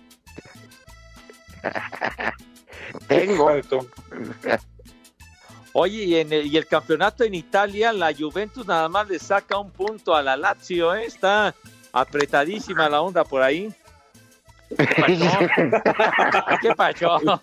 Tengo. 3.09 3.51
Oye, 5.77 6.05
y, 6.05 6.15
en 6.17 6.33
el, 6.33 6.47
y 6.47 6.57
el 6.57 6.69
campeonato 6.69 7.25
en 7.25 7.35
Italia, 7.35 7.93
la 7.93 8.15
Juventus 8.15 8.65
nada 8.65 8.89
más 8.89 9.09
le 9.09 9.19
saca 9.19 9.59
un 9.59 9.73
punto 9.73 10.15
a 10.15 10.23
la 10.23 10.37
Lazio, 10.37 10.95
¿eh? 10.95 11.05
Está 11.05 11.53
apretadísima 11.93 12.89
la 12.89 13.03
onda 13.03 13.25
por 13.25 13.43
ahí. 13.43 13.75
¿Qué 14.69 14.87
pasó? 14.87 15.39
¿Qué 16.63 16.75
pasó? 16.77 17.43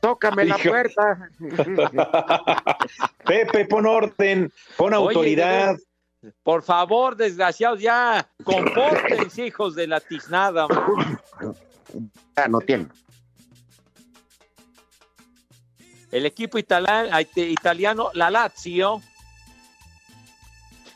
Tócame 0.00 0.44
la 0.44 0.58
Hijo. 0.58 0.68
puerta. 0.70 1.30
Pepe, 3.24 3.64
pon 3.66 3.86
orden, 3.86 4.52
pon 4.76 4.94
Oye, 4.94 5.06
autoridad. 5.06 5.76
Por 6.42 6.64
favor, 6.64 7.16
desgraciados, 7.16 7.80
ya 7.80 8.28
compórtense, 8.42 9.46
hijos 9.46 9.76
de 9.76 9.86
la 9.86 10.00
tiznada. 10.00 10.66
Ya 12.36 12.48
no 12.48 12.60
tiene. 12.60 12.88
El 16.10 16.26
equipo 16.26 16.58
italiano, 16.58 18.10
la 18.14 18.30
Lazio. 18.30 19.02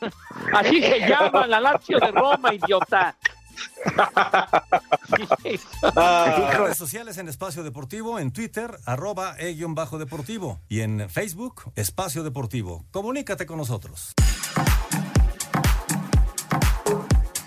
Así 0.53 0.81
se 0.81 0.99
llama, 1.07 1.47
la 1.47 1.59
Lazio 1.59 1.99
de 1.99 2.11
Roma, 2.11 2.53
idiota. 2.53 3.15
Las 5.95 6.57
redes 6.57 6.77
sociales 6.77 7.17
en 7.17 7.27
Espacio 7.27 7.63
Deportivo, 7.63 8.19
en 8.19 8.31
Twitter, 8.31 8.79
arroba 8.85 9.35
e-bajo 9.37 9.97
deportivo. 9.99 10.59
Y 10.69 10.81
en 10.81 11.09
Facebook, 11.09 11.71
Espacio 11.75 12.23
Deportivo. 12.23 12.85
Comunícate 12.91 13.45
con 13.45 13.57
nosotros. 13.57 14.13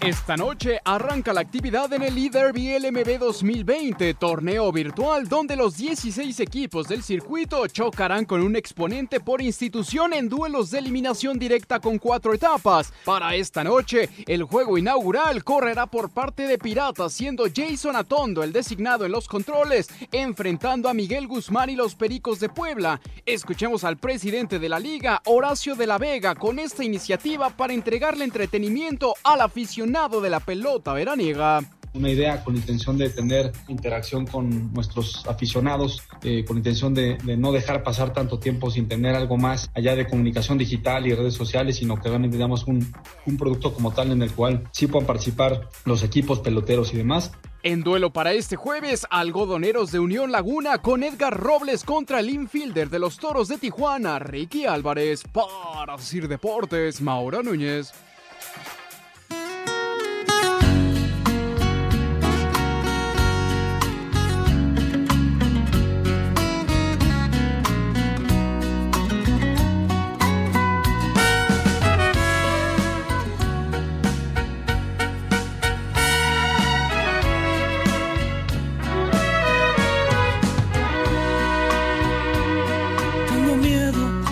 Esta 0.06 0.36
noche 0.36 0.78
arranca 0.84 1.32
la 1.32 1.40
actividad 1.40 1.92
en 1.92 2.02
el 2.02 2.16
E-Derby 2.16 2.78
LMB 2.78 3.18
2020, 3.18 4.14
torneo 4.14 4.70
virtual 4.70 5.26
donde 5.26 5.56
los 5.56 5.76
16 5.76 6.38
equipos 6.38 6.86
del 6.86 7.02
circuito 7.02 7.66
chocarán 7.66 8.24
con 8.24 8.40
un 8.40 8.54
exponente 8.54 9.18
por 9.18 9.42
institución 9.42 10.12
en 10.12 10.28
duelos 10.28 10.70
de 10.70 10.78
eliminación 10.78 11.40
directa 11.40 11.80
con 11.80 11.98
cuatro 11.98 12.34
etapas. 12.34 12.92
Para 13.04 13.34
esta 13.34 13.64
noche, 13.64 14.08
el 14.28 14.44
juego 14.44 14.78
inaugural 14.78 15.42
correrá 15.42 15.86
por 15.86 16.08
parte 16.10 16.46
de 16.46 16.56
Piratas, 16.56 17.12
siendo 17.12 17.46
Jason 17.52 17.96
Atondo 17.96 18.44
el 18.44 18.52
designado 18.52 19.06
en 19.06 19.10
los 19.10 19.26
controles, 19.26 19.88
enfrentando 20.12 20.88
a 20.88 20.94
Miguel 20.94 21.26
Guzmán 21.26 21.70
y 21.70 21.74
los 21.74 21.96
Pericos 21.96 22.38
de 22.38 22.48
Puebla. 22.48 23.00
Escuchemos 23.24 23.82
al 23.82 23.96
presidente 23.96 24.60
de 24.60 24.68
la 24.68 24.78
liga, 24.78 25.20
Horacio 25.24 25.74
de 25.74 25.88
la 25.88 25.98
Vega, 25.98 26.36
con 26.36 26.60
esta 26.60 26.84
iniciativa 26.84 27.50
para 27.50 27.72
entregarle 27.72 28.22
entretenimiento 28.22 29.12
al 29.24 29.40
aficionado 29.40 29.95
de 29.96 30.30
la 30.30 30.40
pelota 30.40 30.92
veraniega. 30.92 31.60
una 31.94 32.10
idea 32.10 32.44
con 32.44 32.54
intención 32.54 32.98
de 32.98 33.08
tener 33.08 33.50
interacción 33.68 34.26
con 34.26 34.74
nuestros 34.74 35.26
aficionados, 35.26 36.02
eh, 36.22 36.44
con 36.44 36.58
intención 36.58 36.92
de, 36.92 37.16
de 37.24 37.38
no 37.38 37.50
dejar 37.50 37.82
pasar 37.82 38.12
tanto 38.12 38.38
tiempo 38.38 38.70
sin 38.70 38.86
tener 38.86 39.14
algo 39.14 39.38
más 39.38 39.70
allá 39.74 39.96
de 39.96 40.06
comunicación 40.06 40.58
digital 40.58 41.06
y 41.06 41.14
redes 41.14 41.32
sociales, 41.32 41.76
sino 41.76 41.96
que 41.96 42.10
realmente 42.10 42.36
damos 42.36 42.66
un, 42.66 42.92
un 43.24 43.36
producto 43.38 43.72
como 43.72 43.92
tal 43.92 44.12
en 44.12 44.20
el 44.20 44.32
cual 44.32 44.64
sí 44.72 44.86
puedan 44.86 45.06
participar 45.06 45.70
los 45.86 46.02
equipos 46.02 46.40
peloteros 46.40 46.92
y 46.92 46.98
demás. 46.98 47.32
En 47.62 47.82
duelo 47.82 48.12
para 48.12 48.32
este 48.32 48.54
jueves, 48.54 49.06
algodoneros 49.10 49.90
de 49.90 49.98
Unión 49.98 50.30
Laguna 50.30 50.78
con 50.78 51.02
Edgar 51.02 51.36
Robles 51.36 51.82
contra 51.82 52.20
el 52.20 52.28
infielder 52.28 52.90
de 52.90 52.98
los 52.98 53.16
Toros 53.16 53.48
de 53.48 53.56
Tijuana, 53.56 54.18
Ricky 54.18 54.66
Álvarez. 54.66 55.24
Para 55.32 55.96
Sir 55.98 56.28
Deportes, 56.28 57.00
Maura 57.00 57.42
Núñez. 57.42 57.92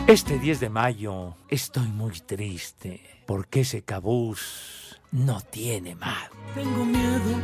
Este 0.06 0.38
10 0.38 0.60
de 0.60 0.68
mayo 0.68 1.34
estoy 1.48 1.88
muy 1.88 2.12
triste 2.20 3.00
porque 3.26 3.60
ese 3.60 3.82
cabús 3.82 5.00
no 5.10 5.40
tiene 5.40 5.94
mal. 5.94 6.28
Tengo 6.54 6.84
miedo, 6.84 7.40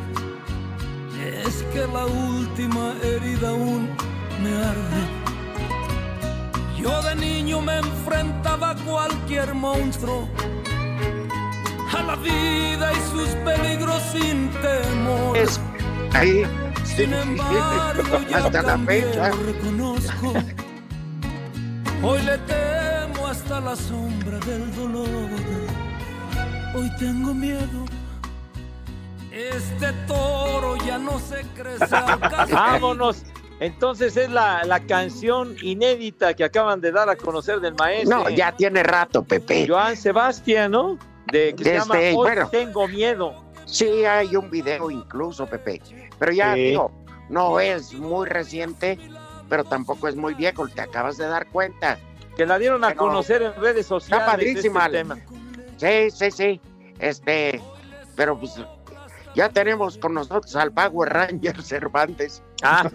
es 1.46 1.62
que 1.72 1.86
la 1.86 2.04
última 2.04 2.92
herida 3.02 3.50
aún 3.50 3.88
me 4.42 4.52
arde. 4.54 5.00
Yo 6.78 7.02
de 7.02 7.14
niño 7.16 7.60
me 7.62 7.78
enfrentaba 7.78 8.70
a 8.70 8.74
cualquier 8.76 9.54
monstruo, 9.54 10.28
a 11.96 12.02
la 12.02 12.16
vida 12.16 12.92
y 12.92 13.00
sus 13.10 13.28
peligros 13.36 14.02
sin 14.12 14.50
temor. 14.60 15.38
Ahí. 16.12 16.42
Sin 16.84 17.12
embargo, 17.14 18.02
yo 18.28 18.36
Hasta 18.44 18.62
la 18.62 18.68
también 18.68 19.04
fecha. 19.04 19.28
lo 19.30 19.36
reconozco. 19.44 20.34
Hoy 22.02 22.22
le 22.22 22.38
temo 22.38 23.26
hasta 23.26 23.60
la 23.60 23.76
sombra 23.76 24.38
del 24.40 24.74
dolor. 24.74 25.06
Hoy 26.74 26.90
tengo 26.98 27.34
miedo. 27.34 27.84
Este 29.30 29.92
toro 30.06 30.76
ya 30.86 30.98
no 30.98 31.18
se 31.18 31.42
crece. 31.54 31.84
Vámonos. 32.52 33.24
Entonces 33.60 34.16
es 34.16 34.30
la, 34.30 34.64
la 34.64 34.80
canción 34.80 35.54
inédita 35.60 36.32
que 36.34 36.44
acaban 36.44 36.80
de 36.80 36.90
dar 36.92 37.10
a 37.10 37.16
conocer 37.16 37.60
del 37.60 37.74
maestro. 37.74 38.20
No, 38.20 38.30
ya 38.30 38.52
tiene 38.56 38.82
rato, 38.82 39.22
Pepe. 39.22 39.66
Joan 39.68 39.96
Sebastián, 39.96 40.70
¿no? 40.70 40.98
De 41.30 41.54
que 41.54 41.64
se 41.64 41.74
llama 41.74 41.96
Hoy 41.96 42.14
bueno. 42.14 42.48
Tengo 42.48 42.88
Miedo. 42.88 43.34
Sí, 43.66 44.04
hay 44.06 44.34
un 44.34 44.50
video 44.50 44.90
incluso, 44.90 45.46
Pepe. 45.46 45.82
Pero 46.18 46.32
ya 46.32 46.54
Sí. 46.54 46.60
digo, 46.60 46.90
no 47.28 47.60
es 47.60 47.92
muy 47.92 48.26
reciente, 48.26 48.98
pero 49.50 49.64
tampoco 49.64 50.08
es 50.08 50.16
muy 50.16 50.32
viejo, 50.32 50.66
te 50.68 50.80
acabas 50.80 51.18
de 51.18 51.26
dar 51.26 51.46
cuenta. 51.48 51.98
Que 52.36 52.46
la 52.46 52.58
dieron 52.58 52.82
a 52.84 52.88
Pero 52.88 53.00
conocer 53.00 53.42
en 53.42 53.54
redes 53.60 53.84
sociales. 53.86 54.22
Está 54.24 54.32
padrísima. 54.32 54.86
este 54.86 54.98
tema. 54.98 55.18
Sí, 55.76 56.10
sí, 56.10 56.30
sí. 56.30 56.60
Este, 56.98 57.60
pero 58.16 58.38
pues 58.38 58.54
ya 59.34 59.50
tenemos 59.50 59.98
con 59.98 60.14
nosotros 60.14 60.54
al 60.56 60.72
Power 60.72 61.12
Ranger 61.12 61.60
Cervantes. 61.62 62.42
Ah, 62.62 62.88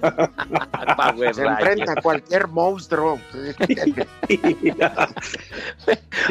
Power 0.97 1.35
Se 1.35 1.43
Ranger. 1.43 1.67
enfrenta 1.67 1.91
a 1.91 2.01
cualquier 2.01 2.47
monstruo. 2.47 3.19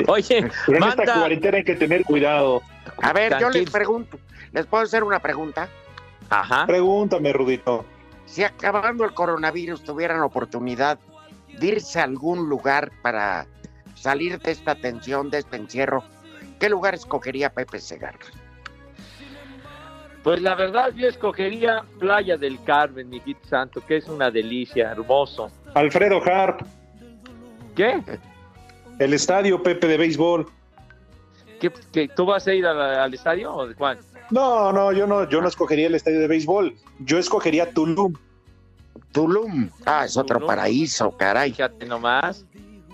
Oye, 0.08 0.50
Pero 0.66 0.78
en 0.78 0.80
manda- 0.80 1.02
esta 1.04 1.14
cuarentena 1.20 1.56
hay 1.58 1.64
que 1.64 1.74
tener 1.76 2.04
cuidado. 2.04 2.62
A 3.02 3.12
ver, 3.12 3.38
yo 3.40 3.50
les 3.50 3.70
pregunto, 3.70 4.18
¿les 4.52 4.66
puedo 4.66 4.82
hacer 4.84 5.04
una 5.04 5.18
pregunta? 5.20 5.68
Ajá. 6.30 6.66
Pregúntame, 6.66 7.32
Rudito. 7.32 7.84
Si 8.26 8.42
acabando 8.42 9.04
el 9.04 9.12
coronavirus 9.14 9.84
tuvieran 9.84 10.20
oportunidad 10.22 10.98
de 11.58 11.66
irse 11.66 12.00
a 12.00 12.04
algún 12.04 12.48
lugar 12.48 12.90
para 13.02 13.46
salir 13.94 14.38
de 14.40 14.50
esta 14.52 14.74
tensión, 14.74 15.30
de 15.30 15.38
este 15.38 15.56
encierro, 15.56 16.02
¿qué 16.58 16.68
lugar 16.68 16.94
escogería 16.94 17.50
Pepe 17.50 17.78
Segarra? 17.80 18.18
Pues 20.22 20.40
la 20.40 20.54
verdad 20.54 20.90
yo 20.94 21.06
escogería 21.06 21.84
Playa 21.98 22.36
del 22.38 22.62
Carmen, 22.64 23.10
mi 23.10 23.18
hijito 23.18 23.46
santo, 23.46 23.82
que 23.86 23.98
es 23.98 24.08
una 24.08 24.30
delicia, 24.30 24.90
hermoso. 24.90 25.50
Alfredo 25.74 26.22
Harp, 26.24 26.62
¿Qué? 27.76 28.00
el 28.98 29.12
estadio 29.12 29.62
Pepe 29.62 29.86
de 29.86 29.98
béisbol. 29.98 30.46
¿Qué, 31.60 31.70
qué- 31.92 32.08
tú 32.08 32.24
vas 32.24 32.46
a 32.46 32.54
ir 32.54 32.64
la- 32.64 33.04
al 33.04 33.12
estadio 33.12 33.52
o 33.54 33.66
de 33.66 33.74
cuál? 33.74 33.98
No, 34.30 34.72
no, 34.72 34.92
yo 34.92 35.06
no, 35.06 35.28
yo 35.28 35.40
no 35.40 35.48
escogería 35.48 35.86
el 35.86 35.94
estadio 35.94 36.20
de 36.20 36.28
béisbol. 36.28 36.74
Yo 37.00 37.18
escogería 37.18 37.70
Tulum. 37.70 38.14
Tulum. 39.12 39.70
Ah, 39.84 40.04
es 40.04 40.16
otro 40.16 40.38
Tulum. 40.38 40.48
paraíso, 40.48 41.16
caray. 41.16 41.50
Fíjate 41.52 41.86
nomás. 41.86 42.44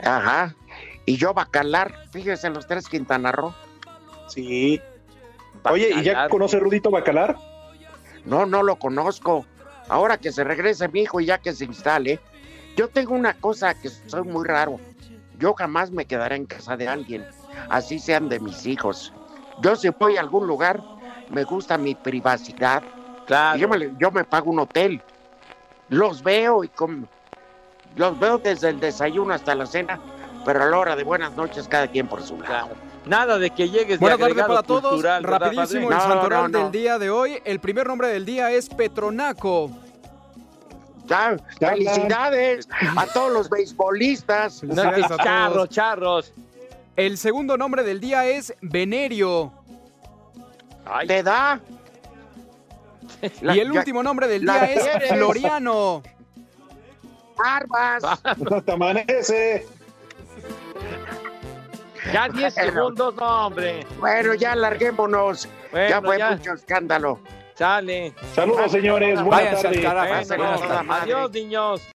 Ajá. 0.03 0.55
Y 1.07 1.17
yo 1.17 1.35
Bacalar, 1.35 1.95
fíjese 2.13 2.51
los 2.51 2.67
tres 2.67 2.89
Quintana 2.89 3.33
Roo. 3.33 3.55
Sí. 4.29 4.81
Oye, 5.65 5.91
¿y 5.95 6.03
ya 6.03 6.29
conoce 6.29 6.59
Rudito 6.59 6.91
Bacalar? 6.91 7.37
No, 8.25 8.47
no 8.47 8.63
lo 8.63 8.77
conozco. 8.77 9.47
Ahora 9.89 10.19
que 10.19 10.31
se 10.33 10.45
regrese 10.45 10.89
mi 10.89 11.01
hijo 11.03 11.21
y 11.21 11.27
ya 11.27 11.39
que 11.39 11.53
se 11.53 11.65
instale, 11.65 12.21
yo 12.77 12.89
tengo 12.89 13.15
una 13.15 13.35
cosa 13.35 13.75
que 13.75 13.89
soy 13.89 14.23
muy 14.23 14.47
raro. 14.47 14.79
Yo 15.39 15.55
jamás 15.55 15.91
me 15.91 16.05
quedaré 16.05 16.37
en 16.37 16.47
casa 16.47 16.77
de 16.77 16.87
alguien, 16.87 17.27
así 17.71 17.99
sean 17.99 18.29
de 18.29 18.41
mis 18.41 18.67
hijos. 18.67 19.13
Yo 19.63 19.75
si 19.75 19.89
voy 19.89 20.17
a 20.17 20.21
algún 20.21 20.47
lugar, 20.47 20.83
me 21.31 21.45
gusta 21.45 21.79
mi 21.79 21.95
privacidad. 21.95 22.83
Claro. 23.27 23.59
Yo 23.59 23.69
me, 23.69 23.93
yo 23.99 24.11
me 24.11 24.25
pago 24.25 24.51
un 24.51 24.59
hotel. 24.61 25.01
Los 25.89 26.23
veo 26.23 26.63
y 26.65 26.69
con, 26.69 27.09
los 27.97 28.19
veo 28.21 28.39
desde 28.39 28.69
el 28.69 28.81
desayuno 28.81 29.35
hasta 29.35 29.55
la 29.55 29.67
cena, 29.67 29.99
pero 30.45 30.63
a 30.63 30.67
la 30.67 30.79
hora 30.79 30.97
de 30.97 31.05
buenas 31.05 31.33
noches 31.37 31.67
cada 31.69 31.89
quien 31.89 32.07
por 32.09 32.23
su 32.23 32.39
lado. 32.41 32.71
Nada 33.07 33.39
de 33.39 33.51
que 33.51 33.69
llegues 33.69 33.99
Buenas 33.99 34.19
de 34.19 34.27
tardes 34.29 34.45
para 34.47 34.63
todos. 34.63 34.91
cultural, 34.93 35.23
¿verdad, 35.23 35.41
Rapidísimo 35.47 35.89
el 35.91 35.97
No, 35.97 36.01
santoral 36.03 36.43
no, 36.43 36.49
no. 36.59 36.63
del 36.65 36.73
día 36.73 36.99
de 36.99 37.11
hoy. 37.11 37.41
El 37.45 37.59
primer 37.59 37.87
nombre 37.87 38.09
del 38.09 38.27
día 38.27 38.51
es 38.53 38.69
Petronaco. 38.69 39.71
Ya, 41.07 41.37
felicidades 41.59 42.69
a 42.97 43.07
todos 43.07 43.33
los 43.33 43.49
beisbolistas. 43.51 44.63
No, 44.63 44.69
que 44.69 44.81
Felicidades 44.83 45.05
a 45.05 45.09
todos. 45.09 45.25
charros, 45.25 45.69
charros. 45.71 46.33
El 46.95 47.17
segundo 47.19 47.57
nombre 47.57 47.83
del 47.83 48.01
día 48.01 48.27
es 48.27 48.55
Venerio. 48.61 49.53
¿Te 51.07 51.23
da? 51.23 51.61
La- 53.43 53.55
y 53.57 53.61
el 53.61 53.73
último 53.73 54.03
nombre 54.03 54.27
del 54.29 54.45
la 54.45 54.55
día 54.55 54.65
es 54.73 54.83
quieres. 54.83 55.13
Floriano. 55.13 56.03
Barbas. 57.37 58.03
Te 58.65 58.73
amanece. 58.73 59.67
Ya 62.13 62.29
10 62.29 62.55
Bueno. 62.55 62.73
segundos, 62.73 63.15
no, 63.17 63.47
hombre. 63.47 63.87
Bueno, 63.99 64.35
ya 64.35 64.55
larguémonos. 64.57 65.49
Bueno, 65.71 65.89
ya 65.89 66.01
fue 66.03 66.19
ya. 66.19 66.31
mucho 66.33 66.53
escándalo. 66.55 67.21
Sale. 67.55 68.15
Saludos, 68.35 68.73
señores. 68.73 69.17
Tardes. 69.17 69.25
Bueno, 69.27 70.45
Buenas 70.45 70.61
tardes. 70.61 70.91
adiós, 71.03 71.31
niños. 71.33 71.83